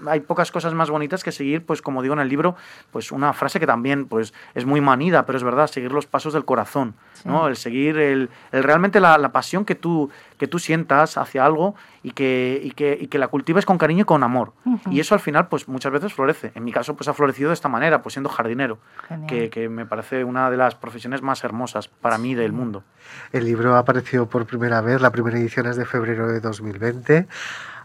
hay 0.08 0.20
pocas 0.20 0.50
cosas 0.50 0.74
más 0.74 0.90
bonitas 0.90 1.22
que 1.22 1.30
seguir, 1.30 1.64
pues 1.64 1.82
como 1.82 2.02
digo 2.02 2.14
en 2.14 2.20
el 2.20 2.28
libro, 2.28 2.56
pues 2.90 3.12
una 3.12 3.32
frase 3.32 3.60
que 3.60 3.66
también 3.66 4.06
pues 4.06 4.34
es 4.56 4.66
muy 4.66 4.80
manida, 4.80 5.24
pero 5.24 5.38
es 5.38 5.44
verdad, 5.44 5.68
seguir 5.68 5.92
los 5.92 6.06
pasos 6.06 6.32
del 6.32 6.44
corazón, 6.44 6.94
¿no? 7.26 7.48
El 7.48 7.56
seguir 7.56 7.98
el, 7.98 8.30
realmente 8.52 9.00
la, 9.00 9.18
la, 9.18 9.32
pasión 9.32 9.64
que 9.64 9.74
tú 9.74 10.10
que 10.38 10.46
tú 10.46 10.58
sientas 10.58 11.16
hacia 11.16 11.44
algo 11.44 11.74
y 12.02 12.12
que, 12.12 12.60
y 12.62 12.70
que, 12.72 12.96
y 13.00 13.06
que 13.08 13.18
la 13.18 13.28
cultives 13.28 13.64
con 13.64 13.78
cariño 13.78 14.02
y 14.02 14.04
con 14.04 14.22
amor. 14.22 14.52
Y 14.90 15.00
eso 15.00 15.14
al 15.14 15.20
final, 15.20 15.48
pues 15.48 15.68
muchas 15.68 15.92
veces 15.92 16.12
florece. 16.12 16.52
En 16.54 16.64
mi 16.64 16.72
caso, 16.72 16.94
pues 16.94 17.08
ha 17.08 17.14
florecido 17.14 17.48
de 17.50 17.54
esta 17.54 17.68
manera, 17.68 18.02
pues 18.02 18.14
siendo 18.14 18.28
jardinero, 18.28 18.78
que, 19.26 19.50
que, 19.50 19.68
me 19.68 19.86
parece 19.86 20.24
una 20.24 20.50
de 20.50 20.56
las 20.56 20.74
profesiones 20.74 21.22
más 21.22 21.42
hermosas 21.44 21.88
para 21.88 22.18
mí 22.18 22.34
del 22.34 22.52
mundo. 22.52 22.84
El 23.32 23.44
libro 23.44 23.74
ha 23.74 23.78
aparecido 23.78 24.28
por 24.28 24.46
primera 24.46 24.80
vez, 24.80 25.00
la 25.00 25.10
primera 25.10 25.38
edición 25.38 25.66
es 25.66 25.76
de 25.76 25.84
febrero 25.84 26.28
de 26.28 26.40
2020 26.40 27.26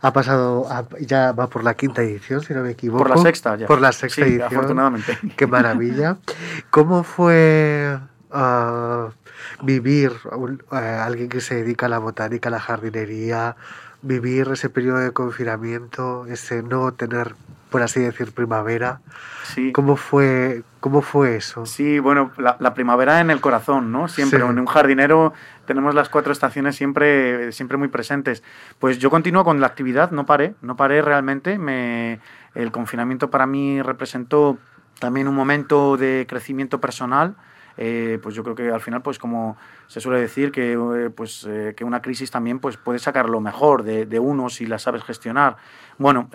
ha 0.03 0.13
pasado, 0.13 0.67
ya 0.99 1.31
va 1.31 1.47
por 1.47 1.63
la 1.63 1.75
quinta 1.75 2.01
edición, 2.01 2.41
si 2.41 2.55
no 2.55 2.63
me 2.63 2.71
equivoco. 2.71 3.03
Por 3.03 3.15
la 3.15 3.21
sexta, 3.21 3.55
ya. 3.55 3.67
Por 3.67 3.79
la 3.79 3.91
sexta 3.91 4.21
edición. 4.21 4.47
Afortunadamente. 4.47 5.15
Qué 5.37 5.45
maravilla. 5.45 6.17
¿Cómo 6.71 7.03
fue 7.03 7.99
uh, 8.33 9.11
vivir, 9.63 10.13
alguien 10.71 11.29
que 11.29 11.41
se 11.41 11.55
dedica 11.55 11.85
a 11.85 11.89
la 11.89 11.99
botánica, 11.99 12.49
a 12.49 12.51
la 12.51 12.59
jardinería, 12.59 13.55
vivir 14.01 14.49
ese 14.51 14.69
periodo 14.69 14.99
de 14.99 15.11
confinamiento, 15.11 16.25
ese 16.27 16.63
no 16.63 16.91
tener, 16.93 17.35
por 17.69 17.81
así 17.81 17.99
decir, 17.99 18.33
primavera. 18.33 18.99
Sí. 19.43 19.71
¿Cómo 19.71 19.95
fue, 19.95 20.63
cómo 20.79 21.01
fue 21.01 21.35
eso? 21.35 21.65
Sí, 21.65 21.99
bueno, 21.99 22.31
la, 22.37 22.73
primavera 22.73 23.19
en 23.19 23.29
el 23.29 23.41
corazón, 23.41 23.91
¿no? 23.91 24.07
Siempre, 24.07 24.39
en 24.39 24.59
un 24.59 24.65
jardinero 24.65 25.33
tenemos 25.65 25.93
las 25.93 26.09
cuatro 26.09 26.31
estaciones 26.31 26.75
siempre, 26.75 27.51
siempre 27.51 27.77
muy 27.77 27.89
presentes. 27.89 28.43
Pues 28.79 28.97
yo 28.97 29.09
continúo 29.09 29.43
con 29.43 29.61
la 29.61 29.67
actividad, 29.67 30.11
no 30.11 30.25
paré, 30.25 30.55
no 30.61 30.75
paré 30.75 31.01
realmente. 31.01 31.57
Me, 31.57 32.19
el 32.55 32.71
confinamiento 32.71 33.29
para 33.29 33.45
mí 33.45 33.81
representó 33.81 34.57
también 34.99 35.27
un 35.27 35.35
momento 35.35 35.97
de 35.97 36.25
crecimiento 36.27 36.79
personal 36.79 37.35
eh, 37.83 38.19
pues 38.21 38.35
yo 38.35 38.43
creo 38.43 38.55
que 38.55 38.69
al 38.69 38.79
final, 38.79 39.01
pues 39.01 39.17
como 39.17 39.57
se 39.87 39.99
suele 40.01 40.21
decir, 40.21 40.51
que, 40.51 40.73
eh, 40.73 41.09
pues, 41.09 41.47
eh, 41.49 41.73
que 41.75 41.83
una 41.83 41.99
crisis 41.99 42.29
también 42.29 42.59
pues, 42.59 42.77
puede 42.77 42.99
sacar 42.99 43.27
lo 43.27 43.41
mejor 43.41 43.81
de, 43.81 44.05
de 44.05 44.19
uno 44.19 44.51
si 44.51 44.67
la 44.67 44.77
sabes 44.77 45.03
gestionar. 45.03 45.57
Bueno, 45.97 46.29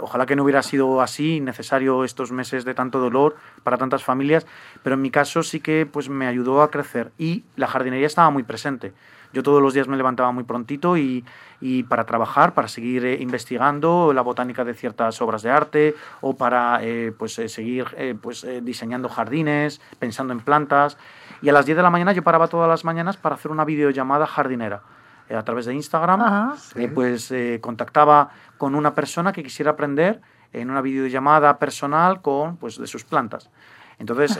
ojalá 0.00 0.24
que 0.24 0.34
no 0.34 0.44
hubiera 0.44 0.62
sido 0.62 1.02
así, 1.02 1.40
necesario 1.40 2.04
estos 2.04 2.32
meses 2.32 2.64
de 2.64 2.72
tanto 2.72 3.00
dolor 3.00 3.36
para 3.64 3.76
tantas 3.76 4.02
familias, 4.02 4.46
pero 4.82 4.94
en 4.94 5.02
mi 5.02 5.10
caso 5.10 5.42
sí 5.42 5.60
que 5.60 5.84
pues, 5.84 6.08
me 6.08 6.26
ayudó 6.26 6.62
a 6.62 6.70
crecer 6.70 7.12
y 7.18 7.44
la 7.56 7.66
jardinería 7.66 8.06
estaba 8.06 8.30
muy 8.30 8.42
presente. 8.42 8.94
Yo 9.32 9.42
todos 9.42 9.62
los 9.62 9.74
días 9.74 9.88
me 9.88 9.96
levantaba 9.96 10.30
muy 10.32 10.44
prontito 10.44 10.96
y, 10.96 11.24
y 11.62 11.84
para 11.84 12.04
trabajar, 12.04 12.54
para 12.54 12.66
seguir 12.66 13.04
eh, 13.04 13.16
investigando 13.20 14.12
la 14.12 14.20
botánica 14.20 14.64
de 14.64 14.74
ciertas 14.74 15.22
obras 15.22 15.42
de 15.42 15.50
arte 15.50 15.94
o 16.20 16.36
para 16.36 16.80
eh, 16.82 17.12
pues, 17.16 17.38
eh, 17.38 17.48
seguir 17.48 17.86
pues, 18.20 18.44
diseñando 18.62 19.08
jardines, 19.08 19.80
pensando 19.98 20.32
en 20.32 20.40
plantas. 20.40 20.98
Y 21.40 21.48
a 21.48 21.52
las 21.52 21.64
10 21.64 21.76
de 21.76 21.82
la 21.82 21.90
mañana 21.90 22.12
yo 22.12 22.22
paraba 22.22 22.48
todas 22.48 22.68
las 22.68 22.84
mañanas 22.84 23.16
para 23.16 23.36
hacer 23.36 23.50
una 23.50 23.64
videollamada 23.64 24.26
jardinera. 24.26 24.82
a 25.30 25.42
través 25.44 25.66
de 25.66 25.74
Instagram, 25.74 26.54
pues 26.94 27.32
contactaba 27.60 28.30
con 28.58 28.74
una 28.74 28.94
persona 28.94 29.32
que 29.32 29.42
quisiera 29.42 29.70
aprender 29.70 30.20
en 30.52 30.68
una 30.68 30.82
videollamada 30.82 31.58
personal 31.58 32.20
con 32.20 32.56
pues, 32.56 32.76
de 32.76 32.86
sus 32.86 33.04
plantas. 33.04 33.50
Entonces, 33.98 34.36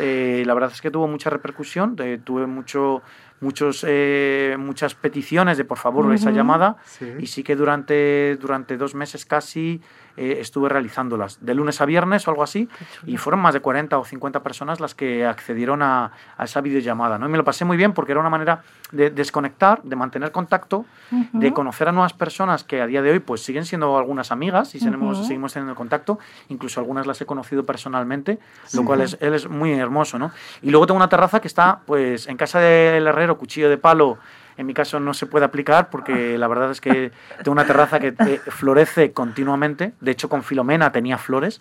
la 0.46 0.54
verdad 0.54 0.70
es 0.72 0.80
que 0.80 0.90
tuvo 0.90 1.06
mucha 1.06 1.30
repercusión, 1.30 1.96
tuve 2.24 2.46
mucho, 2.46 3.02
muchos, 3.42 3.84
eh, 3.86 4.56
muchas 4.58 4.94
peticiones 4.94 5.58
de 5.58 5.64
por 5.64 5.78
favor 5.78 6.14
esa 6.14 6.30
llamada 6.30 6.76
y 7.18 7.26
sí 7.26 7.42
que 7.42 7.56
durante, 7.56 8.36
durante 8.36 8.76
dos 8.76 8.94
meses 8.94 9.26
casi 9.26 9.82
eh, 10.16 10.38
estuve 10.40 10.68
realizándolas, 10.68 11.38
de 11.44 11.54
lunes 11.54 11.80
a 11.80 11.86
viernes 11.86 12.26
o 12.26 12.30
algo 12.30 12.42
así, 12.42 12.68
y 13.06 13.16
fueron 13.16 13.40
más 13.40 13.54
de 13.54 13.60
40 13.60 13.98
o 13.98 14.04
50 14.04 14.42
personas 14.42 14.80
las 14.80 14.94
que 14.94 15.26
accedieron 15.26 15.82
a, 15.82 16.12
a, 16.36 16.44
esa 16.44 16.60
videollamada. 16.60 17.18
¿no? 17.18 17.26
Y 17.26 17.28
me 17.30 17.38
lo 17.38 17.44
pasé 17.44 17.64
muy 17.64 17.76
bien 17.76 17.92
porque 17.92 18.12
era 18.12 18.20
una 18.20 18.30
manera 18.30 18.62
de 18.92 19.10
desconectar, 19.10 19.82
de 19.82 19.96
mantener 19.96 20.32
contacto, 20.32 20.84
de 21.32 21.52
conocer 21.52 21.88
a 21.88 21.92
nuevas 21.92 22.12
personas 22.12 22.62
que 22.62 22.80
a 22.80 22.86
día 22.86 23.02
de 23.02 23.10
hoy 23.10 23.18
pues 23.18 23.42
siguen 23.42 23.64
siendo 23.64 23.96
algunas 23.98 24.30
amigas 24.30 24.74
y 24.74 24.78
tenemos, 24.78 25.26
seguimos 25.26 25.52
teniendo 25.52 25.74
contacto, 25.74 26.18
incluso 26.48 26.78
algunas 26.78 27.06
las 27.06 27.20
he 27.20 27.26
conocido 27.26 27.64
personalmente, 27.64 28.38
lo 28.74 28.84
cual 28.84 29.00
es, 29.00 29.16
él 29.20 29.34
es 29.34 29.48
muy 29.48 29.72
hermoso. 29.72 30.18
¿no? 30.18 30.30
Y 30.60 30.70
luego 30.70 30.86
tengo 30.86 30.96
una 30.96 31.08
terraza 31.08 31.40
que 31.40 31.48
está 31.48 31.80
pues 31.86 32.26
en 32.28 32.36
casa 32.36 32.60
del 32.60 33.06
herrero, 33.06 33.38
cuchillo 33.38 33.70
de 33.70 33.78
palo, 33.78 34.18
en 34.56 34.66
mi 34.66 34.74
caso 34.74 35.00
no 35.00 35.14
se 35.14 35.26
puede 35.26 35.44
aplicar 35.44 35.90
porque 35.90 36.36
la 36.38 36.48
verdad 36.48 36.70
es 36.70 36.80
que 36.80 37.12
tengo 37.38 37.52
una 37.52 37.66
terraza 37.66 37.98
que 38.00 38.12
florece 38.48 39.12
continuamente. 39.12 39.92
De 40.00 40.10
hecho, 40.10 40.28
con 40.28 40.42
Filomena 40.42 40.92
tenía 40.92 41.18
flores 41.18 41.60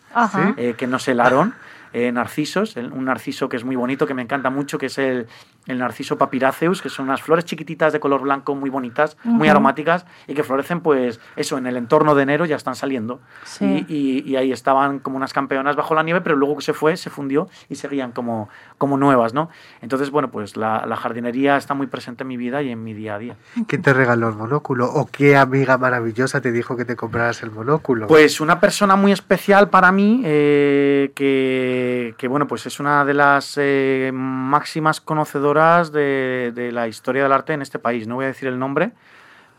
eh, 0.57 0.75
que 0.77 0.87
no 0.87 0.99
se 0.99 1.11
helaron. 1.11 1.53
eh, 1.93 2.11
narcisos, 2.11 2.77
un 2.77 3.05
narciso 3.05 3.49
que 3.49 3.57
es 3.57 3.65
muy 3.65 3.75
bonito, 3.75 4.07
que 4.07 4.13
me 4.13 4.21
encanta 4.21 4.49
mucho, 4.49 4.77
que 4.77 4.85
es 4.85 4.97
el, 4.97 5.27
el 5.67 5.77
narciso 5.77 6.17
papiraceus, 6.17 6.81
que 6.81 6.89
son 6.89 7.05
unas 7.05 7.21
flores 7.21 7.45
chiquititas 7.45 7.93
de 7.93 7.99
color 7.99 8.21
blanco 8.21 8.55
muy 8.55 8.69
bonitas, 8.69 9.15
muy 9.23 9.47
aromáticas 9.47 10.05
y 10.27 10.33
que 10.33 10.43
florecen, 10.43 10.81
pues 10.81 11.19
eso, 11.35 11.57
en 11.57 11.67
el 11.67 11.77
entorno 11.77 12.15
de 12.15 12.23
enero 12.23 12.45
ya 12.45 12.55
están 12.55 12.75
saliendo. 12.75 13.19
Y, 13.59 14.23
y, 14.25 14.35
ahí 14.35 14.51
estaban 14.51 14.99
como 14.99 15.17
unas 15.17 15.33
campeonas 15.33 15.75
bajo 15.75 15.93
la 15.93 16.03
nieve, 16.03 16.21
pero 16.21 16.35
luego 16.35 16.57
que 16.57 16.63
se 16.63 16.73
fue, 16.73 16.97
se 16.97 17.09
fundió 17.09 17.47
y 17.69 17.75
seguían 17.75 18.11
como, 18.11 18.49
como 18.77 18.97
nuevas, 18.97 19.33
¿no? 19.33 19.49
Entonces, 19.81 20.09
bueno, 20.09 20.31
pues 20.31 20.57
la, 20.57 20.85
la 20.87 20.95
jardinería 20.95 21.57
está 21.57 21.73
muy 21.73 21.87
presente 21.87 22.23
en 22.23 22.27
mi 22.27 22.37
vida 22.37 22.61
y 22.61 22.71
en 22.71 22.83
mi 22.83 22.93
día 22.93 23.15
a 23.15 23.19
día. 23.19 23.35
¿Quién 23.67 23.81
te 23.81 23.93
regaló 23.93 24.29
el 24.29 24.35
monóculo? 24.35 24.91
¿O 24.91 25.05
qué 25.05 25.37
amiga 25.37 25.77
maravillosa 25.77 26.41
te 26.41 26.51
dijo 26.51 26.75
que 26.75 26.85
te 26.85 26.95
compraras 26.95 27.43
el 27.43 27.51
monóculo? 27.51 28.07
Pues 28.07 28.41
una 28.41 28.59
persona 28.59 28.95
muy 28.95 29.11
especial 29.11 29.69
para 29.69 29.91
mí, 29.91 30.21
eh, 30.25 31.11
que, 31.13 32.15
que, 32.17 32.27
bueno, 32.27 32.47
pues 32.47 32.65
es 32.65 32.79
una 32.79 33.05
de 33.05 33.13
las 33.13 33.55
eh, 33.57 34.11
máximas 34.13 35.01
conocedoras 35.01 35.50
de, 35.53 36.69
la 36.71 36.87
historia 36.87 37.23
del 37.23 37.31
arte 37.31 37.53
en 37.53 37.61
este 37.61 37.79
país. 37.79 38.07
No 38.07 38.15
voy 38.15 38.25
a 38.25 38.27
decir 38.29 38.47
el 38.47 38.59
nombre 38.59 38.91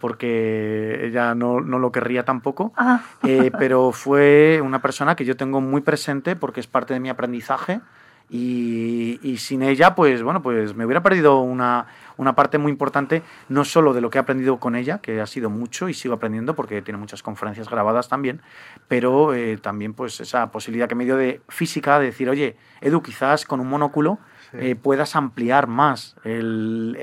porque 0.01 1.07
ella 1.07 1.35
no, 1.35 1.61
lo 1.61 1.93
querría 1.93 2.25
tampoco, 2.25 2.73
ah. 2.77 3.03
eh, 3.23 3.53
pero 3.57 3.93
fue 3.93 4.61
una 4.61 4.83
persona 4.83 5.15
que 5.15 5.25
yo 5.25 5.37
tengo 5.37 5.61
muy 5.61 5.81
presente 5.81 6.35
porque 6.35 6.59
es 6.59 6.67
parte 6.67 6.93
de 6.93 6.99
mi 6.99 7.09
aprendizaje 7.09 7.81
y, 8.35 9.37
sin 9.37 9.63
ella, 9.63 9.95
pues 9.95 10.23
bueno, 10.23 10.43
pues 10.43 10.75
me 10.75 10.87
hubiera 10.87 11.03
perdido 11.03 11.41
una, 11.41 11.87
una, 12.17 12.35
parte 12.35 12.57
muy 12.57 12.73
importante, 12.73 13.23
no 13.51 13.63
solo 13.63 13.93
de 13.93 14.01
lo 14.01 14.09
que 14.09 14.17
he 14.17 14.21
aprendido 14.23 14.59
con 14.59 14.75
ella, 14.75 14.99
que 15.03 15.21
ha 15.21 15.27
sido 15.27 15.51
mucho 15.51 15.91
y 15.91 15.95
sigo 15.95 16.15
aprendiendo 16.15 16.55
porque 16.55 16.81
tiene 16.81 16.97
muchas 16.97 17.23
conferencias 17.23 17.69
grabadas 17.69 18.09
también, 18.09 18.41
pero 18.89 19.35
eh, 19.35 19.59
también 19.59 19.93
pues 19.93 20.19
esa 20.21 20.51
posibilidad 20.51 20.89
que 20.89 20.95
me 20.95 21.05
dio 21.05 21.19
de 21.19 21.43
física, 21.49 21.99
de 21.99 22.07
decir, 22.07 22.31
oye, 22.31 22.57
Edu, 22.81 23.03
quizás 23.03 23.45
con 23.45 23.61
un 23.61 23.69
monóculo 23.69 24.19
eh, 24.55 24.75
puedas 24.75 25.17
ampliar 25.17 25.67
más 25.67 26.17
el, 26.25 26.97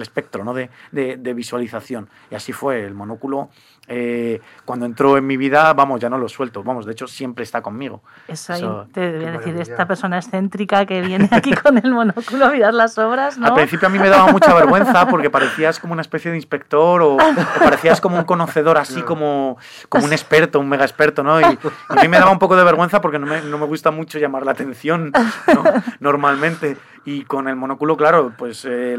espectro 0.00 0.44
¿no? 0.44 0.54
de, 0.54 0.70
de, 0.92 1.34
visualización. 1.34 2.08
Y 2.30 2.34
así 2.34 2.52
fue, 2.52 2.84
el 2.84 2.94
monóculo 2.94 3.50
eh, 3.88 4.40
cuando 4.64 4.86
entró 4.86 5.16
en 5.18 5.26
mi 5.26 5.36
vida, 5.36 5.72
vamos, 5.72 6.00
ya 6.00 6.08
no 6.08 6.16
lo 6.16 6.28
suelto, 6.28 6.62
vamos, 6.62 6.86
de 6.86 6.92
hecho 6.92 7.08
siempre 7.08 7.42
está 7.42 7.62
conmigo. 7.62 8.02
Eso 8.28 8.52
ahí 8.52 8.62
te 8.92 9.16
voy 9.16 9.24
a 9.24 9.32
decir, 9.32 9.56
esta 9.60 9.86
persona 9.86 10.18
excéntrica 10.18 10.86
que 10.86 11.00
viene 11.00 11.28
aquí 11.32 11.52
con 11.62 11.78
el 11.78 11.92
monóculo 11.92 12.46
a 12.46 12.50
mirar 12.50 12.74
las 12.74 12.96
obras, 12.98 13.38
¿no? 13.38 13.48
Al 13.48 13.54
principio 13.54 13.88
a 13.88 13.90
mí 13.90 13.98
me 13.98 14.08
daba 14.08 14.30
mucha 14.30 14.54
vergüenza 14.62 15.08
porque 15.08 15.30
parecías 15.30 15.80
como 15.80 15.94
una 15.94 16.02
especie 16.02 16.30
de 16.30 16.36
inspector 16.36 17.02
o, 17.02 17.16
parecías 17.58 18.00
como 18.00 18.18
un 18.18 18.24
conocedor 18.24 18.78
así 18.78 19.02
como, 19.02 19.58
como 19.88 20.06
un 20.06 20.12
experto, 20.12 20.60
un 20.60 20.68
mega 20.68 20.84
experto, 20.84 21.22
¿no? 21.22 21.40
Y, 21.40 21.44
a 21.44 21.94
mí 22.00 22.08
me 22.08 22.18
daba 22.18 22.30
un 22.30 22.38
poco 22.38 22.56
de 22.56 22.64
vergüenza 22.64 23.00
porque 23.00 23.18
no 23.18 23.26
me, 23.26 23.42
no 23.42 23.58
me 23.58 23.66
gusta 23.66 23.90
mucho 23.90 24.18
llamar 24.18 24.44
la 24.44 24.52
atención 24.52 25.12
¿no? 25.12 25.64
normalmente. 26.00 26.76
Y 27.04 27.24
con 27.24 27.48
el 27.48 27.56
monóculo, 27.56 27.96
claro, 27.96 28.32
pues, 28.36 28.64
eh, 28.64 28.96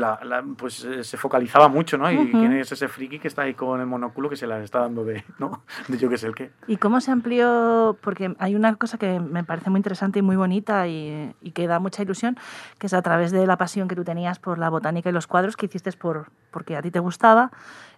pues 0.57 0.83
eh, 0.83 1.03
se 1.03 1.17
focalizaba 1.17 1.69
mucho, 1.69 1.97
¿no? 1.97 2.11
Y 2.11 2.31
quién 2.31 2.51
es 2.53 2.71
ese 2.71 2.89
friki 2.89 3.19
que 3.19 3.29
está 3.29 3.43
ahí 3.43 3.53
con 3.53 3.79
el 3.79 3.85
monóculo 3.85 4.29
que 4.29 4.35
se 4.35 4.45
la 4.45 4.61
está 4.61 4.79
dando 4.79 5.05
de, 5.05 5.23
¿no? 5.39 5.63
De 5.87 5.97
yo 5.97 6.09
qué 6.09 6.17
sé 6.17 6.27
el 6.27 6.35
qué. 6.35 6.51
¿Y 6.67 6.77
cómo 6.77 6.99
se 6.99 7.11
amplió? 7.11 7.97
Porque 8.01 8.35
hay 8.39 8.55
una 8.55 8.75
cosa 8.75 8.97
que 8.97 9.19
me 9.19 9.43
parece 9.43 9.69
muy 9.69 9.79
interesante 9.79 10.19
y 10.19 10.21
muy 10.21 10.35
bonita 10.35 10.87
y, 10.87 11.33
y 11.41 11.51
que 11.51 11.67
da 11.67 11.79
mucha 11.79 12.03
ilusión, 12.03 12.37
que 12.77 12.87
es 12.87 12.93
a 12.93 13.01
través 13.01 13.31
de 13.31 13.47
la 13.47 13.57
pasión 13.57 13.87
que 13.87 13.95
tú 13.95 14.03
tenías 14.03 14.39
por 14.39 14.59
la 14.59 14.69
botánica 14.69 15.09
y 15.09 15.13
los 15.13 15.27
cuadros 15.27 15.55
que 15.55 15.67
hiciste 15.67 15.91
por, 15.93 16.27
porque 16.51 16.75
a 16.75 16.81
ti 16.81 16.91
te 16.91 16.99
gustaba, 16.99 17.51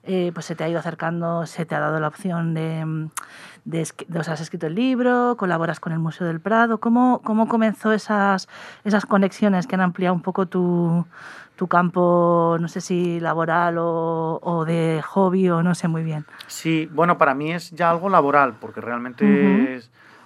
eh, 0.06 0.32
pues 0.34 0.46
se 0.46 0.56
te 0.56 0.64
ha 0.64 0.70
ido 0.70 0.80
acercando, 0.80 1.46
se 1.46 1.66
te 1.66 1.76
ha 1.76 1.80
dado 1.80 2.00
la 2.00 2.08
opción 2.08 2.54
de, 2.54 3.10
de, 3.66 3.88
de 4.08 4.20
o 4.20 4.24
sea, 4.24 4.34
has 4.36 4.42
escrito 4.42 4.68
el 4.68 4.76
libro, 4.76 5.36
colaboras 5.38 5.80
con 5.80 5.94
el 5.94 6.00
Museo 6.00 6.28
del 6.28 6.40
Prado. 6.40 6.80
¿Cómo, 6.80 7.22
cómo 7.24 7.48
comenzó 7.48 7.92
esas, 7.92 8.48
esas 8.84 9.06
conexiones 9.06 9.68
que 9.68 9.76
han 9.76 9.82
ampliado 9.82 10.14
un 10.14 10.22
poco 10.22 10.46
tu, 10.46 11.06
tu 11.56 11.68
campo, 11.68 12.58
no 12.60 12.68
sé 12.68 12.82
si 12.82 13.20
laboral 13.20 13.78
o, 13.80 14.40
o, 14.44 14.66
de 14.66 15.02
hobby 15.04 15.50
o 15.50 15.64
no 15.64 15.74
sé 15.74 15.88
muy 15.88 16.04
bien? 16.04 16.26
Sí, 16.48 16.88
bueno, 16.92 17.18
para 17.18 17.34
mí 17.34 17.52
es 17.52 17.72
ya 17.72 17.90
algo 17.90 18.10
laboral, 18.10 18.56
porque 18.60 18.82
realmente 18.82 19.82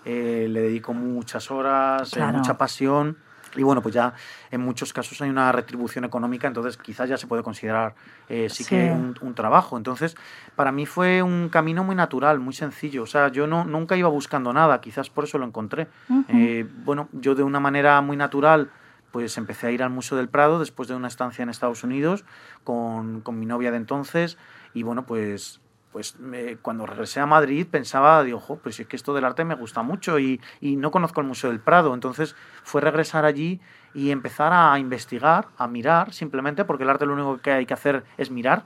eh, 0.05 0.47
le 0.49 0.61
dedico 0.61 0.93
muchas 0.93 1.51
horas, 1.51 2.15
eh, 2.17 2.23
mucha 2.33 2.57
pasión. 2.57 3.17
Y 3.55 3.63
bueno, 3.63 3.81
pues 3.81 3.95
ya 3.95 4.13
en 4.51 4.61
muchos 4.61 4.93
casos 4.93 5.21
hay 5.21 5.29
una 5.29 5.51
retribución 5.51 6.05
económica, 6.05 6.47
entonces 6.47 6.77
quizás 6.77 7.09
ya 7.09 7.17
se 7.17 7.27
puede 7.27 7.43
considerar 7.43 7.95
eh, 8.27 8.47
sí, 8.49 8.65
que 8.65 8.91
un, 8.91 9.33
trabajo. 9.33 9.77
Entonces, 9.77 10.15
para 10.55 10.71
mí 10.71 10.85
fue 10.85 11.21
un 11.23 11.49
camino 11.49 11.83
muy 11.83 11.95
natural, 11.95 12.39
muy 12.39 12.53
sencillo. 12.53 13.03
O 13.03 13.07
sea, 13.07 13.29
yo 13.29 13.47
no, 13.47 13.65
nunca 13.65 13.95
iba 13.95 14.09
buscando 14.09 14.53
nada, 14.53 14.81
quizás 14.81 15.09
por 15.09 15.23
eso 15.23 15.37
lo 15.37 15.45
encontré. 15.45 15.87
Eh, 16.27 16.67
bueno, 16.83 17.09
yo 17.13 17.35
de 17.35 17.43
una 17.43 17.59
manera 17.59 17.99
muy 18.01 18.17
natural 18.17 18.69
pues 19.11 19.37
empecé 19.39 19.67
a 19.67 19.71
ir 19.71 19.81
al 19.81 19.89
Museo 19.89 20.17
del 20.17 20.29
Prado 20.29 20.59
después 20.59 20.87
de 20.87 20.95
una 20.95 21.07
estancia 21.07 21.41
en 21.41 21.49
Estados 21.49 21.83
Unidos 21.83 22.25
con, 22.63 23.21
con 23.21 23.39
mi 23.39 23.47
novia 23.47 23.71
de 23.71 23.77
entonces 23.77 24.37
y 24.73 24.83
bueno, 24.83 25.05
pues 25.07 25.61
pues 25.91 26.15
cuando 26.61 26.85
regresé 26.85 27.19
a 27.19 27.25
Madrid 27.25 27.65
pensaba, 27.69 28.23
digo, 28.23 28.37
ojo, 28.37 28.57
pues 28.57 28.79
es 28.79 28.87
que 28.87 28.95
esto 28.95 29.13
del 29.13 29.25
arte 29.25 29.43
me 29.43 29.55
gusta 29.55 29.81
mucho 29.81 30.19
y, 30.19 30.39
y, 30.61 30.75
no 30.75 30.91
conozco 30.91 31.21
el 31.21 31.27
Museo 31.27 31.49
del 31.49 31.59
Prado. 31.59 31.93
Entonces 31.93 32.35
fue 32.63 32.81
regresar 32.81 33.25
allí 33.25 33.59
y 33.93 34.11
empezar 34.11 34.53
a 34.53 34.77
investigar, 34.77 35.47
a 35.57 35.67
mirar, 35.67 36.13
simplemente 36.13 36.63
porque 36.65 36.83
el 36.83 36.89
arte 36.89 37.05
lo 37.05 37.13
único 37.13 37.39
que 37.41 37.51
hay 37.51 37.65
que 37.65 37.73
hacer 37.73 38.03
es 38.17 38.29
mirar, 38.29 38.65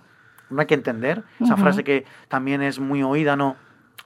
no 0.49 0.59
hay 0.59 0.67
que 0.67 0.73
entender. 0.73 1.23
Esa 1.39 1.55
frase 1.55 1.83
que 1.83 2.05
también 2.27 2.61
es 2.61 2.79
muy 2.79 3.03
oída, 3.03 3.35
¿no? 3.35 3.55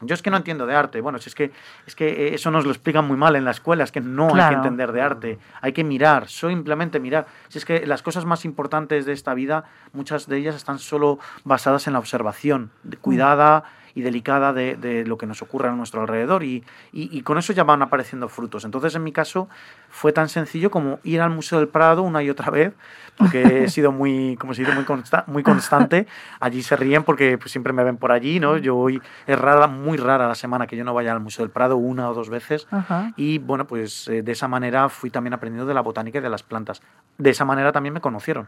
Yo 0.01 0.13
es 0.13 0.21
que 0.21 0.29
no 0.29 0.37
entiendo 0.37 0.67
de 0.67 0.75
arte. 0.75 1.01
Bueno, 1.01 1.17
si 1.17 1.29
es 1.29 1.35
que, 1.35 1.51
es 1.85 1.95
que 1.95 2.35
eso 2.35 2.51
nos 2.51 2.65
lo 2.65 2.71
explican 2.71 3.07
muy 3.07 3.17
mal 3.17 3.35
en 3.35 3.45
la 3.45 3.51
escuela, 3.51 3.83
es 3.83 3.91
que 3.91 4.01
no 4.01 4.33
hay 4.35 4.49
que 4.49 4.55
entender 4.55 4.91
de 4.91 5.01
arte, 5.01 5.39
hay 5.61 5.73
que 5.73 5.83
mirar, 5.83 6.27
simplemente 6.27 6.99
mirar. 6.99 7.25
Si 7.47 7.57
es 7.57 7.65
que 7.65 7.85
las 7.87 8.03
cosas 8.03 8.25
más 8.25 8.45
importantes 8.45 9.05
de 9.05 9.13
esta 9.13 9.33
vida, 9.33 9.65
muchas 9.93 10.27
de 10.27 10.37
ellas 10.37 10.55
están 10.55 10.77
solo 10.77 11.17
basadas 11.43 11.87
en 11.87 11.93
la 11.93 11.99
observación, 11.99 12.71
cuidada 13.01 13.63
y 13.97 14.01
delicada 14.01 14.53
de, 14.53 14.75
de, 14.75 15.03
lo 15.05 15.17
que 15.17 15.25
nos 15.25 15.41
ocurre 15.41 15.69
a 15.69 15.71
nuestro 15.71 16.01
alrededor 16.01 16.43
y, 16.43 16.63
y, 16.93 17.19
con 17.23 17.39
eso 17.39 17.51
ya 17.51 17.63
van 17.63 17.81
apareciendo 17.81 18.29
frutos. 18.29 18.63
Entonces, 18.63 18.93
en 18.93 19.03
mi 19.03 19.11
caso, 19.11 19.49
fue 19.89 20.13
tan 20.13 20.29
sencillo 20.29 20.69
como 20.69 20.99
ir 21.03 21.19
al 21.19 21.31
Museo 21.31 21.57
del 21.57 21.67
Prado 21.67 22.03
una 22.03 22.21
y 22.21 22.29
otra 22.29 22.51
vez, 22.51 22.75
porque 23.17 23.63
he 23.63 23.69
sido 23.71 23.91
muy, 23.91 24.37
como 24.37 24.53
se 24.53 24.61
dice, 24.61 24.75
muy, 24.75 24.83
consta 24.83 25.23
muy 25.25 25.41
constante. 25.41 26.05
Allí 26.39 26.61
se 26.61 26.75
ríen 26.75 27.01
porque 27.01 27.39
pues, 27.39 27.49
siempre 27.49 27.73
me 27.73 27.83
ven 27.83 27.97
por 27.97 28.11
allí, 28.11 28.39
¿no? 28.39 28.57
Yo 28.57 28.75
voy, 28.75 29.01
es 29.25 29.39
rara, 29.39 29.65
muy 29.65 29.97
rara 29.97 30.27
la 30.27 30.35
semana 30.35 30.67
que 30.67 30.77
yo 30.77 30.83
no 30.83 30.93
vaya 30.93 31.11
al 31.11 31.19
Museo 31.19 31.43
del 31.43 31.51
Prado, 31.51 31.75
una 31.77 32.07
o 32.11 32.13
dos 32.13 32.29
veces. 32.29 32.67
Y 33.15 33.39
bueno, 33.39 33.65
pues 33.65 34.07
eh, 34.09 34.21
de 34.21 34.31
esa 34.31 34.47
manera 34.47 34.89
fui 34.89 35.09
también 35.09 35.33
aprendiendo 35.33 35.67
de 35.67 35.73
la 35.73 35.81
botánica 35.81 36.19
y 36.19 36.21
de 36.21 36.29
las 36.29 36.43
plantas. 36.43 36.83
De 37.17 37.31
esa 37.31 37.45
manera 37.45 37.71
también 37.71 37.95
me 37.95 38.01
conocieron. 38.01 38.47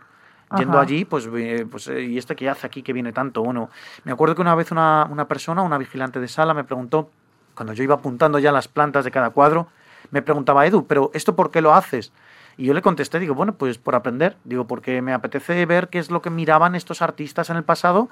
Yendo 0.58 0.80
allí, 0.80 1.06
pues, 1.06 1.30
pues 1.70 1.88
eh, 1.90 2.02
¿y 2.02 2.18
este 2.18 2.36
qué 2.36 2.50
hace 2.50 2.66
aquí 2.66 2.82
que 2.82 2.92
viene 2.92 3.14
tanto? 3.14 3.44
Bueno, 3.44 3.70
me 4.04 4.12
acuerdo 4.12 4.34
que 4.34 4.42
una 4.42 4.56
vez 4.56 4.72
una, 4.72 5.08
una 5.10 5.28
persona, 5.28 5.62
una 5.62 5.78
vigilante 5.78 6.20
de 6.20 6.28
sala, 6.28 6.56
me 6.56 6.64
preguntó, 6.64 7.12
cuando 7.54 7.74
yo 7.74 7.84
iba 7.84 7.96
apuntando 7.96 8.40
ya 8.40 8.52
las 8.52 8.68
plantas 8.68 9.06
de 9.06 9.12
cada 9.12 9.30
cuadro, 9.30 9.68
me 10.12 10.22
preguntaba, 10.22 10.66
Edu, 10.66 10.88
¿pero 10.88 11.12
esto 11.14 11.36
por 11.36 11.52
qué 11.52 11.62
lo 11.62 11.74
haces? 11.74 12.12
Y 12.60 12.66
yo 12.66 12.74
le 12.74 12.82
contesté, 12.82 13.20
digo, 13.20 13.36
bueno, 13.36 13.54
pues 13.54 13.78
por 13.78 13.96
aprender, 13.96 14.36
digo, 14.44 14.68
porque 14.68 15.02
me 15.02 15.14
apetece 15.14 15.66
ver 15.66 15.88
qué 15.88 15.98
es 15.98 16.12
lo 16.12 16.22
que 16.22 16.30
miraban 16.30 16.76
estos 16.76 17.02
artistas 17.02 17.50
en 17.50 17.56
el 17.56 17.64
pasado 17.64 18.10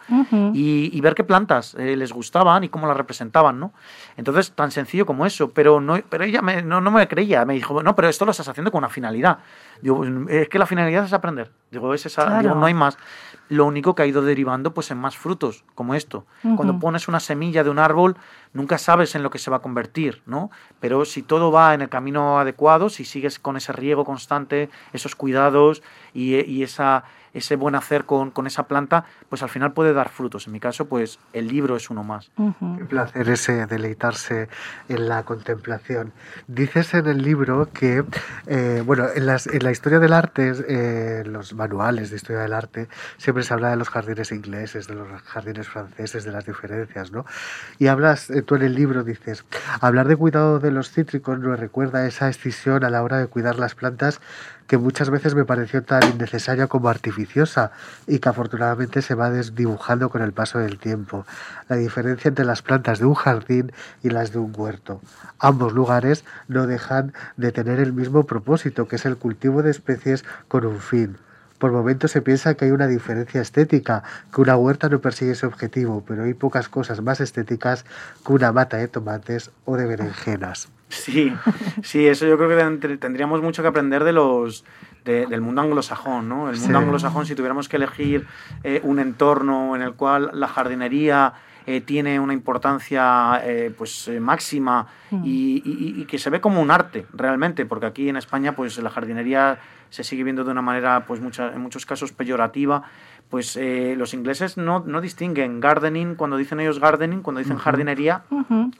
y, 0.53 1.01
ver 1.01 1.15
qué 1.15 1.25
plantas 1.25 1.75
eh, 1.75 1.97
les 1.97 2.13
gustaban 2.13 2.63
y 2.63 2.69
cómo 2.69 2.87
las 2.87 2.95
representaban, 2.95 3.59
¿no? 3.59 3.73
Entonces, 4.15 4.53
tan 4.53 4.71
sencillo 4.71 5.05
como 5.05 5.25
eso, 5.25 5.51
pero, 5.51 5.81
no, 5.81 5.99
pero 6.09 6.23
ella 6.23 6.41
no, 6.63 6.79
no, 6.79 6.91
me 6.91 7.09
creía, 7.09 7.43
me 7.43 7.55
dijo, 7.55 7.83
no, 7.83 7.93
pero 7.93 8.07
esto 8.07 8.23
lo 8.23 8.31
estás 8.31 8.47
haciendo 8.47 8.71
con 8.71 8.77
una 8.77 8.89
finalidad. 8.89 9.39
Digo, 9.81 10.05
es 10.29 10.47
que 10.47 10.57
la 10.57 10.65
finalidad 10.65 11.03
es 11.03 11.11
aprender, 11.11 11.51
digo, 11.69 11.93
es 11.93 12.05
esa, 12.05 12.39
digo, 12.39 12.55
no 12.55 12.67
hay 12.67 12.73
más. 12.73 12.97
Lo 13.49 13.65
único 13.65 13.95
que 13.95 14.03
ha 14.03 14.05
ido 14.05 14.21
derivando 14.21 14.73
pues 14.73 14.91
en 14.91 14.97
más 14.97 15.15
frutos, 15.17 15.63
como 15.75 15.95
esto. 15.95 16.25
Cuando 16.55 16.79
pones 16.79 17.07
una 17.07 17.19
semilla 17.19 17.63
de 17.63 17.69
un 17.69 17.79
árbol, 17.79 18.17
nunca 18.53 18.77
sabes 18.77 19.15
en 19.15 19.23
lo 19.23 19.29
que 19.29 19.39
se 19.39 19.49
va 19.49 19.57
a 19.57 19.61
convertir, 19.61 20.21
¿no? 20.25 20.51
Pero 20.79 21.05
si 21.05 21.21
todo 21.21 21.51
va 21.51 21.73
en 21.73 21.81
el 21.81 21.89
camino 21.89 22.39
adecuado, 22.39 22.89
si 22.89 23.05
sigues 23.05 23.39
con 23.39 23.55
ese 23.55 23.71
riego 23.71 24.03
constante, 24.03 24.69
esos 24.93 25.15
cuidados 25.15 25.81
y, 26.13 26.35
y 26.45 26.63
esa, 26.63 27.05
ese 27.37 27.55
buen 27.55 27.75
hacer 27.75 28.05
con, 28.05 28.31
con, 28.31 28.47
esa 28.47 28.67
planta, 28.67 29.05
pues 29.29 29.43
al 29.43 29.49
final 29.49 29.73
puede 29.73 29.93
dar 29.93 30.09
frutos. 30.09 30.47
En 30.47 30.53
mi 30.53 30.59
caso, 30.59 30.85
pues 30.85 31.19
el 31.33 31.47
libro 31.47 31.75
es 31.75 31.89
uno 31.89 32.03
más. 32.03 32.31
Qué 32.35 32.85
placer 32.85 33.29
ese 33.29 33.65
deleitarse 33.65 34.49
en 34.89 35.07
la 35.07 35.23
contemplación. 35.23 36.13
Dices 36.47 36.93
en 36.93 37.07
el 37.07 37.21
libro 37.21 37.69
que, 37.71 38.03
eh, 38.47 38.83
bueno, 38.85 39.07
en, 39.13 39.25
las, 39.25 39.47
en, 39.47 39.63
la 39.63 39.71
historia 39.71 39.99
del 39.99 40.13
arte, 40.13 40.53
eh, 40.67 41.23
los 41.25 41.53
manuales 41.53 42.09
de 42.09 42.15
historia 42.15 42.41
del 42.41 42.53
arte, 42.53 42.87
siempre 43.17 43.43
se 43.43 43.53
habla 43.53 43.69
de 43.69 43.75
los 43.75 43.89
jardines 43.89 44.31
ingleses, 44.31 44.87
de 44.87 44.95
los 44.95 45.07
jardines 45.23 45.67
franceses, 45.67 46.23
de 46.23 46.31
las 46.31 46.45
diferencias, 46.45 47.11
¿no? 47.11 47.25
Y 47.79 47.87
hablas, 47.87 48.29
eh, 48.29 48.41
tú 48.41 48.55
en 48.55 48.63
el 48.63 48.75
libro 48.75 49.03
dices, 49.03 49.45
hablar 49.81 50.07
de 50.07 50.15
cuidado 50.15 50.59
de 50.59 50.71
los 50.71 50.91
cítricos 50.91 51.39
nos 51.39 51.59
recuerda 51.59 52.07
esa 52.07 52.29
escisión 52.29 52.83
a 52.83 52.89
la 52.89 53.03
hora 53.03 53.17
de 53.17 53.27
cuidar 53.27 53.59
las 53.59 53.75
plantas 53.75 54.21
que 54.67 54.77
muchas 54.77 55.09
veces 55.09 55.33
me 55.33 55.45
pareció 55.45 55.83
tan 55.83 56.03
innecesaria 56.03 56.67
como 56.67 56.89
artificiosa 56.89 57.71
y 58.05 58.19
que 58.19 58.29
afortunadamente 58.29 59.01
se 59.01 59.15
va 59.15 59.29
desdibujando 59.29 60.09
con 60.09 60.21
el 60.21 60.33
paso 60.33 60.59
del 60.59 60.77
tiempo. 60.77 61.25
La 61.69 61.77
diferencia 61.77 62.29
entre 62.29 62.45
las 62.45 62.61
plantas 62.61 62.99
de 62.99 63.05
un 63.05 63.15
jardín 63.15 63.71
y 64.03 64.09
las 64.09 64.31
de 64.31 64.39
un 64.39 64.53
huerto. 64.55 65.01
Ambos 65.39 65.73
lugares 65.73 66.25
no 66.47 66.67
dejan 66.67 67.13
de 67.37 67.51
tener 67.51 67.79
el 67.79 67.93
mismo 67.93 68.25
propósito, 68.25 68.87
que 68.87 68.97
es 68.97 69.05
el 69.05 69.17
cultivo 69.17 69.63
de 69.63 69.71
especies 69.71 70.25
con 70.47 70.65
un 70.65 70.79
fin. 70.79 71.17
Por 71.57 71.71
momentos 71.71 72.11
se 72.11 72.21
piensa 72.21 72.53
que 72.53 72.65
hay 72.65 72.71
una 72.71 72.85
diferencia 72.85 73.41
estética, 73.41 74.03
que 74.33 74.41
una 74.41 74.57
huerta 74.57 74.89
no 74.89 74.99
persigue 74.99 75.31
ese 75.31 75.47
objetivo, 75.47 76.03
pero 76.07 76.23
hay 76.23 76.35
pocas 76.35 76.69
cosas 76.69 77.01
más 77.01 77.19
estéticas 77.19 77.83
que 78.25 78.33
una 78.33 78.51
mata 78.51 78.77
de 78.77 78.87
tomates 78.87 79.49
o 79.65 79.75
de 79.75 79.87
berenjenas. 79.87 80.69
Sí, 80.89 81.33
sí, 81.83 82.07
eso 82.07 82.25
yo 82.25 82.37
creo 82.37 82.79
que 82.79 82.97
tendríamos 82.97 83.41
mucho 83.41 83.61
que 83.61 83.67
aprender 83.67 84.03
de 84.03 84.13
los, 84.13 84.63
del 85.03 85.41
mundo 85.41 85.61
anglosajón, 85.61 86.29
¿no? 86.29 86.49
El 86.49 86.57
mundo 86.59 86.77
anglosajón, 86.77 87.25
si 87.25 87.35
tuviéramos 87.35 87.67
que 87.67 87.77
elegir 87.77 88.25
eh, 88.63 88.79
un 88.83 88.99
entorno 88.99 89.75
en 89.75 89.81
el 89.81 89.93
cual 89.93 90.31
la 90.33 90.47
jardinería 90.47 91.33
eh, 91.65 91.81
tiene 91.81 92.19
una 92.19 92.31
importancia 92.31 93.41
eh, 93.43 93.73
pues 93.77 94.09
máxima 94.21 94.87
mm. 95.11 95.21
y, 95.25 95.61
y, 96.01 96.05
que 96.05 96.17
se 96.17 96.29
ve 96.29 96.39
como 96.39 96.61
un 96.61 96.71
arte 96.71 97.05
realmente, 97.13 97.65
porque 97.65 97.85
aquí 97.85 98.07
en 98.07 98.15
España 98.15 98.55
pues 98.55 98.77
la 98.77 98.89
jardinería 98.89 99.59
se 99.89 100.03
sigue 100.03 100.23
viendo 100.23 100.43
de 100.43 100.51
una 100.51 100.61
manera, 100.61 101.05
pues 101.05 101.19
mucha, 101.19 101.53
en 101.53 101.61
muchos 101.61 101.85
casos 101.85 102.11
peyorativa, 102.11 102.83
pues 103.29 103.57
eh, 103.57 103.95
los 103.97 104.13
ingleses 104.13 104.57
no, 104.57 104.83
no, 104.85 105.01
distinguen 105.01 105.59
gardening, 105.59 106.15
cuando 106.15 106.37
dicen 106.37 106.59
ellos 106.59 106.79
gardening, 106.79 107.21
cuando 107.21 107.39
dicen 107.39 107.57
jardinería, 107.57 108.23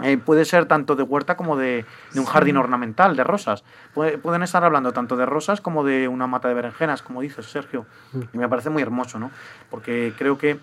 eh, 0.02 0.18
puede 0.18 0.46
ser 0.46 0.66
tanto 0.66 0.96
de 0.96 1.04
huerta 1.04 1.36
como 1.36 1.58
de, 1.58 1.86
de 2.14 2.20
un 2.20 2.26
jardín 2.26 2.56
ornamental, 2.58 3.16
de 3.18 3.24
rosas. 3.24 3.64
pueden 3.94 4.44
estar 4.44 4.64
hablando 4.64 4.94
tanto 4.94 5.18
de 5.18 5.26
rosas 5.26 5.60
como 5.60 5.84
de 5.84 6.08
una 6.08 6.28
mata 6.28 6.48
de 6.48 6.54
berenjenas, 6.54 7.02
como 7.02 7.22
dices, 7.22 7.46
Sergio. 7.46 7.86
Y 8.34 8.38
me 8.38 8.48
parece 8.48 8.70
muy 8.70 8.82
hermoso, 8.82 9.20
¿no? 9.20 9.32
Porque 9.70 10.14
creo 10.18 10.38
que 10.38 10.60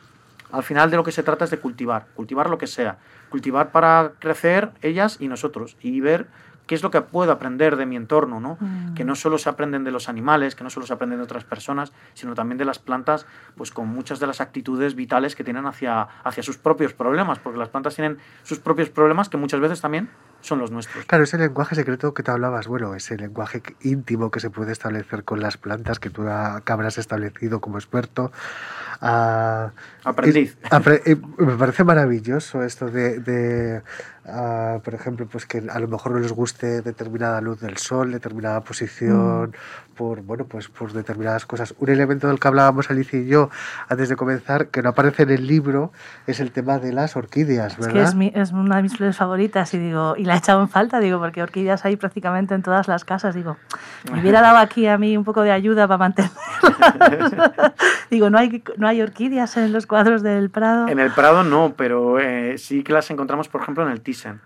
al 0.51 0.62
final 0.62 0.90
de 0.90 0.97
lo 0.97 1.05
que 1.05 1.12
se 1.12 1.23
trata 1.23 1.44
es 1.44 1.51
de 1.51 1.59
cultivar, 1.59 2.07
cultivar 2.14 2.49
lo 2.49 2.59
que 2.59 2.66
sea, 2.66 2.99
cultivar 3.29 3.70
para 3.70 4.12
crecer 4.18 4.70
ellas 4.83 5.16
y 5.20 5.29
nosotros, 5.29 5.77
y 5.83 6.01
ver 6.01 6.27
qué 6.66 6.74
es 6.74 6.83
lo 6.83 6.90
que 6.90 7.00
puedo 7.00 7.33
aprender 7.33 7.77
de 7.77 7.87
mi 7.87 7.96
entorno, 7.96 8.40
¿no? 8.40 8.57
Mm. 8.61 8.94
Que 8.94 9.05
no 9.05 9.14
solo 9.14 9.38
se 9.38 9.48
aprenden 9.48 9.85
de 9.85 9.90
los 9.90 10.09
animales, 10.09 10.55
que 10.55 10.64
no 10.64 10.70
solo 10.70 10.87
se 10.87 10.92
aprenden 10.92 11.18
de 11.18 11.24
otras 11.24 11.44
personas, 11.44 11.92
sino 12.14 12.35
también 12.35 12.59
de 12.59 12.64
las 12.64 12.79
plantas, 12.79 13.27
pues 13.57 13.70
con 13.70 13.88
muchas 13.88 14.20
de 14.20 14.27
las 14.27 14.40
actitudes 14.40 14.94
vitales 14.94 15.37
que 15.37 15.44
tienen 15.44 15.66
hacia, 15.66 16.03
hacia 16.03 16.42
sus 16.42 16.57
propios 16.57 16.94
problemas, 16.94 17.38
porque 17.38 17.59
las 17.59 17.68
plantas 17.68 17.94
tienen 17.94 18.18
sus 18.42 18.59
propios 18.59 18.90
problemas 18.90 19.29
que 19.29 19.37
muchas 19.37 19.61
veces 19.61 19.81
también 19.81 20.09
son 20.44 20.59
los 20.59 20.70
nuestros. 20.70 21.04
Claro, 21.07 21.24
ese 21.24 21.38
lenguaje 21.38 21.74
secreto 21.74 22.14
que 22.14 22.22
te 22.22 22.30
hablabas, 22.30 22.66
bueno, 22.66 22.94
ese 22.94 23.16
lenguaje 23.16 23.62
íntimo 23.83 24.30
que 24.30 24.40
se 24.40 24.50
puede 24.50 24.72
establecer 24.72 25.24
con 25.24 25.40
las 25.40 25.57
plantas, 25.57 25.98
que 25.98 26.11
tú 26.11 26.22
habrás 26.28 26.98
establecido 26.98 27.61
como 27.61 27.78
experto. 27.78 28.30
Uh, 29.00 29.70
Aprendiz. 30.04 30.57
me 31.38 31.57
parece 31.57 31.85
maravilloso 31.85 32.62
esto 32.62 32.87
de 32.87 33.83
por 34.83 34.94
ejemplo, 34.94 35.26
pues 35.26 35.44
que 35.44 35.62
a 35.68 35.78
lo 35.78 35.88
mejor 35.88 36.12
no 36.12 36.18
les 36.18 36.33
guste 36.33 36.80
determinada 36.80 37.40
luz 37.40 37.61
del 37.61 37.76
sol, 37.76 38.12
determinada 38.12 38.62
posición, 38.62 39.50
mm. 39.50 39.93
Por 39.94 40.22
bueno, 40.22 40.44
pues 40.44 40.68
por 40.68 40.92
determinadas 40.92 41.46
cosas. 41.46 41.74
Un 41.78 41.88
elemento 41.88 42.28
del 42.28 42.38
que 42.38 42.48
hablábamos 42.48 42.90
Alicia 42.90 43.18
y 43.18 43.26
yo 43.26 43.50
antes 43.88 44.09
de 44.09 44.16
comenzar, 44.16 44.68
que 44.68 44.83
no 44.83 44.90
aparece 44.90 45.24
en 45.24 45.30
el 45.30 45.46
libro, 45.46 45.92
es 46.26 46.40
el 46.40 46.50
tema 46.50 46.78
de 46.78 46.92
las 46.92 47.16
orquídeas, 47.16 47.76
¿verdad? 47.76 48.02
Es 48.02 48.14
que 48.14 48.40
es, 48.40 48.52
una 48.52 48.76
de 48.76 48.83
mis 48.83 48.96
flores 48.96 49.16
favoritas 49.16 49.72
y 49.74 49.78
digo, 49.78 50.14
y 50.16 50.24
la 50.24 50.35
he 50.35 50.38
echado 50.38 50.61
en 50.61 50.68
falta, 50.68 51.00
digo, 51.00 51.18
porque 51.18 51.42
orquídeas 51.42 51.85
hay 51.85 51.96
prácticamente 51.96 52.54
en 52.54 52.62
todas 52.62 52.88
las 52.88 53.04
casas, 53.04 53.35
digo, 53.35 53.57
me 54.12 54.20
hubiera 54.20 54.40
dado 54.40 54.59
aquí 54.59 54.87
a 54.87 54.98
mí 54.98 55.16
un 55.16 55.24
poco 55.24 55.42
de 55.42 55.52
ayuda 55.52 55.88
para 55.88 55.98
mantenerlas. 55.98 56.38
digo, 58.11 58.30
no 58.30 58.38
hay, 58.38 58.62
no 58.76 58.87
hay 58.87 59.02
orquídeas 59.02 59.57
en 59.57 59.72
los 59.72 59.87
cuadros 59.87 60.22
del 60.22 60.50
Prado. 60.50 60.88
En 60.88 60.98
el 60.98 61.11
Prado 61.11 61.44
no, 61.44 61.74
pero 61.76 62.18
eh, 62.20 62.59
sí 62.59 62.83
que 62.83 62.92
las 62.92 63.11
encontramos, 63.11 63.48
por 63.48 63.62
ejemplo, 63.62 63.85
en 63.85 63.92
el 63.92 64.02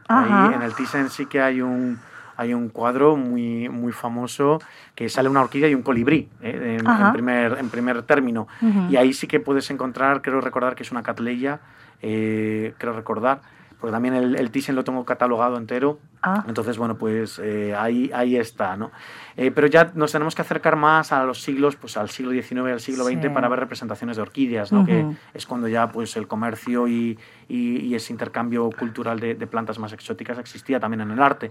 Ahí 0.09 0.55
en 0.55 0.63
el 0.63 0.75
Thyssen 0.75 1.11
sí 1.11 1.27
que 1.27 1.41
hay 1.41 1.61
un, 1.61 1.99
hay 2.39 2.55
un 2.55 2.69
cuadro 2.69 3.17
muy, 3.17 3.69
muy 3.69 3.91
famoso 3.91 4.61
que 4.95 5.09
sale 5.09 5.29
una 5.29 5.43
orquídea 5.43 5.69
y 5.69 5.75
un 5.75 5.83
colibrí 5.83 6.29
eh, 6.41 6.79
en, 6.79 7.13
primer, 7.13 7.59
en 7.59 7.69
primer 7.69 8.03
término. 8.05 8.47
Y 8.89 8.95
ahí 8.97 9.13
sí 9.13 9.27
que 9.27 9.41
puedes 9.41 9.71
encontrar, 9.73 10.23
creo 10.23 10.41
recordar 10.41 10.77
que 10.77 10.85
es 10.85 10.93
una 10.93 11.03
catleya, 11.03 11.59
eh, 12.01 12.75
creo 12.79 12.93
recordar, 12.93 13.41
porque 13.81 13.91
también 13.91 14.15
el, 14.15 14.37
el 14.37 14.53
Thyssen 14.53 14.77
lo 14.77 14.85
tengo 14.85 15.05
catalogado 15.05 15.57
entero. 15.57 15.99
Ah. 16.23 16.45
Entonces, 16.49 16.79
bueno, 16.79 16.97
pues 16.97 17.39
eh, 17.39 17.75
ahí, 17.77 18.11
ahí 18.13 18.37
está, 18.37 18.77
¿no? 18.77 18.91
Eh, 19.37 19.51
pero 19.53 19.69
ya 19.69 19.93
nos 19.95 20.13
tenemos 20.13 20.35
que 20.35 20.43
acercar 20.43 20.77
más 20.77 21.13
a 21.13 21.25
los 21.25 21.43
siglos, 21.43 21.77
pues 21.77 21.97
al 21.97 22.11
siglo 22.11 22.33
XIX 22.33 22.53
y 22.53 22.73
al 22.73 22.81
siglo 22.81 23.05
XX 23.05 23.31
para 23.33 23.49
ver 23.49 23.61
representaciones 23.61 24.17
de 24.17 24.23
orquídeas, 24.23 24.73
¿no? 24.73 24.85
Que 24.85 25.07
es 25.33 25.47
cuando 25.47 25.69
ya 25.69 25.91
pues 25.93 26.17
el 26.17 26.27
comercio 26.27 26.89
y, 26.89 27.19
y, 27.49 27.95
ese 27.95 28.13
intercambio 28.13 28.69
cultural 28.71 29.21
de, 29.21 29.35
de, 29.35 29.47
plantas 29.47 29.79
más 29.79 29.93
exóticas 29.93 30.39
existía 30.39 30.81
también 30.81 31.01
en 31.01 31.11
el 31.11 31.21
arte. 31.21 31.51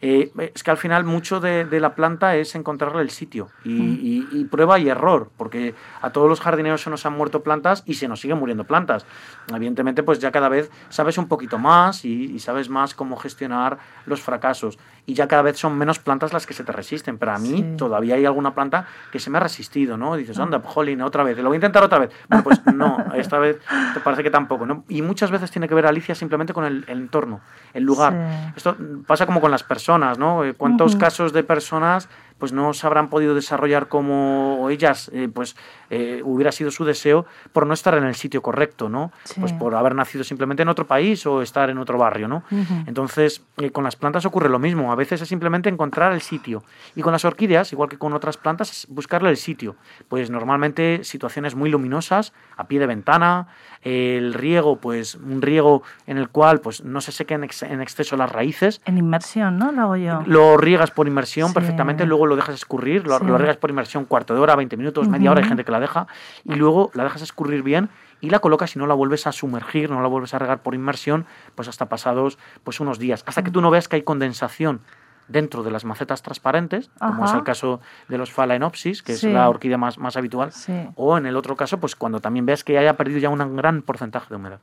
Eh, 0.00 0.30
es 0.54 0.62
que 0.62 0.70
al 0.70 0.76
final 0.76 1.04
mucho 1.04 1.40
de, 1.40 1.64
de, 1.64 1.80
la 1.80 1.94
planta 1.94 2.36
es 2.36 2.54
encontrarle 2.54 3.02
el 3.02 3.10
sitio 3.10 3.48
y, 3.64 4.26
y, 4.30 4.44
prueba 4.44 4.78
y 4.78 4.88
error, 4.88 5.30
porque 5.36 5.74
a 6.02 6.10
todos 6.10 6.28
los 6.28 6.40
jardineros 6.40 6.82
se 6.82 6.90
nos 6.90 7.04
han 7.04 7.14
muerto 7.14 7.42
plantas 7.42 7.82
y 7.84 7.94
se 7.94 8.06
nos 8.06 8.20
siguen 8.20 8.38
muriendo 8.38 8.64
plantas. 8.64 9.06
Evidentemente, 9.52 10.02
pues 10.02 10.20
ya 10.20 10.30
cada 10.30 10.48
vez 10.48 10.70
sabes 10.88 11.18
un 11.18 11.26
poquito 11.26 11.58
más 11.58 12.04
y, 12.04 12.38
sabes 12.38 12.68
más 12.68 12.94
cómo 12.94 13.16
gestionar 13.16 13.78
los 14.08 14.20
fracasos 14.20 14.78
y 15.06 15.14
ya 15.14 15.28
cada 15.28 15.42
vez 15.42 15.58
son 15.58 15.76
menos 15.76 15.98
plantas 15.98 16.32
las 16.32 16.46
que 16.46 16.54
se 16.54 16.64
te 16.64 16.72
resisten. 16.72 17.18
Pero 17.18 17.32
a 17.32 17.38
mí 17.38 17.74
todavía 17.76 18.16
hay 18.16 18.26
alguna 18.26 18.54
planta 18.54 18.86
que 19.12 19.18
se 19.18 19.30
me 19.30 19.38
ha 19.38 19.40
resistido, 19.40 19.96
¿no? 19.96 20.16
dices, 20.16 20.38
anda, 20.38 20.60
jolín, 20.64 21.00
otra 21.02 21.22
vez, 21.22 21.38
lo 21.38 21.44
voy 21.44 21.56
a 21.56 21.58
intentar 21.58 21.82
otra 21.82 21.98
vez. 21.98 22.10
Bueno, 22.28 22.44
pues 22.44 22.60
no, 22.74 22.98
esta 23.14 23.38
vez 23.38 23.58
te 23.94 24.00
parece 24.00 24.22
que 24.22 24.30
tampoco, 24.30 24.66
¿no? 24.66 24.84
Y 24.88 25.02
muchas 25.02 25.30
veces 25.30 25.50
tiene 25.50 25.68
que 25.68 25.74
ver 25.74 25.86
Alicia 25.86 26.14
simplemente 26.14 26.52
con 26.52 26.64
el, 26.64 26.84
entorno, 26.88 27.40
el 27.74 27.84
lugar. 27.84 28.52
Esto 28.56 28.76
pasa 29.06 29.26
como 29.26 29.40
con 29.40 29.50
las 29.50 29.62
personas, 29.62 30.18
¿no? 30.18 30.44
Eh, 30.44 30.54
¿Cuántos 30.54 30.96
casos 30.96 31.32
de 31.32 31.42
personas 31.42 32.08
pues 32.38 32.52
no 32.52 32.72
se 32.72 32.86
habrán 32.86 33.10
podido 33.10 33.34
desarrollar 33.34 33.88
como 33.88 34.68
ellas, 34.70 35.10
eh, 35.12 35.28
pues 35.32 35.56
eh, 35.90 36.20
hubiera 36.24 36.52
sido 36.52 36.70
su 36.70 36.84
deseo 36.84 37.26
por 37.52 37.66
no 37.66 37.74
estar 37.74 37.96
en 37.96 38.04
el 38.04 38.14
sitio 38.14 38.42
correcto, 38.42 38.88
¿no? 38.88 39.12
Pues 39.40 39.52
por 39.52 39.74
haber 39.74 39.94
nacido 39.94 40.24
simplemente 40.24 40.62
en 40.62 40.68
otro 40.68 40.86
país 40.86 41.24
o 41.26 41.42
estar 41.42 41.70
en 41.70 41.78
otro 41.78 41.98
barrio, 41.98 42.28
¿no? 42.28 42.44
Entonces, 42.86 43.42
eh, 43.58 43.70
con 43.70 43.84
las 43.84 43.96
plantas 43.96 44.24
ocurre 44.26 44.48
lo 44.48 44.58
mismo. 44.58 44.92
A 44.92 44.94
veces 44.94 45.22
es 45.22 45.28
simplemente 45.28 45.68
encontrar 45.68 46.12
el 46.12 46.20
sitio. 46.20 46.62
Y 46.94 47.02
con 47.02 47.12
las 47.12 47.24
orquídeas, 47.24 47.72
igual 47.72 47.88
que 47.88 47.98
con 47.98 48.12
otras 48.12 48.36
plantas, 48.36 48.70
es 48.70 48.86
buscarle 48.88 49.30
el 49.30 49.36
sitio. 49.36 49.76
Pues 50.08 50.30
normalmente 50.30 51.04
situaciones 51.04 51.54
muy 51.54 51.70
luminosas, 51.70 52.32
a 52.56 52.68
pie 52.68 52.78
de 52.78 52.86
ventana, 52.86 53.48
el 53.82 54.34
riego, 54.34 54.76
pues 54.76 55.14
un 55.16 55.42
riego 55.42 55.82
en 56.06 56.18
el 56.18 56.28
cual 56.28 56.60
pues 56.60 56.84
no 56.84 57.00
se 57.00 57.12
sequen 57.12 57.48
en 57.62 57.80
exceso 57.80 58.16
las 58.16 58.30
raíces. 58.30 58.80
En 58.84 58.98
inmersión, 58.98 59.58
¿no? 59.58 59.72
Lo 59.72 59.82
hago 59.82 59.96
yo. 59.96 60.22
Lo 60.26 60.56
riegas 60.56 60.90
por 60.90 61.06
inmersión 61.08 61.52
perfectamente, 61.52 62.06
luego 62.06 62.26
lo 62.28 62.36
dejas 62.36 62.54
escurrir, 62.54 63.06
lo, 63.06 63.18
riegas 63.18 63.56
por 63.56 63.70
inmersión 63.70 64.04
cuarto 64.04 64.34
de 64.34 64.40
hora, 64.40 64.54
20 64.54 64.76
minutos, 64.76 65.08
media 65.08 65.30
hora, 65.30 65.42
hay 65.42 65.48
gente 65.48 65.64
que 65.64 65.72
la 65.72 65.80
deja, 65.80 66.06
y 66.44 66.54
luego 66.54 66.90
la 66.94 67.04
dejas 67.04 67.22
escurrir 67.22 67.62
bien 67.62 67.88
y 68.20 68.30
la 68.30 68.40
colocas 68.40 68.74
y 68.76 68.78
no 68.78 68.86
la 68.86 68.94
vuelves 68.94 69.26
a 69.26 69.32
sumergir, 69.32 69.90
no 69.90 70.00
la 70.00 70.08
vuelves 70.08 70.34
a 70.34 70.38
regar 70.38 70.62
por 70.62 70.74
inmersión, 70.74 71.26
pues 71.54 71.68
hasta 71.68 71.88
pasados 71.88 72.38
pues 72.64 72.80
unos 72.80 72.98
días, 72.98 73.24
hasta 73.26 73.42
que 73.42 73.50
tú 73.50 73.60
no 73.60 73.70
veas 73.70 73.88
que 73.88 73.96
hay 73.96 74.02
condensación 74.02 74.80
dentro 75.28 75.62
de 75.62 75.70
las 75.70 75.84
macetas 75.84 76.22
transparentes, 76.22 76.90
como 76.98 77.26
es 77.26 77.32
el 77.32 77.42
caso 77.42 77.80
de 78.08 78.18
los 78.18 78.32
Phalaenopsis, 78.32 79.02
que 79.02 79.12
es 79.12 79.22
la 79.24 79.48
orquídea 79.48 79.76
más, 79.76 79.98
más 79.98 80.16
habitual, 80.16 80.50
o 80.96 81.18
en 81.18 81.26
el 81.26 81.36
otro 81.36 81.54
caso, 81.54 81.78
pues 81.78 81.94
cuando 81.94 82.20
también 82.20 82.46
ves 82.46 82.64
que 82.64 82.78
haya 82.78 82.96
perdido 82.96 83.20
ya 83.20 83.28
un 83.28 83.56
gran 83.56 83.82
porcentaje 83.82 84.28
de 84.30 84.36
humedad. 84.36 84.60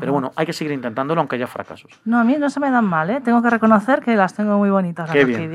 Pero 0.00 0.12
bueno, 0.12 0.32
hay 0.36 0.46
que 0.46 0.52
seguir 0.52 0.72
intentándolo 0.72 1.20
aunque 1.20 1.36
haya 1.36 1.46
fracasos. 1.46 1.90
No, 2.04 2.18
a 2.18 2.24
mí 2.24 2.36
no 2.38 2.50
se 2.50 2.60
me 2.60 2.70
dan 2.70 2.84
mal, 2.84 3.10
¿eh? 3.10 3.20
Tengo 3.20 3.42
que 3.42 3.50
reconocer 3.50 4.00
que 4.00 4.16
las 4.16 4.34
tengo 4.34 4.58
muy 4.58 4.70
bonitas 4.70 5.10
qué 5.12 5.24
bien. 5.24 5.50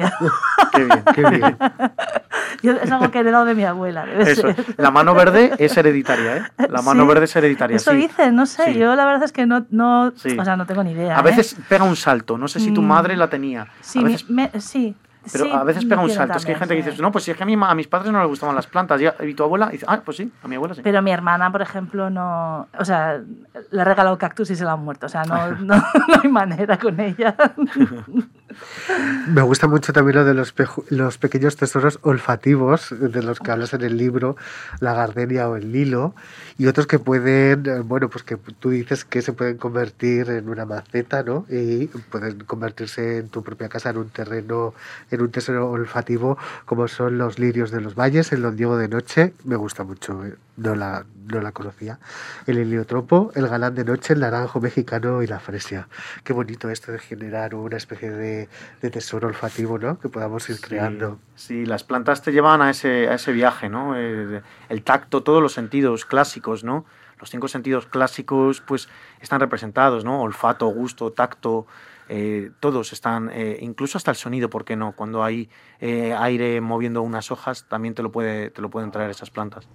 qué 0.73 0.84
bien, 0.84 1.04
qué 1.13 1.30
bien. 1.30 1.58
es 2.82 2.91
algo 2.91 3.12
que 3.12 3.17
he 3.17 3.21
heredado 3.21 3.45
de 3.45 3.56
mi 3.56 3.63
abuela. 3.63 4.06
La 4.78 4.91
mano 4.91 5.13
verde 5.13 5.54
es 5.58 5.76
hereditaria, 5.78 6.38
¿eh? 6.38 6.67
La 6.69 6.82
mano 6.82 7.06
verde 7.06 7.26
es 7.26 7.36
hereditaria. 7.36 7.78
Eso 7.78 7.91
dice, 7.91 8.32
no 8.32 8.45
sé. 8.45 8.73
Yo 8.73 8.95
la 8.95 9.06
verdad 9.06 9.23
es 9.23 9.32
que 9.32 9.45
no, 9.45 9.65
no, 9.69 10.08
o 10.08 10.13
sea, 10.17 10.56
no 10.56 10.65
tengo 10.65 10.84
ni 10.84 10.91
idea. 10.91 11.17
A 11.17 11.21
veces 11.21 11.54
¿eh? 11.54 11.62
pega 11.67 11.84
un 11.84 11.95
salto. 11.95 12.38
No 12.38 12.47
sé 12.47 12.60
si 12.60 12.71
tu 12.71 12.82
mm. 12.82 12.88
madre 12.88 13.17
la 13.17 13.30
tenía. 13.30 13.67
Sí, 13.82 14.04
sí. 14.60 14.95
Pero 15.32 15.54
a 15.54 15.63
veces 15.63 15.86
pega 15.86 16.02
un 16.02 16.10
salto. 16.10 16.38
es 16.38 16.46
que 16.46 16.54
hay 16.54 16.58
gente 16.58 16.76
que 16.76 16.84
dice, 16.84 17.02
no, 17.02 17.12
pues 17.12 17.24
si 17.24 17.32
es 17.32 17.38
que 17.38 17.44
a, 17.44 17.46
mí, 17.46 17.56
a 17.60 17.76
mis 17.76 17.88
padres 17.88 18.12
no 18.12 18.20
les 18.20 18.28
gustaban 18.28 18.56
las 18.56 18.68
plantas. 18.68 19.02
Y, 19.02 19.34
tu 19.34 19.44
abuela 19.44 19.70
dice, 19.70 19.86
ah, 19.88 20.02
pues 20.04 20.18
sí, 20.18 20.32
a 20.44 20.48
mi 20.48 20.56
abuela 20.56 20.76
sí. 20.76 20.82
Pero 20.84 21.02
mi 21.02 21.12
hermana, 21.12 21.52
por 21.52 21.62
ejemplo, 21.62 22.10
no. 22.10 22.68
O 22.78 22.86
sea, 22.86 23.22
le 23.72 23.82
ha 23.82 23.84
regalado 23.84 24.18
cactus 24.18 24.50
y 24.52 24.56
se 24.56 24.63
la 24.63 24.74
han 24.74 24.84
muerto. 24.84 25.06
O 25.06 25.10
sea, 25.10 25.24
no, 25.24 25.52
no, 25.60 25.84
hay 26.24 26.30
manera 26.30 26.78
con 26.78 27.00
ella. 27.00 27.36
Me 29.28 29.41
gusta 29.41 29.67
mucho 29.67 29.93
también 29.93 30.17
lo 30.17 30.26
de 30.26 30.34
los, 30.34 30.54
los 30.89 31.17
pequeños 31.17 31.56
tesoros 31.58 32.00
olfativos 32.02 32.93
de 32.98 33.22
los 33.22 33.39
que 33.39 33.52
hablas 33.52 33.74
en 33.74 33.82
el 33.82 33.98
libro, 33.98 34.38
la 34.80 34.93
gardenia 34.93 35.50
o 35.50 35.56
el 35.56 35.72
lilo, 35.72 36.15
y 36.58 36.67
otros 36.67 36.88
que 36.88 36.98
pueden, 37.00 37.88
bueno, 37.88 38.10
pues 38.10 38.24
que 38.24 38.38
tú 38.38 38.70
dices 38.70 39.06
que 39.06 39.22
se 39.22 39.34
pueden 39.34 39.58
convertir 39.58 40.30
en 40.30 40.50
una 40.50 40.65
maceta, 40.65 41.24
¿no? 41.24 41.46
Y 41.50 41.88
pueden 41.88 42.39
convertirse 42.46 43.17
en 43.17 43.30
tu 43.30 43.43
propia 43.43 43.70
casa 43.70 43.89
en 43.89 43.98
un 43.98 44.10
terreno, 44.10 44.74
en 45.12 45.22
un 45.22 45.32
tesoro 45.32 45.70
olfativo, 45.70 46.38
como 46.65 46.88
son 46.88 47.17
los 47.17 47.39
lirios 47.39 47.72
de 47.72 47.82
los 47.82 47.96
valles, 47.96 48.32
el 48.32 48.56
Diego 48.56 48.78
de 48.78 48.88
noche, 48.88 49.34
me 49.43 49.56
gusta 49.56 49.84
mucho, 49.84 50.26
eh, 50.26 50.36
no 50.58 50.76
la, 50.76 51.06
no 51.28 51.41
la 51.41 51.52
conocía. 51.52 52.00
El 52.46 52.58
heliotropo, 52.58 53.32
el 53.36 53.48
galán 53.48 53.76
de 53.76 53.84
noche, 53.84 54.13
el 54.13 54.22
naranjo 54.22 54.60
mexicano 54.60 55.22
y 55.22 55.28
la 55.28 55.39
fresia. 55.39 55.88
Qué 56.24 56.34
bonito 56.34 56.70
esto 56.70 56.91
de 56.91 57.00
generar 57.00 57.56
una 57.56 57.78
especie 57.78 58.10
de, 58.10 58.47
tesoro 58.80 59.28
olfativo, 59.28 59.78
¿no? 59.78 60.00
Que 60.00 60.10
podamos 60.10 60.50
ir 60.50 60.60
creando. 60.60 61.20
Sí, 61.36 61.66
las 61.66 61.84
plantas 61.84 62.22
te 62.22 62.32
llevan 62.32 62.62
a 62.62 62.70
ese, 62.70 63.08
a 63.08 63.16
ese 63.16 63.32
viaje, 63.32 63.70
¿no? 63.70 63.96
El, 63.96 64.42
el, 64.70 64.84
tacto, 64.84 65.24
todos 65.24 65.42
los 65.42 65.54
sentidos 65.54 66.06
clásicos, 66.06 66.64
¿no? 66.64 66.86
Los 67.20 67.30
cinco 67.30 67.48
sentidos 67.48 67.88
clásicos, 67.88 68.62
pues, 68.62 68.90
están 69.22 69.40
representados, 69.40 70.06
¿no? 70.06 70.22
Olfato, 70.22 70.68
gusto, 70.68 71.12
tacto, 71.12 71.66
eh, 72.10 72.52
todos 72.60 72.94
están, 72.94 73.30
eh, 73.34 73.58
incluso 73.62 73.98
hasta 73.98 74.12
el 74.12 74.18
sonido, 74.18 74.50
¿por 74.50 74.64
qué 74.64 74.76
no? 74.76 74.94
Cuando 74.94 75.24
hay 75.24 75.50
eh, 75.80 76.16
aire 76.18 76.62
moviendo 76.62 77.02
unas 77.02 77.32
hojas, 77.32 77.66
también 77.68 77.96
te 77.96 78.04
lo, 78.04 78.12
puede, 78.12 78.50
te 78.50 78.62
lo 78.62 78.70
pueden 78.70 78.92
traer 78.92 79.12
esas 79.12 79.30
plantas. 79.30 79.68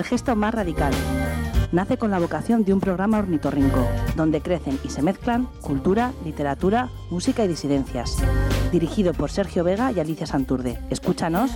El 0.00 0.06
gesto 0.06 0.34
más 0.34 0.54
radical. 0.54 0.94
Nace 1.72 1.98
con 1.98 2.10
la 2.10 2.18
vocación 2.18 2.64
de 2.64 2.72
un 2.72 2.80
programa 2.80 3.18
ornitorrinco, 3.18 3.86
donde 4.16 4.40
crecen 4.40 4.78
y 4.82 4.88
se 4.88 5.02
mezclan 5.02 5.44
cultura, 5.60 6.12
literatura, 6.24 6.88
música 7.10 7.44
y 7.44 7.48
disidencias. 7.48 8.16
Dirigido 8.72 9.12
por 9.12 9.30
Sergio 9.30 9.62
Vega 9.62 9.92
y 9.92 10.00
Alicia 10.00 10.26
Santurde. 10.26 10.78
Escúchanos 10.88 11.50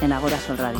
en 0.00 0.12
Agora 0.12 0.36
Sol 0.38 0.58
Radio. 0.58 0.78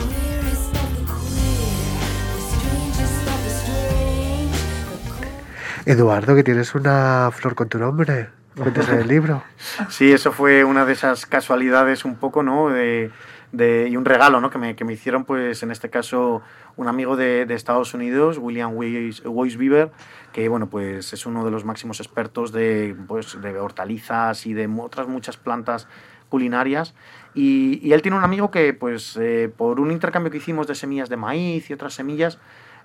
Eduardo, 5.87 6.37
que 6.37 6.45
tienes 6.45 6.75
una 6.77 7.31
flor 7.33 7.57
con 7.57 7.69
tu 7.69 7.79
nombre. 7.79 8.29
Cuéntese 8.57 9.01
el 9.01 9.09
libro. 9.09 9.43
Sí, 9.91 10.13
eso 10.13 10.33
fue 10.33 10.65
una 10.65 10.85
de 10.85 10.93
esas 10.93 11.27
casualidades 11.27 12.05
un 12.05 12.15
poco, 12.17 12.43
¿no? 12.43 12.69
De, 12.69 13.11
y 13.53 13.97
un 13.97 14.05
regalo 14.05 14.41
¿no? 14.41 14.51
que, 14.51 14.59
me, 14.59 14.77
que 14.77 14.85
me 14.85 14.93
hicieron, 14.93 15.25
pues 15.25 15.63
en 15.63 15.71
este 15.71 15.89
caso, 15.91 16.43
un 16.77 16.89
amigo 16.89 17.17
de, 17.17 17.47
de 17.47 17.55
Estados 17.55 17.95
Unidos, 17.95 18.39
William 18.39 18.73
Weisbeaver, 18.75 19.91
que 20.33 20.49
bueno, 20.49 20.69
pues 20.69 21.13
es 21.13 21.27
uno 21.27 21.45
de 21.45 21.51
los 21.51 21.65
máximos 21.65 22.01
expertos 22.01 22.53
de, 22.53 22.95
pues, 23.07 23.41
de 23.41 23.59
hortalizas 23.59 24.47
y 24.47 24.53
de 24.53 24.67
otras 24.67 25.09
muchas 25.09 25.37
plantas 25.37 25.89
culinarias. 26.29 26.95
Y, 27.35 27.81
y 27.83 27.93
él 27.93 28.03
tiene 28.03 28.19
un 28.19 28.25
amigo 28.25 28.51
que, 28.51 28.75
pues, 28.75 29.17
eh, 29.17 29.51
por 29.55 29.81
un 29.81 29.93
intercambio 29.93 30.31
que 30.31 30.39
hicimos 30.39 30.67
de 30.67 30.75
semillas 30.75 31.09
de 31.09 31.17
maíz 31.17 31.71
y 31.71 31.73
otras 31.73 31.95
semillas, 31.95 32.39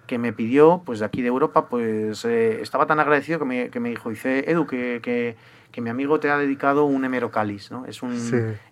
que 0.08 0.18
me 0.18 0.34
pidió, 0.34 0.84
pues 0.86 1.00
de 1.00 1.06
aquí 1.06 1.22
de 1.22 1.30
Europa, 1.30 1.70
pues 1.70 2.26
eh, 2.26 2.62
estaba 2.62 2.86
tan 2.86 3.00
agradecido 3.00 3.40
que 3.40 3.46
me, 3.46 3.70
que 3.70 3.80
me 3.80 3.90
dijo, 3.90 4.10
dice, 4.10 4.50
Edu, 4.50 4.68
que, 4.68 5.00
que, 5.02 5.38
que 5.74 5.82
mi 5.82 5.90
amigo 5.90 6.20
te 6.20 6.30
ha 6.30 6.38
dedicado 6.38 6.86
un 6.86 7.04
hemerocalis, 7.04 7.72
¿no? 7.72 7.88
Es, 7.88 8.04
un, 8.04 8.14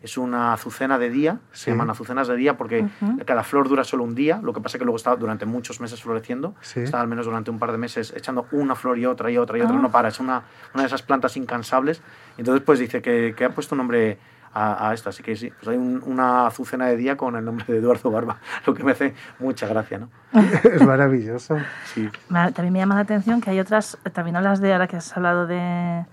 es 0.03 0.17
una 0.19 0.53
azucena 0.53 0.99
de 0.99 1.09
día, 1.09 1.39
se 1.51 1.71
llaman 1.71 1.89
azucenas 1.89 2.27
de 2.27 2.35
día 2.35 2.57
porque 2.57 2.85
cada 3.25 3.43
flor 3.43 3.67
dura 3.67 3.83
solo 3.83 4.03
un 4.03 4.13
día, 4.13 4.39
lo 4.43 4.53
que 4.53 4.61
pasa 4.61 4.77
es 4.77 4.79
que 4.79 4.85
luego 4.85 4.97
está 4.97 5.15
durante 5.15 5.47
muchos 5.47 5.81
meses 5.81 5.99
floreciendo, 5.99 6.53
está 6.75 7.01
al 7.01 7.07
menos 7.07 7.25
durante 7.25 7.49
un 7.49 7.57
par 7.57 7.71
de 7.71 7.79
meses 7.79 8.13
echando 8.15 8.45
una 8.51 8.75
flor 8.75 8.99
y 8.99 9.07
otra 9.07 9.31
y 9.31 9.37
otra 9.39 9.57
y 9.57 9.61
otra, 9.61 9.77
ah. 9.77 9.81
no 9.81 9.89
para, 9.89 10.09
es 10.09 10.19
una, 10.19 10.43
una 10.75 10.83
de 10.83 10.87
esas 10.87 11.01
plantas 11.01 11.35
incansables. 11.37 12.03
Entonces 12.37 12.63
pues 12.63 12.77
dice 12.77 13.01
que, 13.01 13.33
que 13.35 13.45
ha 13.45 13.49
puesto 13.49 13.73
un 13.73 13.79
nombre 13.79 14.19
a, 14.53 14.93
esto. 14.93 15.09
Así 15.09 15.23
que 15.23 15.35
sí, 15.35 15.51
pues 15.51 15.69
hay 15.69 15.77
una 15.77 16.47
azucena 16.47 16.87
de 16.87 16.97
día 16.97 17.17
con 17.17 17.35
el 17.35 17.43
nombre 17.43 17.65
de 17.67 17.77
Eduardo 17.77 18.11
Barba, 18.11 18.37
lo 18.65 18.73
que 18.73 18.83
me 18.83 18.91
hace 18.91 19.13
mucha 19.39 19.67
gracia, 19.67 19.97
¿no? 19.97 20.09
es 20.63 20.85
maravilloso. 20.85 21.57
Sí. 21.85 22.09
También 22.29 22.73
me 22.73 22.79
llama 22.79 22.95
la 22.95 23.01
atención 23.01 23.41
que 23.41 23.49
hay 23.49 23.59
otras, 23.59 23.97
también 24.13 24.35
hablas 24.35 24.61
de, 24.61 24.73
ahora 24.73 24.87
que 24.87 24.97
has 24.97 25.15
hablado 25.15 25.47
de, 25.47 26.05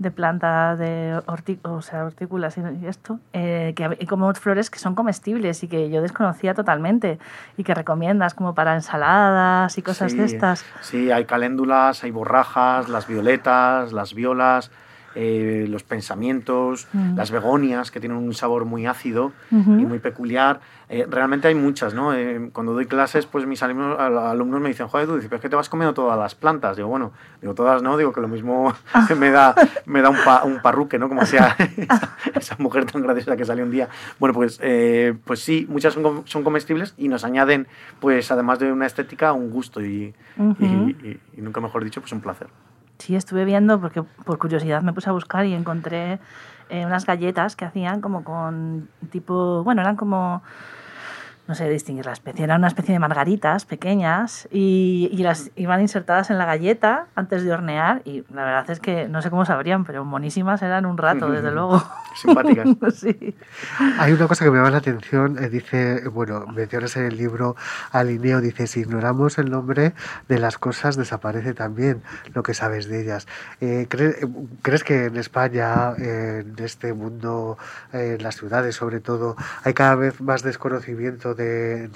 de 0.00 0.10
plantas, 0.10 0.78
de 0.78 1.20
o 1.62 1.82
sea, 1.82 2.06
hortícolas 2.06 2.56
y 2.56 2.86
esto, 2.86 3.20
eh, 3.34 3.74
que 3.76 3.84
hay 3.84 4.06
como 4.06 4.32
flores 4.32 4.70
que 4.70 4.78
son 4.78 4.94
comestibles 4.94 5.62
y 5.62 5.68
que 5.68 5.90
yo 5.90 6.00
desconocía 6.00 6.54
totalmente 6.54 7.18
y 7.58 7.64
que 7.64 7.74
recomiendas 7.74 8.32
como 8.32 8.54
para 8.54 8.74
ensaladas 8.74 9.76
y 9.76 9.82
cosas 9.82 10.16
de 10.16 10.24
estas. 10.24 10.64
Sí, 10.80 11.10
hay 11.10 11.26
caléndulas, 11.26 12.02
hay 12.02 12.12
borrajas, 12.12 12.88
las 12.88 13.06
violetas, 13.06 13.92
las 13.92 14.14
violas, 14.14 14.70
eh, 15.14 15.66
los 15.68 15.82
pensamientos, 15.82 16.86
mm. 16.92 17.16
las 17.16 17.32
begonias, 17.32 17.90
que 17.90 17.98
tienen 17.98 18.18
un 18.18 18.32
sabor 18.32 18.64
muy 18.64 18.86
ácido 18.86 19.32
y 19.50 19.54
muy 19.56 19.98
peculiar. 19.98 20.60
Eh, 20.88 21.06
realmente 21.08 21.48
hay 21.48 21.54
muchas, 21.54 21.94
¿no? 21.94 22.14
Eh, 22.14 22.50
cuando 22.52 22.74
doy 22.74 22.86
clases, 22.86 23.26
pues 23.26 23.46
mis 23.46 23.62
alumnos, 23.62 23.98
alumnos 23.98 24.60
me 24.60 24.68
dicen, 24.68 24.86
joder, 24.86 25.06
tú 25.06 25.16
dices, 25.16 25.30
es 25.32 25.40
que 25.40 25.48
te 25.48 25.56
vas 25.56 25.68
comiendo 25.68 25.94
todas 25.94 26.18
las 26.18 26.34
plantas. 26.36 26.76
Digo, 26.76 26.88
bueno, 26.88 27.12
digo, 27.40 27.54
todas 27.54 27.82
no, 27.82 27.96
digo 27.96 28.12
que 28.12 28.20
lo 28.20 28.28
mismo 28.28 28.72
me 29.18 29.30
da, 29.30 29.54
me 29.86 30.00
da 30.00 30.10
un, 30.10 30.18
un 30.44 30.62
parruque, 30.62 30.98
¿no? 30.98 31.08
Como 31.08 31.26
sea 31.26 31.56
esa, 32.34 32.56
mujer 32.58 32.84
tan 32.84 33.02
graciosa 33.02 33.36
que 33.36 33.44
salió 33.44 33.64
un 33.64 33.70
día. 33.72 33.88
Bueno, 34.20 34.32
pues, 34.32 34.60
pues 35.24 35.40
sí, 35.40 35.66
muchas 35.68 35.94
son, 35.94 36.22
son, 36.26 36.44
comestibles 36.44 36.94
y 36.96 37.08
nos 37.08 37.24
añaden, 37.24 37.66
pues 38.00 38.30
además 38.30 38.58
de 38.60 38.72
una 38.72 38.86
estética, 38.86 39.32
un 39.32 39.50
gusto 39.50 39.80
y, 39.84 40.14
y 40.38 41.40
nunca 41.40 41.60
mejor 41.60 41.82
dicho, 41.82 42.00
pues 42.00 42.12
un 42.12 42.20
placer. 42.20 42.48
Sí, 43.00 43.16
estuve 43.16 43.46
viendo 43.46 43.80
porque 43.80 44.02
por 44.02 44.38
curiosidad 44.38 44.82
me 44.82 44.92
puse 44.92 45.08
a 45.08 45.12
buscar 45.12 45.46
y 45.46 45.54
encontré 45.54 46.20
eh, 46.68 46.84
unas 46.84 47.06
galletas 47.06 47.56
que 47.56 47.64
hacían 47.64 48.02
como 48.02 48.24
con 48.24 48.90
tipo, 49.10 49.64
bueno, 49.64 49.80
eran 49.80 49.96
como 49.96 50.42
no 51.50 51.56
sé 51.56 51.68
distinguir 51.68 52.06
la 52.06 52.12
especie, 52.12 52.44
era 52.44 52.54
una 52.54 52.68
especie 52.68 52.92
de 52.92 53.00
margaritas 53.00 53.64
pequeñas 53.64 54.46
y, 54.52 55.10
y, 55.10 55.24
las 55.24 55.50
iban 55.56 55.80
insertadas 55.80 56.30
en 56.30 56.38
la 56.38 56.44
galleta 56.44 57.06
antes 57.16 57.42
de 57.42 57.52
hornear 57.52 58.02
y 58.04 58.22
la 58.32 58.44
verdad 58.44 58.70
es 58.70 58.78
que 58.78 59.08
no 59.08 59.20
sé 59.20 59.30
cómo 59.30 59.44
sabrían, 59.44 59.84
pero 59.84 60.04
monísimas 60.04 60.62
eran 60.62 60.86
un 60.86 60.96
rato, 60.96 61.28
desde 61.28 61.50
luego. 61.56 61.82
Simpáticas. 62.14 62.68
sí. 62.94 63.34
Hay 63.98 64.12
una 64.12 64.28
cosa 64.28 64.44
que 64.44 64.52
me 64.52 64.58
llama 64.58 64.70
la 64.70 64.78
atención, 64.78 65.42
eh, 65.42 65.48
dice, 65.48 66.08
bueno, 66.08 66.46
mencionas 66.46 66.96
en 66.96 67.06
el 67.06 67.16
libro 67.16 67.56
Alineo, 67.90 68.40
dice, 68.40 68.68
si 68.68 68.80
ignoramos 68.80 69.38
el 69.38 69.50
nombre 69.50 69.94
de 70.28 70.38
las 70.38 70.56
cosas, 70.56 70.96
desaparece 70.96 71.52
también 71.52 72.00
lo 72.32 72.44
que 72.44 72.54
sabes 72.54 72.88
de 72.88 73.02
ellas. 73.02 73.26
Eh, 73.60 73.88
¿crees, 73.88 74.84
que 74.84 75.06
en 75.06 75.16
España, 75.16 75.94
en 75.98 76.54
este 76.58 76.94
mundo, 76.94 77.58
en 77.92 78.22
las 78.22 78.36
ciudades 78.36 78.76
sobre 78.76 79.00
todo, 79.00 79.34
hay 79.64 79.74
cada 79.74 79.96
vez 79.96 80.20
más 80.20 80.44
desconocimiento 80.44 81.34
de, 81.34 81.39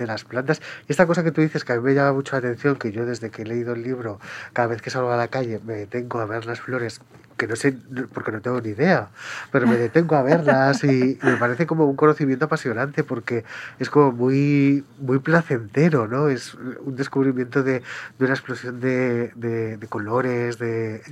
las 0.07 0.25
plantas. 0.25 0.61
Y 0.89 0.93
esta 0.93 1.07
cosa 1.07 1.25
que 1.25 1.31
tú 1.31 1.41
dices 1.41 1.65
que 1.65 1.73
a 1.73 1.77
mí 1.77 1.83
me 1.83 1.95
llama 1.95 2.13
mucho 2.13 2.33
la 2.33 2.39
atención, 2.39 2.77
que 2.77 2.93
yo 2.93 3.07
desde 3.07 3.31
que 3.31 3.43
he 3.43 3.47
leído 3.47 3.75
el 3.75 3.83
libro, 3.83 4.21
cada 4.53 4.69
vez 4.69 4.83
que 4.83 4.91
salgo 4.91 5.11
a 5.11 5.17
la 5.17 5.29
calle 5.29 5.61
me 5.65 5.75
detengo 5.75 6.21
a 6.21 6.27
ver 6.27 6.47
las 6.47 6.61
flores 6.61 7.01
que 7.37 7.47
no 7.47 7.57
sé, 7.57 7.77
porque 8.13 8.33
no 8.33 8.41
tengo 8.41 8.61
ni 8.61 8.71
idea, 8.71 9.09
pero 9.51 9.67
me 9.67 9.77
detengo 9.77 10.17
a 10.17 10.23
verlas 10.23 10.85
y, 10.85 11.19
me 11.23 11.37
parece 11.37 11.67
como 11.67 11.85
un 11.85 11.97
conocimiento 11.97 12.45
apasionante 12.45 13.03
porque 13.03 13.45
es 13.79 13.91
como 13.91 14.13
muy, 14.13 14.85
muy 14.99 15.19
placentero, 15.19 16.07
¿no? 16.07 16.29
Es 16.29 16.55
un 16.55 16.97
descubrimiento 16.97 17.63
de, 17.63 17.83
de 18.19 18.25
una 18.25 18.35
explosión 18.35 18.81
de, 18.81 19.33
de, 19.35 19.77
de 19.77 19.87
colores, 19.89 20.59
de, 20.59 21.03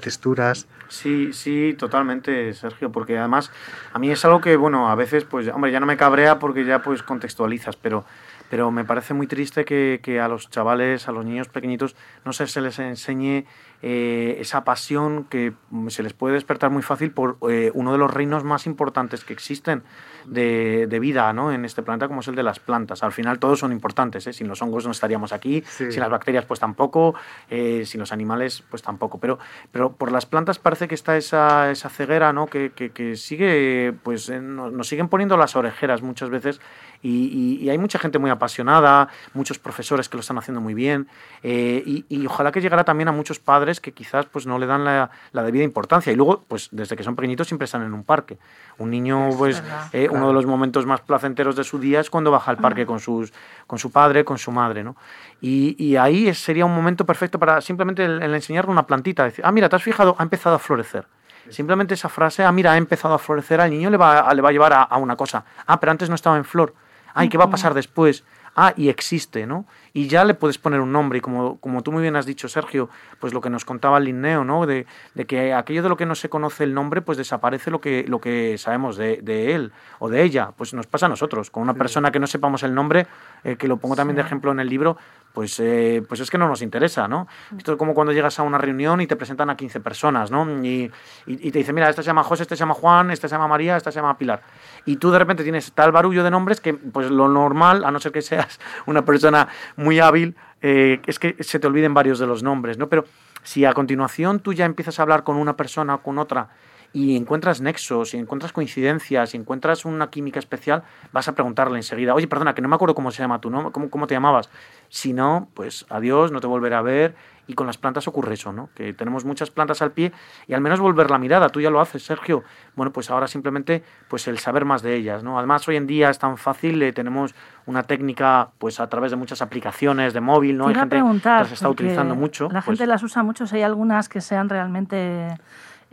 texturas. 0.00 0.66
Sí, 0.88 1.32
sí, 1.32 1.74
totalmente, 1.78 2.52
Sergio, 2.54 2.90
porque 2.90 3.18
además 3.18 3.50
a 3.92 3.98
mí 3.98 4.10
es 4.10 4.24
algo 4.24 4.40
que, 4.40 4.56
bueno, 4.56 4.90
a 4.90 4.94
veces, 4.94 5.24
pues, 5.24 5.48
hombre, 5.48 5.72
ya 5.72 5.80
no 5.80 5.86
me 5.86 5.96
cabrea 5.96 6.38
porque 6.38 6.64
ya 6.64 6.82
pues 6.82 7.02
contextualizas, 7.02 7.76
pero 7.76 8.04
pero 8.52 8.70
me 8.70 8.84
parece 8.84 9.14
muy 9.14 9.26
triste 9.26 9.64
que, 9.64 10.00
que, 10.02 10.20
a 10.20 10.28
los 10.28 10.50
chavales, 10.50 11.08
a 11.08 11.12
los 11.12 11.24
niños 11.24 11.48
pequeñitos, 11.48 11.96
no 12.22 12.34
sé, 12.34 12.46
se 12.46 12.60
les 12.60 12.78
enseñe 12.78 13.46
eh, 13.82 14.36
esa 14.38 14.64
pasión 14.64 15.24
que 15.24 15.52
se 15.88 16.02
les 16.02 16.12
puede 16.12 16.34
despertar 16.34 16.70
muy 16.70 16.82
fácil 16.82 17.10
por 17.10 17.36
eh, 17.50 17.70
uno 17.74 17.92
de 17.92 17.98
los 17.98 18.10
reinos 18.10 18.44
más 18.44 18.66
importantes 18.66 19.24
que 19.24 19.32
existen 19.32 19.82
de, 20.24 20.86
de, 20.86 21.00
vida 21.00 21.32
¿no? 21.32 21.52
en 21.52 21.64
este 21.64 21.82
planeta, 21.82 22.06
como 22.06 22.20
es 22.20 22.28
el 22.28 22.36
de 22.36 22.44
las 22.44 22.60
plantas. 22.60 23.02
Al 23.02 23.12
final 23.12 23.38
todos 23.40 23.58
son 23.58 23.72
importantes, 23.72 24.26
¿eh? 24.26 24.32
sin 24.32 24.46
los 24.46 24.62
hongos 24.62 24.84
no 24.84 24.92
estaríamos 24.92 25.32
aquí, 25.32 25.62
sin 25.66 25.98
las 25.98 26.10
bacterias 26.10 26.44
pues 26.44 26.60
tampoco, 26.60 27.14
sin 27.48 28.00
los 28.00 28.12
animales 28.12 28.62
pues 28.70 28.82
tampoco. 28.82 29.18
Pero, 29.18 29.38
pero 29.72 29.92
por 29.92 30.12
las 30.12 30.26
plantas 30.26 30.58
parece 30.60 30.86
que 30.86 30.94
está 30.94 31.16
esa, 31.16 31.70
esa 31.70 31.88
ceguera 31.88 32.32
¿no? 32.32 32.46
que, 32.46 32.70
que, 32.70 32.90
que 32.90 33.16
sigue, 33.16 33.92
pues 34.02 34.30
nos 34.30 34.86
siguen 34.86 35.08
poniendo 35.08 35.36
las 35.36 35.56
orejeras 35.56 36.02
muchas 36.02 36.30
veces 36.30 36.60
y, 37.02 37.58
y, 37.60 37.70
hay 37.70 37.78
mucha 37.78 37.98
gente 37.98 38.18
muy 38.18 38.30
apasionada, 38.30 39.08
muchos 39.34 39.58
profesores 39.58 40.08
que 40.08 40.16
lo 40.16 40.20
están 40.20 40.38
haciendo 40.38 40.60
muy 40.60 40.74
bien 40.74 41.08
y, 41.42 42.04
y 42.08 42.26
ojalá 42.26 42.52
que 42.52 42.60
llegara 42.60 42.84
también 42.84 43.08
a 43.08 43.12
muchos 43.12 43.38
padres 43.38 43.80
que 43.80 43.92
quizás 43.92 44.26
pues 44.26 44.46
no 44.46 44.58
le 44.58 44.66
dan 44.66 44.84
la, 44.84 45.10
la, 45.32 45.42
debida 45.42 45.64
importancia. 45.64 46.12
Y 46.12 46.16
luego, 46.16 46.44
pues 46.46 46.68
desde 46.70 46.96
que 46.96 47.02
son 47.02 47.16
pequeñitos 47.16 47.46
siempre 47.46 47.64
están 47.64 47.82
en 47.82 47.92
un 47.92 48.04
parque. 48.04 48.38
Un 48.78 48.90
niño, 48.90 49.30
pues 49.36 49.62
eh, 49.92 50.08
uno 50.10 50.28
de 50.28 50.34
los 50.34 50.46
momentos 50.46 50.86
más 50.86 51.00
placenteros 51.00 51.56
de 51.56 51.64
su 51.64 51.78
día 51.78 52.00
es 52.00 52.10
cuando 52.10 52.30
baja 52.30 52.50
al 52.50 52.58
parque 52.58 52.86
con, 52.86 53.00
sus, 53.00 53.32
con 53.66 53.78
su 53.78 53.90
padre, 53.90 54.24
con 54.24 54.38
su 54.38 54.50
madre, 54.50 54.82
¿no? 54.82 54.96
Y, 55.40 55.76
y 55.82 55.96
ahí 55.96 56.32
sería 56.34 56.64
un 56.64 56.74
momento 56.74 57.04
perfecto 57.04 57.38
para 57.38 57.60
simplemente 57.60 58.04
el, 58.04 58.22
enseñarle 58.34 58.70
una 58.70 58.86
plantita. 58.86 59.24
Decir, 59.24 59.44
ah, 59.44 59.52
mira, 59.52 59.68
¿te 59.68 59.76
has 59.76 59.82
fijado? 59.82 60.16
Ha 60.18 60.22
empezado 60.22 60.56
a 60.56 60.58
florecer. 60.58 61.06
Simplemente 61.48 61.94
esa 61.94 62.08
frase, 62.08 62.44
ah, 62.44 62.52
mira, 62.52 62.72
ha 62.72 62.76
empezado 62.76 63.14
a 63.14 63.18
florecer, 63.18 63.60
al 63.60 63.70
niño 63.70 63.90
le 63.90 63.96
va, 63.96 64.32
le 64.32 64.40
va 64.40 64.48
a 64.48 64.52
llevar 64.52 64.72
a, 64.72 64.82
a 64.82 64.96
una 64.98 65.16
cosa. 65.16 65.44
Ah, 65.66 65.78
pero 65.80 65.90
antes 65.90 66.08
no 66.08 66.14
estaba 66.14 66.36
en 66.36 66.44
flor. 66.44 66.74
Ay, 67.14 67.28
¿qué 67.28 67.38
va 67.38 67.44
a 67.44 67.50
pasar 67.50 67.74
después? 67.74 68.24
ah, 68.54 68.74
y 68.76 68.88
existe, 68.88 69.46
¿no? 69.46 69.66
Y 69.94 70.08
ya 70.08 70.24
le 70.24 70.34
puedes 70.34 70.58
poner 70.58 70.80
un 70.80 70.92
nombre, 70.92 71.18
y 71.18 71.20
como, 71.20 71.58
como 71.58 71.82
tú 71.82 71.92
muy 71.92 72.02
bien 72.02 72.16
has 72.16 72.26
dicho, 72.26 72.48
Sergio, 72.48 72.88
pues 73.20 73.34
lo 73.34 73.40
que 73.40 73.50
nos 73.50 73.64
contaba 73.64 74.00
Linneo, 74.00 74.44
¿no? 74.44 74.66
De, 74.66 74.86
de, 75.14 75.26
que 75.26 75.52
aquello 75.52 75.82
de 75.82 75.88
lo 75.88 75.96
que 75.96 76.06
no 76.06 76.14
se 76.14 76.28
conoce 76.28 76.64
el 76.64 76.74
nombre, 76.74 77.02
pues 77.02 77.18
desaparece 77.18 77.70
lo 77.70 77.80
que, 77.80 78.04
lo 78.08 78.20
que 78.20 78.56
sabemos 78.58 78.96
de, 78.96 79.18
de 79.22 79.54
él 79.54 79.72
o 79.98 80.08
de 80.08 80.22
ella. 80.22 80.52
Pues 80.56 80.72
nos 80.74 80.86
pasa 80.86 81.06
a 81.06 81.08
nosotros, 81.08 81.50
con 81.50 81.62
una 81.62 81.74
persona 81.74 82.10
que 82.10 82.18
no 82.18 82.26
sepamos 82.26 82.62
el 82.62 82.74
nombre, 82.74 83.06
eh, 83.44 83.56
que 83.56 83.68
lo 83.68 83.76
pongo 83.76 83.96
también 83.96 84.16
de 84.16 84.22
ejemplo 84.22 84.50
en 84.52 84.60
el 84.60 84.68
libro, 84.68 84.96
pues, 85.32 85.58
eh, 85.60 86.02
pues 86.06 86.20
es 86.20 86.30
que 86.30 86.38
no 86.38 86.46
nos 86.46 86.62
interesa, 86.62 87.08
¿no? 87.08 87.26
Esto 87.56 87.72
es 87.72 87.78
como 87.78 87.94
cuando 87.94 88.12
llegas 88.12 88.38
a 88.38 88.42
una 88.42 88.58
reunión 88.58 89.00
y 89.00 89.06
te 89.06 89.16
presentan 89.16 89.48
a 89.50 89.56
15 89.56 89.80
personas, 89.80 90.30
¿no? 90.30 90.46
Y, 90.62 90.90
y, 91.26 91.50
te 91.50 91.58
dicen, 91.58 91.74
mira, 91.74 91.88
esta 91.88 92.02
se 92.02 92.06
llama 92.06 92.22
José, 92.22 92.42
esta 92.42 92.54
se 92.54 92.60
llama 92.60 92.74
Juan, 92.74 93.10
esta 93.10 93.28
se 93.28 93.34
llama 93.34 93.48
María, 93.48 93.76
esta 93.76 93.90
se 93.90 93.96
llama 93.96 94.18
Pilar. 94.18 94.42
Y 94.84 94.96
tú 94.96 95.10
de 95.10 95.18
repente 95.18 95.42
tienes 95.42 95.72
tal 95.72 95.90
barullo 95.90 96.22
de 96.22 96.30
nombres 96.30 96.60
que, 96.60 96.74
pues 96.74 97.10
lo 97.10 97.28
normal, 97.28 97.84
a 97.84 97.90
no 97.90 97.98
ser 97.98 98.12
que 98.12 98.22
seas 98.22 98.60
una 98.86 99.04
persona 99.04 99.48
muy 99.82 100.00
hábil, 100.00 100.36
eh, 100.60 101.00
es 101.06 101.18
que 101.18 101.36
se 101.40 101.58
te 101.58 101.66
olviden 101.66 101.94
varios 101.94 102.18
de 102.18 102.26
los 102.26 102.42
nombres, 102.42 102.78
¿no? 102.78 102.88
Pero 102.88 103.04
si 103.42 103.64
a 103.64 103.72
continuación 103.72 104.40
tú 104.40 104.52
ya 104.52 104.64
empiezas 104.64 104.98
a 104.98 105.02
hablar 105.02 105.24
con 105.24 105.36
una 105.36 105.56
persona 105.56 105.96
o 105.96 106.02
con 106.02 106.18
otra 106.18 106.50
y 106.92 107.16
encuentras 107.16 107.60
nexos, 107.60 108.14
y 108.14 108.18
encuentras 108.18 108.52
coincidencias, 108.52 109.34
y 109.34 109.36
encuentras 109.36 109.84
una 109.84 110.10
química 110.10 110.38
especial, 110.38 110.82
vas 111.12 111.28
a 111.28 111.34
preguntarle 111.34 111.78
enseguida, 111.78 112.14
oye, 112.14 112.28
perdona, 112.28 112.54
que 112.54 112.62
no 112.62 112.68
me 112.68 112.74
acuerdo 112.74 112.94
cómo 112.94 113.10
se 113.10 113.22
llama 113.22 113.40
tú, 113.40 113.50
¿no? 113.50 113.72
¿Cómo, 113.72 113.90
cómo 113.90 114.06
te 114.06 114.14
llamabas? 114.14 114.50
Si 114.88 115.12
no, 115.12 115.48
pues 115.54 115.86
adiós, 115.88 116.32
no 116.32 116.40
te 116.40 116.46
volveré 116.46 116.74
a 116.74 116.82
ver. 116.82 117.14
Y 117.48 117.54
con 117.54 117.66
las 117.66 117.76
plantas 117.76 118.06
ocurre 118.06 118.34
eso, 118.34 118.52
¿no? 118.52 118.70
Que 118.72 118.92
tenemos 118.92 119.24
muchas 119.24 119.50
plantas 119.50 119.82
al 119.82 119.90
pie 119.90 120.12
y 120.46 120.54
al 120.54 120.60
menos 120.60 120.78
volver 120.78 121.10
la 121.10 121.18
mirada. 121.18 121.48
Tú 121.48 121.60
ya 121.60 121.70
lo 121.70 121.80
haces, 121.80 122.04
Sergio. 122.04 122.44
Bueno, 122.76 122.92
pues 122.92 123.10
ahora 123.10 123.26
simplemente 123.26 123.82
pues 124.08 124.28
el 124.28 124.38
saber 124.38 124.64
más 124.64 124.80
de 124.82 124.94
ellas, 124.94 125.24
¿no? 125.24 125.38
Además, 125.38 125.66
hoy 125.66 125.74
en 125.74 125.88
día 125.88 126.08
es 126.08 126.20
tan 126.20 126.38
fácil, 126.38 126.80
eh, 126.82 126.92
tenemos 126.92 127.34
una 127.66 127.82
técnica 127.82 128.50
pues 128.58 128.78
a 128.78 128.88
través 128.88 129.10
de 129.10 129.16
muchas 129.16 129.42
aplicaciones 129.42 130.14
de 130.14 130.20
móvil, 130.20 130.56
¿no? 130.56 130.68
Hay 130.68 130.74
gente 130.76 130.96
que 130.96 131.28
las 131.28 131.50
está 131.50 131.68
utilizando 131.68 132.14
mucho. 132.14 132.44
La 132.44 132.62
pues 132.62 132.78
gente 132.78 132.86
las 132.86 133.02
usa 133.02 133.24
mucho, 133.24 133.46
si 133.48 133.56
hay 133.56 133.62
algunas 133.62 134.08
que 134.08 134.20
sean 134.20 134.48
realmente 134.48 135.34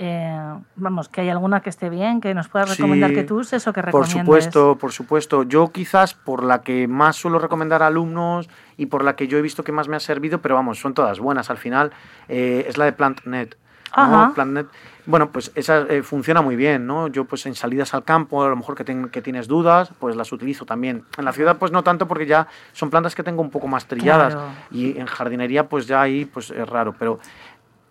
eh, 0.01 0.53
vamos, 0.77 1.09
que 1.09 1.19
hay 1.19 1.29
alguna 1.29 1.59
que 1.59 1.69
esté 1.69 1.89
bien, 1.89 2.21
que 2.21 2.33
nos 2.33 2.47
puedas 2.47 2.69
recomendar 2.69 3.13
que 3.13 3.25
tú 3.25 3.39
uses 3.39 3.67
o 3.67 3.73
que 3.73 3.81
recomiendes. 3.81 4.15
Por 4.15 4.23
supuesto, 4.23 4.77
por 4.77 4.91
supuesto. 4.93 5.43
Yo 5.43 5.73
quizás 5.73 6.13
por 6.13 6.41
la 6.41 6.61
que 6.61 6.87
más 6.87 7.17
suelo 7.17 7.37
recomendar 7.37 7.83
a 7.83 7.87
alumnos 7.87 8.49
y 8.77 8.85
por 8.85 9.03
la 9.03 9.17
que 9.17 9.27
yo 9.27 9.37
he 9.37 9.41
visto 9.41 9.65
que 9.65 9.73
más 9.73 9.89
me 9.89 9.97
ha 9.97 9.99
servido, 9.99 10.39
pero 10.39 10.55
vamos, 10.55 10.79
son 10.79 10.93
todas 10.93 11.19
buenas 11.19 11.49
al 11.49 11.57
final, 11.57 11.91
eh, 12.29 12.65
es 12.69 12.77
la 12.77 12.85
de 12.85 12.93
PlantNet. 12.93 13.57
PlantNet. 13.91 14.67
Bueno, 15.05 15.31
pues 15.31 15.51
esa 15.55 15.79
eh, 15.89 16.03
funciona 16.03 16.41
muy 16.43 16.55
bien, 16.55 16.85
¿no? 16.85 17.07
Yo 17.07 17.25
pues 17.25 17.45
en 17.47 17.55
salidas 17.55 17.95
al 17.95 18.03
campo, 18.03 18.43
a 18.43 18.49
lo 18.49 18.55
mejor 18.55 18.75
que, 18.75 18.85
que, 19.11 19.21
tienes 19.23 19.47
dudas, 19.47 19.91
pues 19.99 20.15
las 20.15 20.31
utilizo 20.31 20.65
también. 20.65 21.03
En 21.17 21.25
la 21.25 21.33
ciudad 21.33 21.57
pues 21.57 21.71
no 21.71 21.83
tanto 21.83 22.07
porque 22.07 22.27
ya 22.27 22.47
son 22.73 22.91
plantas 22.91 23.15
que 23.15 23.23
tengo 23.23 23.41
un 23.41 23.49
poco 23.49 23.67
más 23.67 23.87
trilladas 23.87 24.37
y 24.69 24.99
en 24.99 25.07
jardinería 25.07 25.67
pues 25.67 25.87
ya 25.87 26.01
ahí 26.01 26.25
pues 26.25 26.51
es 26.51 26.69
raro, 26.69 26.93
pero 26.97 27.19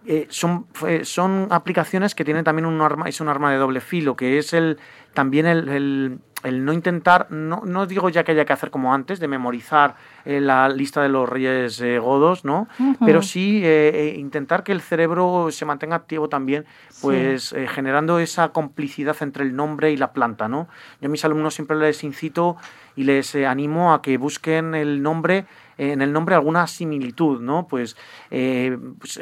eh, 0.08 0.26
son, 0.30 0.66
son 1.02 1.48
aplicaciones 1.50 2.14
que 2.14 2.24
tienen 2.24 2.42
también 2.42 2.66
un 2.66 2.80
arma, 2.80 3.08
es 3.08 3.20
un 3.20 3.28
arma 3.28 3.52
de 3.52 3.58
doble 3.58 3.80
filo, 3.80 4.16
que 4.16 4.38
es 4.38 4.52
el, 4.52 4.78
también 5.14 5.46
el, 5.46 6.18
el 6.44 6.64
no 6.64 6.72
intentar, 6.72 7.30
no, 7.30 7.62
no 7.64 7.86
digo 7.86 8.08
ya 8.08 8.22
que 8.22 8.32
haya 8.32 8.44
que 8.44 8.52
hacer 8.52 8.70
como 8.70 8.94
antes, 8.94 9.18
de 9.18 9.28
memorizar 9.28 9.96
eh, 10.24 10.40
la 10.40 10.68
lista 10.68 11.02
de 11.02 11.08
los 11.08 11.28
reyes 11.28 11.80
eh, 11.80 11.98
godos, 11.98 12.44
¿no? 12.44 12.68
Pero 13.04 13.22
sí 13.22 13.60
eh, 13.64 14.14
intentar 14.16 14.62
que 14.62 14.72
el 14.72 14.80
cerebro 14.80 15.48
se 15.50 15.64
mantenga 15.64 15.96
activo 15.96 16.28
también, 16.28 16.64
pues 17.00 17.54
generando 17.68 18.18
esa 18.18 18.50
complicidad 18.50 19.16
entre 19.20 19.44
el 19.44 19.56
nombre 19.56 19.90
y 19.90 19.96
la 19.96 20.12
planta, 20.12 20.48
¿no? 20.48 20.68
Yo 21.00 21.08
a 21.08 21.10
mis 21.10 21.24
alumnos 21.24 21.54
siempre 21.54 21.76
les 21.76 22.04
incito 22.04 22.56
y 22.94 23.04
les 23.04 23.34
animo 23.34 23.92
a 23.92 24.02
que 24.02 24.16
busquen 24.16 24.74
el 24.74 25.02
nombre 25.02 25.46
en 25.78 26.02
el 26.02 26.12
nombre 26.12 26.34
alguna 26.34 26.66
similitud, 26.66 27.40
¿no? 27.40 27.66
Pues, 27.66 27.96
pues 28.28 29.20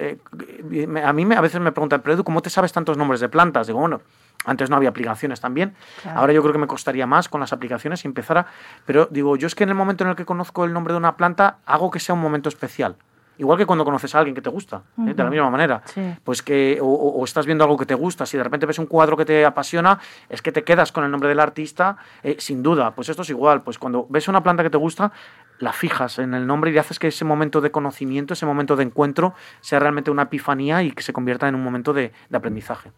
a 1.04 1.12
mí 1.12 1.24
me, 1.24 1.36
a 1.36 1.40
veces 1.40 1.60
me 1.60 1.72
preguntan, 1.72 2.00
pero 2.02 2.14
Edu, 2.14 2.24
¿cómo 2.24 2.42
te 2.42 2.50
sabes 2.50 2.72
tantos 2.72 2.96
nombres 2.96 3.20
de 3.20 3.28
plantas? 3.28 3.66
Digo, 3.66 3.78
bueno, 3.78 4.00
antes 4.46 4.70
no 4.70 4.76
había 4.76 4.88
aplicaciones 4.88 5.40
también. 5.40 5.74
Ahora 6.14 6.32
yo 6.32 6.40
creo 6.40 6.52
que 6.52 6.58
me 6.58 6.66
costaría 6.66 7.06
más 7.06 7.28
con 7.28 7.40
las 7.40 7.52
aplicaciones 7.52 8.00
si 8.00 8.08
empezara. 8.08 8.46
Pero 8.86 9.08
digo, 9.10 9.36
yo 9.36 9.46
es 9.46 9.54
que 9.54 9.64
en 9.64 9.70
el 9.70 9.74
momento 9.74 10.04
en 10.04 10.10
el 10.10 10.16
que 10.16 10.24
conozco 10.24 10.64
el 10.64 10.72
nombre 10.72 10.92
de 10.94 10.98
una 10.98 11.16
planta, 11.16 11.58
hago 11.66 11.90
que 11.90 12.00
sea 12.00 12.14
un 12.14 12.20
momento 12.20 12.48
especial. 12.48 12.96
Igual 13.38 13.58
que 13.58 13.66
cuando 13.66 13.84
conoces 13.84 14.14
a 14.14 14.18
alguien 14.18 14.34
que 14.34 14.40
te 14.40 14.48
gusta, 14.48 14.82
¿eh? 14.98 15.12
de 15.12 15.22
la 15.22 15.28
misma 15.28 15.50
manera. 15.50 15.82
Pues 16.24 16.42
que, 16.42 16.78
o, 16.80 17.22
estás 17.22 17.44
viendo 17.44 17.64
algo 17.64 17.76
que 17.76 17.84
te 17.84 17.94
gusta, 17.94 18.24
si 18.24 18.38
de 18.38 18.42
repente 18.42 18.64
ves 18.64 18.78
un 18.78 18.86
cuadro 18.86 19.16
que 19.16 19.26
te 19.26 19.44
apasiona, 19.44 19.98
es 20.30 20.40
que 20.40 20.52
te 20.52 20.64
quedas 20.64 20.90
con 20.90 21.04
el 21.04 21.10
nombre 21.10 21.28
del 21.28 21.40
artista, 21.40 21.98
eh, 22.22 22.36
sin 22.38 22.62
duda. 22.62 22.92
Pues 22.92 23.10
esto 23.10 23.22
es 23.22 23.30
igual, 23.30 23.62
pues 23.62 23.78
cuando 23.78 24.06
ves 24.08 24.28
una 24.28 24.42
planta 24.42 24.62
que 24.62 24.70
te 24.70 24.78
gusta, 24.78 25.12
la 25.58 25.72
fijas 25.72 26.18
en 26.18 26.34
el 26.34 26.46
nombre 26.46 26.70
y 26.70 26.78
haces 26.78 26.98
que 26.98 27.08
ese 27.08 27.24
momento 27.24 27.60
de 27.60 27.70
conocimiento, 27.70 28.34
ese 28.34 28.46
momento 28.46 28.76
de 28.76 28.84
encuentro, 28.84 29.34
sea 29.60 29.78
realmente 29.78 30.10
una 30.10 30.22
epifanía 30.22 30.82
y 30.82 30.92
que 30.92 31.02
se 31.02 31.12
convierta 31.12 31.48
en 31.48 31.54
un 31.54 31.62
momento 31.62 31.92
de, 31.92 32.12
aprendizaje. 32.32 32.92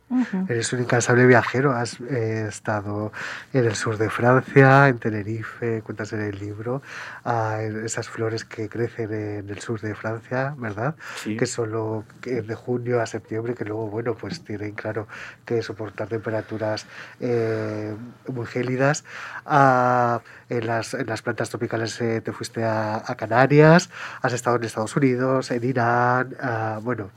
Eres 0.48 0.72
un 0.72 0.80
incansable 0.80 1.24
viajero, 1.26 1.72
has 1.72 2.00
eh, 2.00 2.46
estado 2.48 3.12
en 3.52 3.64
el 3.66 3.76
sur 3.76 3.96
de 3.96 4.10
Francia, 4.10 4.88
en 4.88 4.98
Tenerife, 4.98 5.82
cuentas 5.82 6.12
en 6.12 6.22
el 6.22 6.38
libro, 6.38 6.82
ah, 7.24 7.60
esas 7.62 8.08
flores 8.08 8.44
que 8.44 8.68
crecen 8.68 9.12
en 9.12 9.48
el 9.48 9.60
sur 9.60 9.80
de 9.80 9.94
Francia, 9.94 10.54
¿verdad? 10.58 10.96
Que 11.22 11.46
solo 11.46 12.04
de 12.22 12.54
junio 12.54 13.00
a 13.00 13.06
septiembre, 13.06 13.54
que 13.54 13.64
luego, 13.64 13.88
bueno, 13.88 14.14
pues 14.14 14.42
tienen, 14.42 14.72
claro, 14.72 15.06
que 15.44 15.62
soportar 15.62 16.08
temperaturas 16.08 16.86
eh, 17.20 17.94
muy 18.32 18.46
gélidas. 18.46 19.04
Ah, 19.46 20.20
en, 20.48 20.66
las, 20.66 20.94
en 20.94 21.06
las 21.06 21.22
plantas 21.22 21.50
tropicales 21.50 22.00
eh, 22.00 22.20
te 22.20 22.32
fuiste 22.32 22.47
a, 22.56 23.14
Canarias, 23.16 23.90
has 24.22 24.32
estado 24.32 24.56
en 24.56 24.64
Estados 24.64 24.96
Unidos, 24.96 25.50
en 25.50 25.64
Irán, 25.64 26.36
ah, 26.40 26.80
bueno, 26.82 27.10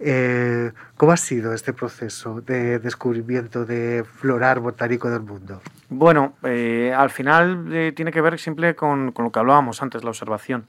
eh, 0.00 0.72
¿cómo 0.96 1.12
ha 1.12 1.16
sido 1.16 1.52
este 1.52 1.72
proceso 1.72 2.40
de 2.40 2.78
descubrimiento 2.78 3.64
de 3.64 4.04
florar 4.04 4.60
botánico 4.60 5.10
del 5.10 5.20
mundo? 5.20 5.60
Bueno, 5.88 6.34
eh, 6.42 6.94
al 6.96 7.10
final 7.10 7.72
eh, 7.72 7.92
tiene 7.94 8.12
que 8.12 8.20
ver 8.20 8.38
siempre 8.38 8.74
con, 8.74 9.12
con 9.12 9.24
lo 9.24 9.32
que 9.32 9.38
hablábamos 9.38 9.82
antes, 9.82 10.04
la 10.04 10.10
observación. 10.10 10.66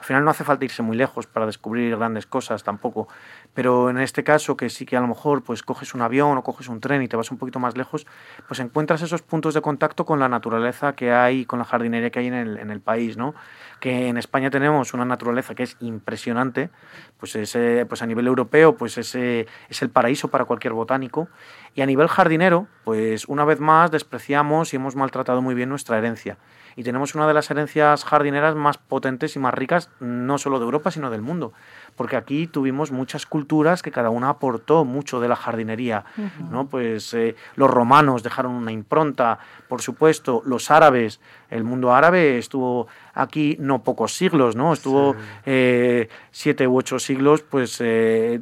Al 0.00 0.06
final 0.06 0.24
no 0.24 0.30
hace 0.30 0.44
falta 0.44 0.64
irse 0.64 0.82
muy 0.82 0.96
lejos 0.96 1.26
para 1.26 1.44
descubrir 1.44 1.94
grandes 1.94 2.24
cosas 2.24 2.64
tampoco, 2.64 3.06
pero 3.52 3.90
en 3.90 3.98
este 3.98 4.24
caso 4.24 4.56
que 4.56 4.70
sí 4.70 4.86
que 4.86 4.96
a 4.96 5.00
lo 5.00 5.06
mejor 5.06 5.42
pues 5.42 5.62
coges 5.62 5.92
un 5.94 6.00
avión 6.00 6.38
o 6.38 6.42
coges 6.42 6.68
un 6.68 6.80
tren 6.80 7.02
y 7.02 7.08
te 7.08 7.16
vas 7.16 7.30
un 7.30 7.36
poquito 7.36 7.58
más 7.58 7.76
lejos, 7.76 8.06
pues 8.48 8.60
encuentras 8.60 9.02
esos 9.02 9.20
puntos 9.20 9.52
de 9.52 9.60
contacto 9.60 10.06
con 10.06 10.18
la 10.18 10.30
naturaleza 10.30 10.94
que 10.94 11.12
hay, 11.12 11.44
con 11.44 11.58
la 11.58 11.66
jardinería 11.66 12.08
que 12.08 12.20
hay 12.20 12.28
en 12.28 12.34
el, 12.34 12.58
en 12.58 12.70
el 12.70 12.80
país, 12.80 13.18
¿no? 13.18 13.34
Que 13.80 14.08
en 14.08 14.18
España 14.18 14.50
tenemos 14.50 14.92
una 14.94 15.04
naturaleza 15.04 15.54
que 15.54 15.62
es 15.62 15.76
impresionante, 15.80 16.70
pues, 17.18 17.34
ese, 17.34 17.86
pues 17.86 18.02
a 18.02 18.06
nivel 18.06 18.26
europeo 18.26 18.76
pues 18.76 18.98
ese 18.98 19.46
es 19.68 19.82
el 19.82 19.90
paraíso 19.90 20.28
para 20.28 20.44
cualquier 20.44 20.74
botánico. 20.74 21.28
Y 21.74 21.82
a 21.82 21.86
nivel 21.86 22.08
jardinero, 22.08 22.66
pues 22.84 23.26
una 23.26 23.44
vez 23.44 23.58
más 23.60 23.90
despreciamos 23.90 24.72
y 24.72 24.76
hemos 24.76 24.96
maltratado 24.96 25.40
muy 25.40 25.54
bien 25.54 25.68
nuestra 25.68 25.98
herencia. 25.98 26.36
Y 26.76 26.84
tenemos 26.84 27.14
una 27.14 27.26
de 27.26 27.34
las 27.34 27.50
herencias 27.50 28.04
jardineras 28.04 28.54
más 28.54 28.78
potentes 28.78 29.34
y 29.34 29.38
más 29.38 29.54
ricas, 29.54 29.90
no 29.98 30.38
solo 30.38 30.58
de 30.58 30.66
Europa, 30.66 30.90
sino 30.90 31.10
del 31.10 31.22
mundo 31.22 31.52
porque 32.00 32.16
aquí 32.16 32.46
tuvimos 32.46 32.92
muchas 32.92 33.26
culturas 33.26 33.82
que 33.82 33.90
cada 33.90 34.08
una 34.08 34.30
aportó 34.30 34.86
mucho 34.86 35.20
de 35.20 35.28
la 35.28 35.36
jardinería, 35.36 36.06
¿no? 36.50 36.66
Pues 36.66 37.12
eh, 37.12 37.36
los 37.56 37.68
romanos 37.68 38.22
dejaron 38.22 38.52
una 38.52 38.72
impronta, 38.72 39.38
por 39.68 39.82
supuesto, 39.82 40.40
los 40.46 40.70
árabes, 40.70 41.20
el 41.50 41.62
mundo 41.62 41.92
árabe 41.92 42.38
estuvo 42.38 42.88
aquí 43.12 43.58
no 43.60 43.82
pocos 43.82 44.14
siglos, 44.14 44.56
¿no? 44.56 44.72
Estuvo 44.72 45.14
eh, 45.44 46.08
siete 46.30 46.66
u 46.66 46.78
ocho 46.78 46.98
siglos, 46.98 47.42
pues, 47.42 47.76
eh, 47.82 48.40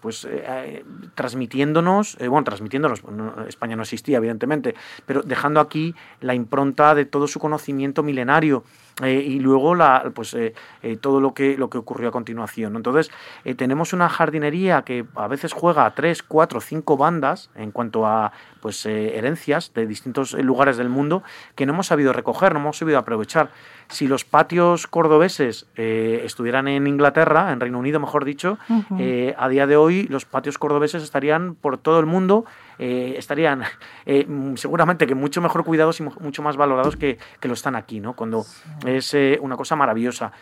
pues 0.00 0.26
transmitiéndonos, 1.14 2.16
bueno, 2.18 2.42
transmitiéndonos, 2.42 3.04
España 3.46 3.76
no 3.76 3.82
existía, 3.82 4.16
evidentemente, 4.16 4.74
pero 5.06 5.22
dejando 5.22 5.60
aquí 5.60 5.94
la 6.20 6.34
impronta 6.34 6.96
de 6.96 7.04
todo 7.04 7.28
su 7.28 7.38
conocimiento 7.38 8.02
milenario. 8.02 8.64
Eh, 9.02 9.22
y 9.26 9.40
luego 9.40 9.74
la, 9.74 10.10
pues, 10.14 10.32
eh, 10.32 10.54
eh, 10.82 10.96
todo 10.96 11.20
lo 11.20 11.34
que, 11.34 11.58
lo 11.58 11.68
que 11.68 11.76
ocurrió 11.76 12.08
a 12.08 12.12
continuación. 12.12 12.76
Entonces, 12.76 13.10
tenemos 13.56 13.92
una 13.92 14.08
jardinería 14.08 14.82
que 14.82 15.04
a 15.16 15.28
veces 15.28 15.52
juega 15.52 15.84
a 15.84 15.94
tres, 15.94 16.22
cuatro, 16.22 16.62
cinco 16.62 16.96
bandas 16.96 17.50
en 17.56 17.72
cuanto 17.72 18.06
a 18.06 18.32
pues, 18.60 18.86
herencias 18.86 19.74
de 19.74 19.86
distintos 19.86 20.32
lugares 20.32 20.78
del 20.78 20.88
mundo 20.88 21.22
que 21.54 21.66
no 21.66 21.74
hemos 21.74 21.88
sabido 21.88 22.14
recoger, 22.14 22.54
no 22.54 22.60
hemos 22.60 22.78
sabido 22.78 22.98
aprovechar. 22.98 23.50
Si 23.88 24.08
los 24.08 24.24
patios 24.24 24.86
cordobeses 24.86 25.66
estuvieran 25.76 26.66
en 26.66 26.86
Inglaterra, 26.86 27.52
en 27.52 27.60
Reino 27.60 27.78
Unido, 27.78 28.00
mejor 28.00 28.24
dicho, 28.24 28.58
a 28.68 29.48
día 29.48 29.66
de 29.66 29.76
hoy 29.76 30.04
los 30.08 30.24
patios 30.24 30.58
cordobeses 30.58 31.02
estarían 31.02 31.54
por 31.54 31.78
todo 31.78 32.00
el 32.00 32.06
mundo 32.06 32.46
eh, 32.78 33.14
estarían 33.16 33.62
eh, 34.04 34.26
seguramente 34.56 35.06
que 35.06 35.14
mucho 35.14 35.40
mejor 35.40 35.64
cuidados 35.64 36.00
y 36.00 36.02
mucho 36.02 36.42
más 36.42 36.56
valorados 36.56 36.96
que, 36.96 37.18
que 37.40 37.48
lo 37.48 37.54
están 37.54 37.76
aquí, 37.76 38.00
¿no? 38.00 38.14
Cuando 38.14 38.44
es 38.84 39.14
eh, 39.14 39.38
una 39.40 39.56
cosa 39.56 39.76
maravillosa. 39.76 40.32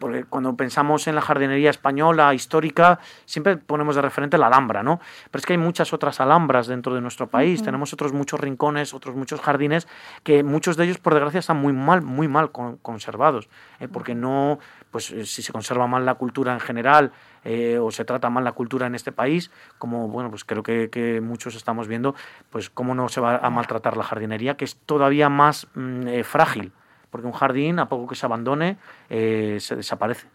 Porque 0.00 0.24
cuando 0.24 0.56
pensamos 0.56 1.06
en 1.06 1.14
la 1.14 1.20
jardinería 1.20 1.70
española, 1.70 2.32
histórica, 2.34 2.98
siempre 3.24 3.56
ponemos 3.56 3.96
de 3.96 4.02
referente 4.02 4.38
la 4.38 4.46
Alhambra, 4.46 4.82
¿no? 4.82 5.00
Pero 5.30 5.40
es 5.40 5.46
que 5.46 5.52
hay 5.52 5.58
muchas 5.58 5.92
otras 5.92 6.20
alhambras 6.20 6.66
dentro 6.66 6.94
de 6.94 7.00
nuestro 7.00 7.26
país, 7.28 7.62
tenemos 7.62 7.92
otros 7.92 8.12
muchos 8.12 8.40
rincones, 8.40 8.94
otros 8.94 9.14
muchos 9.14 9.40
jardines, 9.40 9.86
que 10.22 10.42
muchos 10.42 10.76
de 10.76 10.84
ellos, 10.84 10.98
por 10.98 11.14
desgracia, 11.14 11.40
están 11.40 11.58
muy 11.58 11.72
mal, 11.72 12.02
muy 12.02 12.28
mal 12.28 12.50
conservados, 12.50 13.48
porque 13.92 14.14
no, 14.14 14.58
pues 14.92 15.06
si 15.06 15.42
se 15.42 15.52
conserva 15.52 15.88
mal 15.88 16.06
la 16.06 16.14
cultura 16.14 16.52
en 16.52 16.60
general, 16.60 17.10
eh, 17.44 17.78
o 17.78 17.90
se 17.90 18.04
trata 18.04 18.30
mal 18.30 18.44
la 18.44 18.52
cultura 18.52 18.86
en 18.86 18.94
este 18.94 19.10
país, 19.10 19.50
como 19.78 20.06
bueno, 20.06 20.30
pues 20.30 20.44
creo 20.44 20.62
que, 20.62 21.20
muchos 21.22 21.56
estamos 21.56 21.88
viendo, 21.88 22.14
pues 22.50 22.70
cómo 22.70 22.94
no 22.94 23.08
se 23.08 23.20
va 23.20 23.38
a 23.38 23.50
maltratar 23.50 23.96
la 23.96 24.04
jardinería, 24.04 24.56
que 24.56 24.64
es 24.64 24.76
todavía 24.76 25.28
más 25.28 25.66
mm, 25.74 26.06
eh, 26.06 26.24
frágil, 26.24 26.72
porque 27.10 27.26
un 27.26 27.32
jardín, 27.32 27.78
a 27.78 27.88
poco 27.88 28.06
que 28.06 28.14
se 28.14 28.26
abandone, 28.26 28.76
eh, 29.10 29.56
se 29.60 29.74
desaparece. 29.74 30.28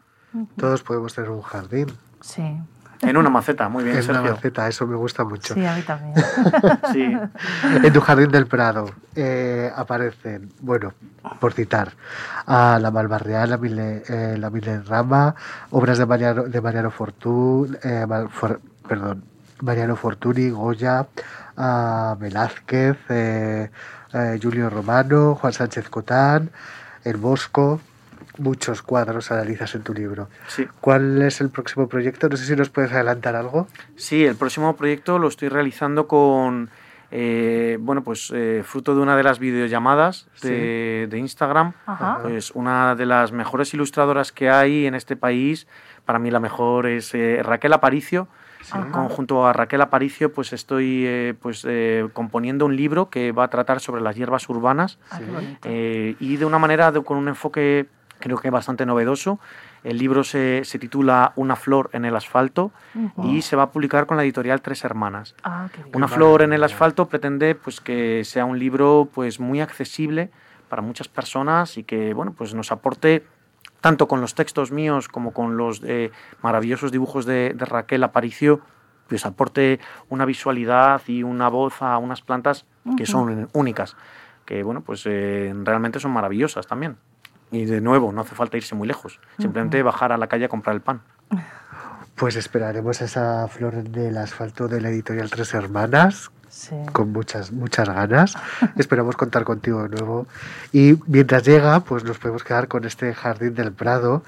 Todos 0.57 0.83
podemos 0.83 1.13
tener 1.13 1.29
un 1.29 1.41
jardín. 1.41 1.87
Sí. 2.19 2.59
En 3.01 3.17
una 3.17 3.29
maceta, 3.29 3.69
muy 3.69 3.83
bien. 3.83 3.97
En 3.97 4.09
una 4.09 4.21
maceta, 4.21 4.67
eso 4.67 4.87
me 4.87 4.95
gusta 4.95 5.23
mucho. 5.23 5.53
Sí, 5.53 5.65
a 5.65 5.75
mí 5.75 5.81
también. 5.81 6.15
sí. 6.93 7.17
En 7.83 7.93
tu 7.93 8.01
jardín 8.01 8.31
del 8.31 8.47
Prado 8.47 8.89
eh, 9.15 9.71
aparecen, 9.75 10.51
bueno, 10.61 10.93
por 11.39 11.53
citar, 11.53 11.93
a 12.45 12.79
la 12.81 12.91
Malvarreal, 12.91 13.49
la, 13.49 13.57
Mile, 13.57 14.03
eh, 14.07 14.37
la 14.37 14.51
Rama, 14.85 15.35
obras 15.71 15.97
de 15.97 16.05
Mariano, 16.05 16.43
de 16.43 16.61
Mariano 16.61 16.91
Fortuny, 16.91 17.77
eh, 17.83 18.05
perdón, 18.87 19.23
Mariano 19.61 19.95
Fortuny, 19.95 20.49
Goya, 20.49 21.07
a 21.55 22.15
Velázquez, 22.19 22.97
eh, 23.09 23.69
Julio 24.41 24.69
Romano, 24.69 25.35
Juan 25.35 25.53
Sánchez 25.53 25.89
Cotán, 25.89 26.51
El 27.03 27.17
Bosco, 27.17 27.81
muchos 28.39 28.81
cuadros 28.81 29.31
analizas 29.31 29.75
en 29.75 29.83
tu 29.83 29.93
libro. 29.93 30.29
Sí. 30.47 30.67
¿Cuál 30.81 31.21
es 31.21 31.41
el 31.41 31.49
próximo 31.49 31.87
proyecto? 31.87 32.29
No 32.29 32.37
sé 32.37 32.45
si 32.45 32.55
nos 32.55 32.69
puedes 32.69 32.91
adelantar 32.91 33.35
algo. 33.35 33.67
Sí, 33.95 34.25
el 34.25 34.35
próximo 34.35 34.75
proyecto 34.75 35.19
lo 35.19 35.27
estoy 35.27 35.49
realizando 35.49 36.07
con, 36.07 36.69
eh, 37.11 37.77
bueno, 37.79 38.03
pues 38.03 38.31
eh, 38.35 38.63
fruto 38.65 38.93
de 38.95 39.01
una 39.01 39.15
de 39.15 39.23
las 39.23 39.39
videollamadas 39.39 40.27
de, 40.41 41.07
de 41.09 41.17
Instagram. 41.17 41.73
Pues 42.23 42.51
una 42.51 42.95
de 42.95 43.05
las 43.05 43.31
mejores 43.31 43.73
ilustradoras 43.73 44.31
que 44.31 44.49
hay 44.49 44.85
en 44.85 44.95
este 44.95 45.15
país, 45.15 45.67
para 46.05 46.19
mí 46.19 46.31
la 46.31 46.39
mejor 46.39 46.87
es 46.87 47.13
eh, 47.13 47.41
Raquel 47.43 47.73
Aparicio. 47.73 48.27
Junto 48.91 49.47
a 49.47 49.53
Raquel 49.53 49.79
Aparicio, 49.79 50.33
pues 50.33 50.51
estoy 50.51 51.37
pues, 51.41 51.65
componiendo 52.11 52.65
un 52.65 52.75
libro 52.75 53.09
que 53.09 53.31
va 53.31 53.45
a 53.45 53.49
tratar 53.49 53.79
sobre 53.79 54.01
las 54.01 54.17
hierbas 54.17 54.49
urbanas 54.49 54.99
ah, 55.09 55.19
y 55.63 56.35
de 56.35 56.45
una 56.45 56.59
manera, 56.59 56.91
con 56.91 57.17
un 57.17 57.29
enfoque 57.29 57.87
creo 58.19 58.37
que 58.37 58.47
es 58.47 58.51
bastante 58.51 58.85
novedoso. 58.85 59.39
El 59.83 59.97
libro 59.97 60.23
se, 60.23 60.63
se 60.65 60.79
titula 60.79 61.33
Una 61.35 61.55
flor 61.55 61.89
en 61.93 62.05
el 62.05 62.15
asfalto 62.15 62.71
y 63.23 63.41
se 63.41 63.55
va 63.55 63.63
a 63.63 63.71
publicar 63.71 64.05
con 64.05 64.17
la 64.17 64.23
editorial 64.23 64.61
Tres 64.61 64.83
Hermanas. 64.83 65.35
Ah, 65.43 65.67
Una 65.93 66.07
flor 66.07 66.41
en 66.41 66.53
el 66.53 66.63
asfalto 66.63 67.07
pretende 67.07 67.55
pues, 67.55 67.81
que 67.81 68.23
sea 68.23 68.45
un 68.45 68.59
libro 68.59 69.09
pues, 69.13 69.39
muy 69.39 69.61
accesible 69.61 70.29
para 70.69 70.81
muchas 70.81 71.07
personas 71.07 71.77
y 71.77 71.83
que 71.83 72.13
bueno, 72.13 72.33
pues, 72.33 72.53
nos 72.53 72.71
aporte 72.71 73.25
tanto 73.81 74.07
con 74.07 74.21
los 74.21 74.35
textos 74.35 74.71
míos 74.71 75.07
como 75.07 75.31
con 75.31 75.55
los 75.55 75.81
eh, 75.85 76.11
maravillosos 76.41 76.91
dibujos 76.91 77.25
de, 77.25 77.53
de 77.55 77.65
Raquel 77.65 78.03
Aparicio, 78.03 78.61
pues 79.07 79.25
aporte 79.25 79.79
una 80.09 80.25
visualidad 80.25 81.01
y 81.07 81.23
una 81.23 81.47
voz 81.47 81.81
a 81.81 81.97
unas 81.97 82.21
plantas 82.21 82.65
que 82.97 83.05
son 83.05 83.49
únicas 83.53 83.95
que 84.47 84.63
bueno, 84.63 84.81
pues 84.81 85.03
eh, 85.05 85.53
realmente 85.63 85.99
son 85.99 86.11
maravillosas 86.11 86.65
también. 86.65 86.95
Y 87.51 87.65
de 87.65 87.81
nuevo, 87.81 88.11
no 88.11 88.21
hace 88.21 88.35
falta 88.35 88.57
irse 88.57 88.75
muy 88.75 88.87
lejos, 88.87 89.19
simplemente 89.39 89.81
bajar 89.81 90.11
a 90.11 90.17
la 90.17 90.27
calle 90.27 90.45
a 90.45 90.49
comprar 90.49 90.75
el 90.75 90.81
pan. 90.81 91.01
Pues 92.15 92.35
esperaremos 92.35 93.01
esa 93.01 93.47
flor 93.47 93.83
del 93.83 94.17
asfalto 94.17 94.67
de 94.67 94.81
la 94.81 94.89
editorial 94.89 95.29
Tres 95.29 95.53
Hermanas, 95.53 96.31
con 96.91 97.11
muchas, 97.11 97.51
muchas 97.51 97.87
ganas. 97.87 98.35
Esperamos 98.75 99.15
contar 99.15 99.43
contigo 99.43 99.83
de 99.83 99.89
nuevo. 99.89 100.27
Y 100.73 100.97
mientras 101.05 101.43
llega, 101.43 101.79
pues 101.81 102.03
nos 102.03 102.17
podemos 102.17 102.43
quedar 102.43 102.67
con 102.67 102.85
este 102.85 103.13
Jardín 103.13 103.53
del 103.53 103.71
Prado 103.71 104.23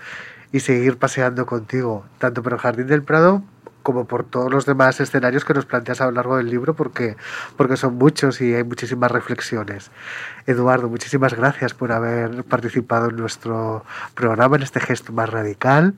y 0.51 0.59
seguir 0.59 0.97
paseando 0.97 1.45
contigo, 1.45 2.05
tanto 2.19 2.43
por 2.43 2.53
el 2.53 2.59
Jardín 2.59 2.87
del 2.87 3.03
Prado 3.03 3.43
como 3.83 4.05
por 4.05 4.23
todos 4.23 4.51
los 4.51 4.65
demás 4.65 4.99
escenarios 4.99 5.45
que 5.45 5.53
nos 5.53 5.65
planteas 5.65 6.01
a 6.01 6.05
lo 6.05 6.11
largo 6.11 6.37
del 6.37 6.49
libro, 6.49 6.73
porque, 6.73 7.15
porque 7.57 7.77
son 7.77 7.95
muchos 7.95 8.41
y 8.41 8.53
hay 8.53 8.63
muchísimas 8.63 9.11
reflexiones. 9.11 9.91
Eduardo, 10.45 10.89
muchísimas 10.89 11.33
gracias 11.33 11.73
por 11.73 11.91
haber 11.91 12.43
participado 12.43 13.09
en 13.09 13.15
nuestro 13.15 13.85
programa, 14.13 14.57
en 14.57 14.63
este 14.63 14.79
gesto 14.79 15.13
más 15.13 15.29
radical, 15.29 15.93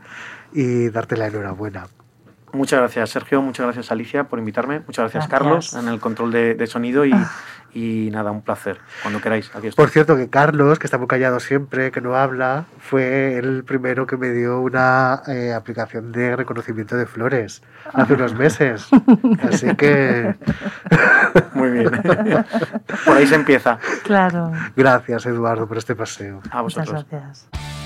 y 0.53 0.89
darte 0.89 1.17
la 1.17 1.27
enhorabuena. 1.27 1.87
Muchas 2.53 2.79
gracias, 2.79 3.09
Sergio. 3.11 3.41
Muchas 3.41 3.65
gracias, 3.65 3.91
Alicia, 3.91 4.25
por 4.25 4.39
invitarme. 4.39 4.81
Muchas 4.81 5.03
gracias, 5.03 5.27
Carlos, 5.27 5.73
en 5.73 5.87
el 5.87 5.99
control 5.99 6.31
de, 6.31 6.67
sonido. 6.67 7.05
Y, 7.05 7.13
y, 7.73 8.09
nada, 8.11 8.31
un 8.31 8.41
placer. 8.41 8.79
Cuando 9.01 9.21
queráis. 9.21 9.51
Aquí 9.55 9.69
Por 9.71 9.89
cierto, 9.89 10.17
que 10.17 10.29
Carlos, 10.29 10.79
que 10.79 10.87
está 10.87 10.97
muy 10.97 11.07
callado 11.07 11.39
siempre, 11.39 11.91
que 11.91 12.01
no 12.01 12.15
habla, 12.15 12.65
fue 12.79 13.37
el 13.37 13.63
primero 13.63 14.07
que 14.07 14.17
me 14.17 14.31
dio 14.31 14.59
una 14.61 15.21
eh, 15.27 15.53
aplicación 15.53 16.11
de 16.11 16.35
reconocimiento 16.35 16.95
de 16.97 17.05
flores 17.05 17.61
hace 17.93 18.13
unos 18.13 18.33
meses. 18.33 18.87
Así 19.43 19.75
que. 19.75 20.35
muy 21.53 21.69
bien. 21.71 21.91
por 23.05 23.17
ahí 23.17 23.27
se 23.27 23.35
empieza. 23.35 23.79
Claro. 24.03 24.51
Gracias, 24.75 25.25
Eduardo, 25.25 25.67
por 25.67 25.77
este 25.77 25.95
paseo. 25.95 26.41
A 26.51 26.61
vosotros. 26.61 26.93
Muchas 26.93 27.09
gracias. 27.09 27.80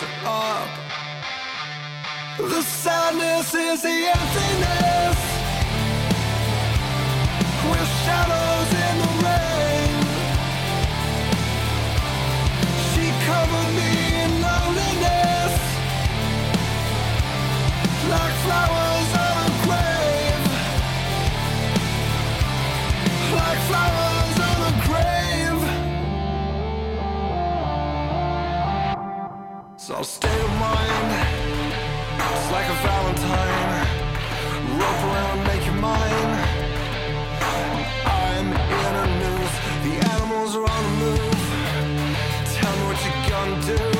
goes 0.00 0.08
up. 0.24 0.68
The 2.38 2.62
sadness 2.62 3.54
is 3.54 3.82
the 3.82 3.88
emptiness. 3.88 5.18
We're 7.64 7.86
shadows. 8.04 8.41
I'll 30.02 30.08
of 30.08 30.50
mind. 30.58 31.12
It's 32.18 32.50
like 32.50 32.66
a 32.66 32.74
valentine. 32.82 33.86
Rope 34.76 35.02
around 35.04 35.38
and 35.38 35.46
make 35.46 35.64
you 35.64 35.72
mine. 35.74 36.32
I'm 38.04 38.48
in 38.50 38.94
a 38.96 39.06
noose. 39.20 39.56
The 39.84 39.94
animals 40.10 40.56
are 40.56 40.68
on 40.68 40.82
the 40.82 40.94
move. 41.04 41.38
Tell 42.52 42.76
me 42.78 42.82
what 42.88 42.98
you're 43.04 43.30
gonna 43.30 43.78
do. 43.78 43.91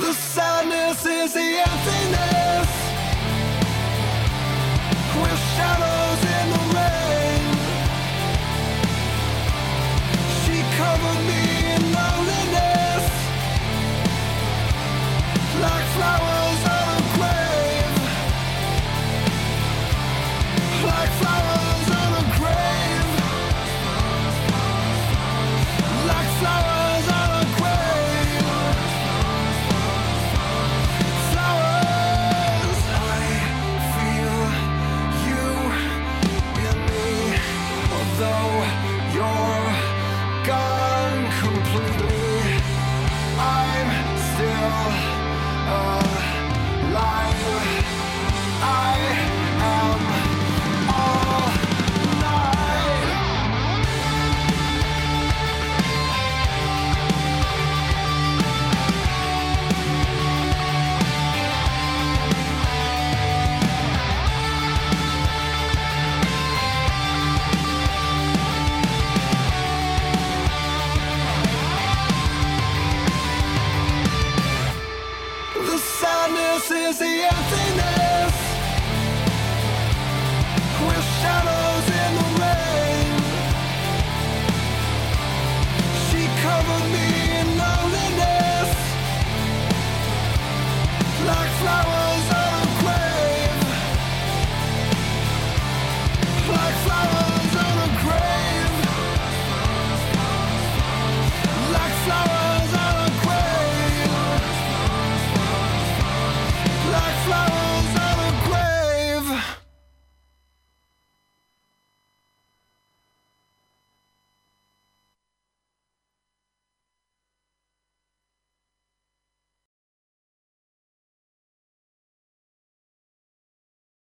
The 0.00 0.12
sadness 0.12 1.06
is 1.06 1.34
the 1.34 1.40
emptiness. 1.40 2.83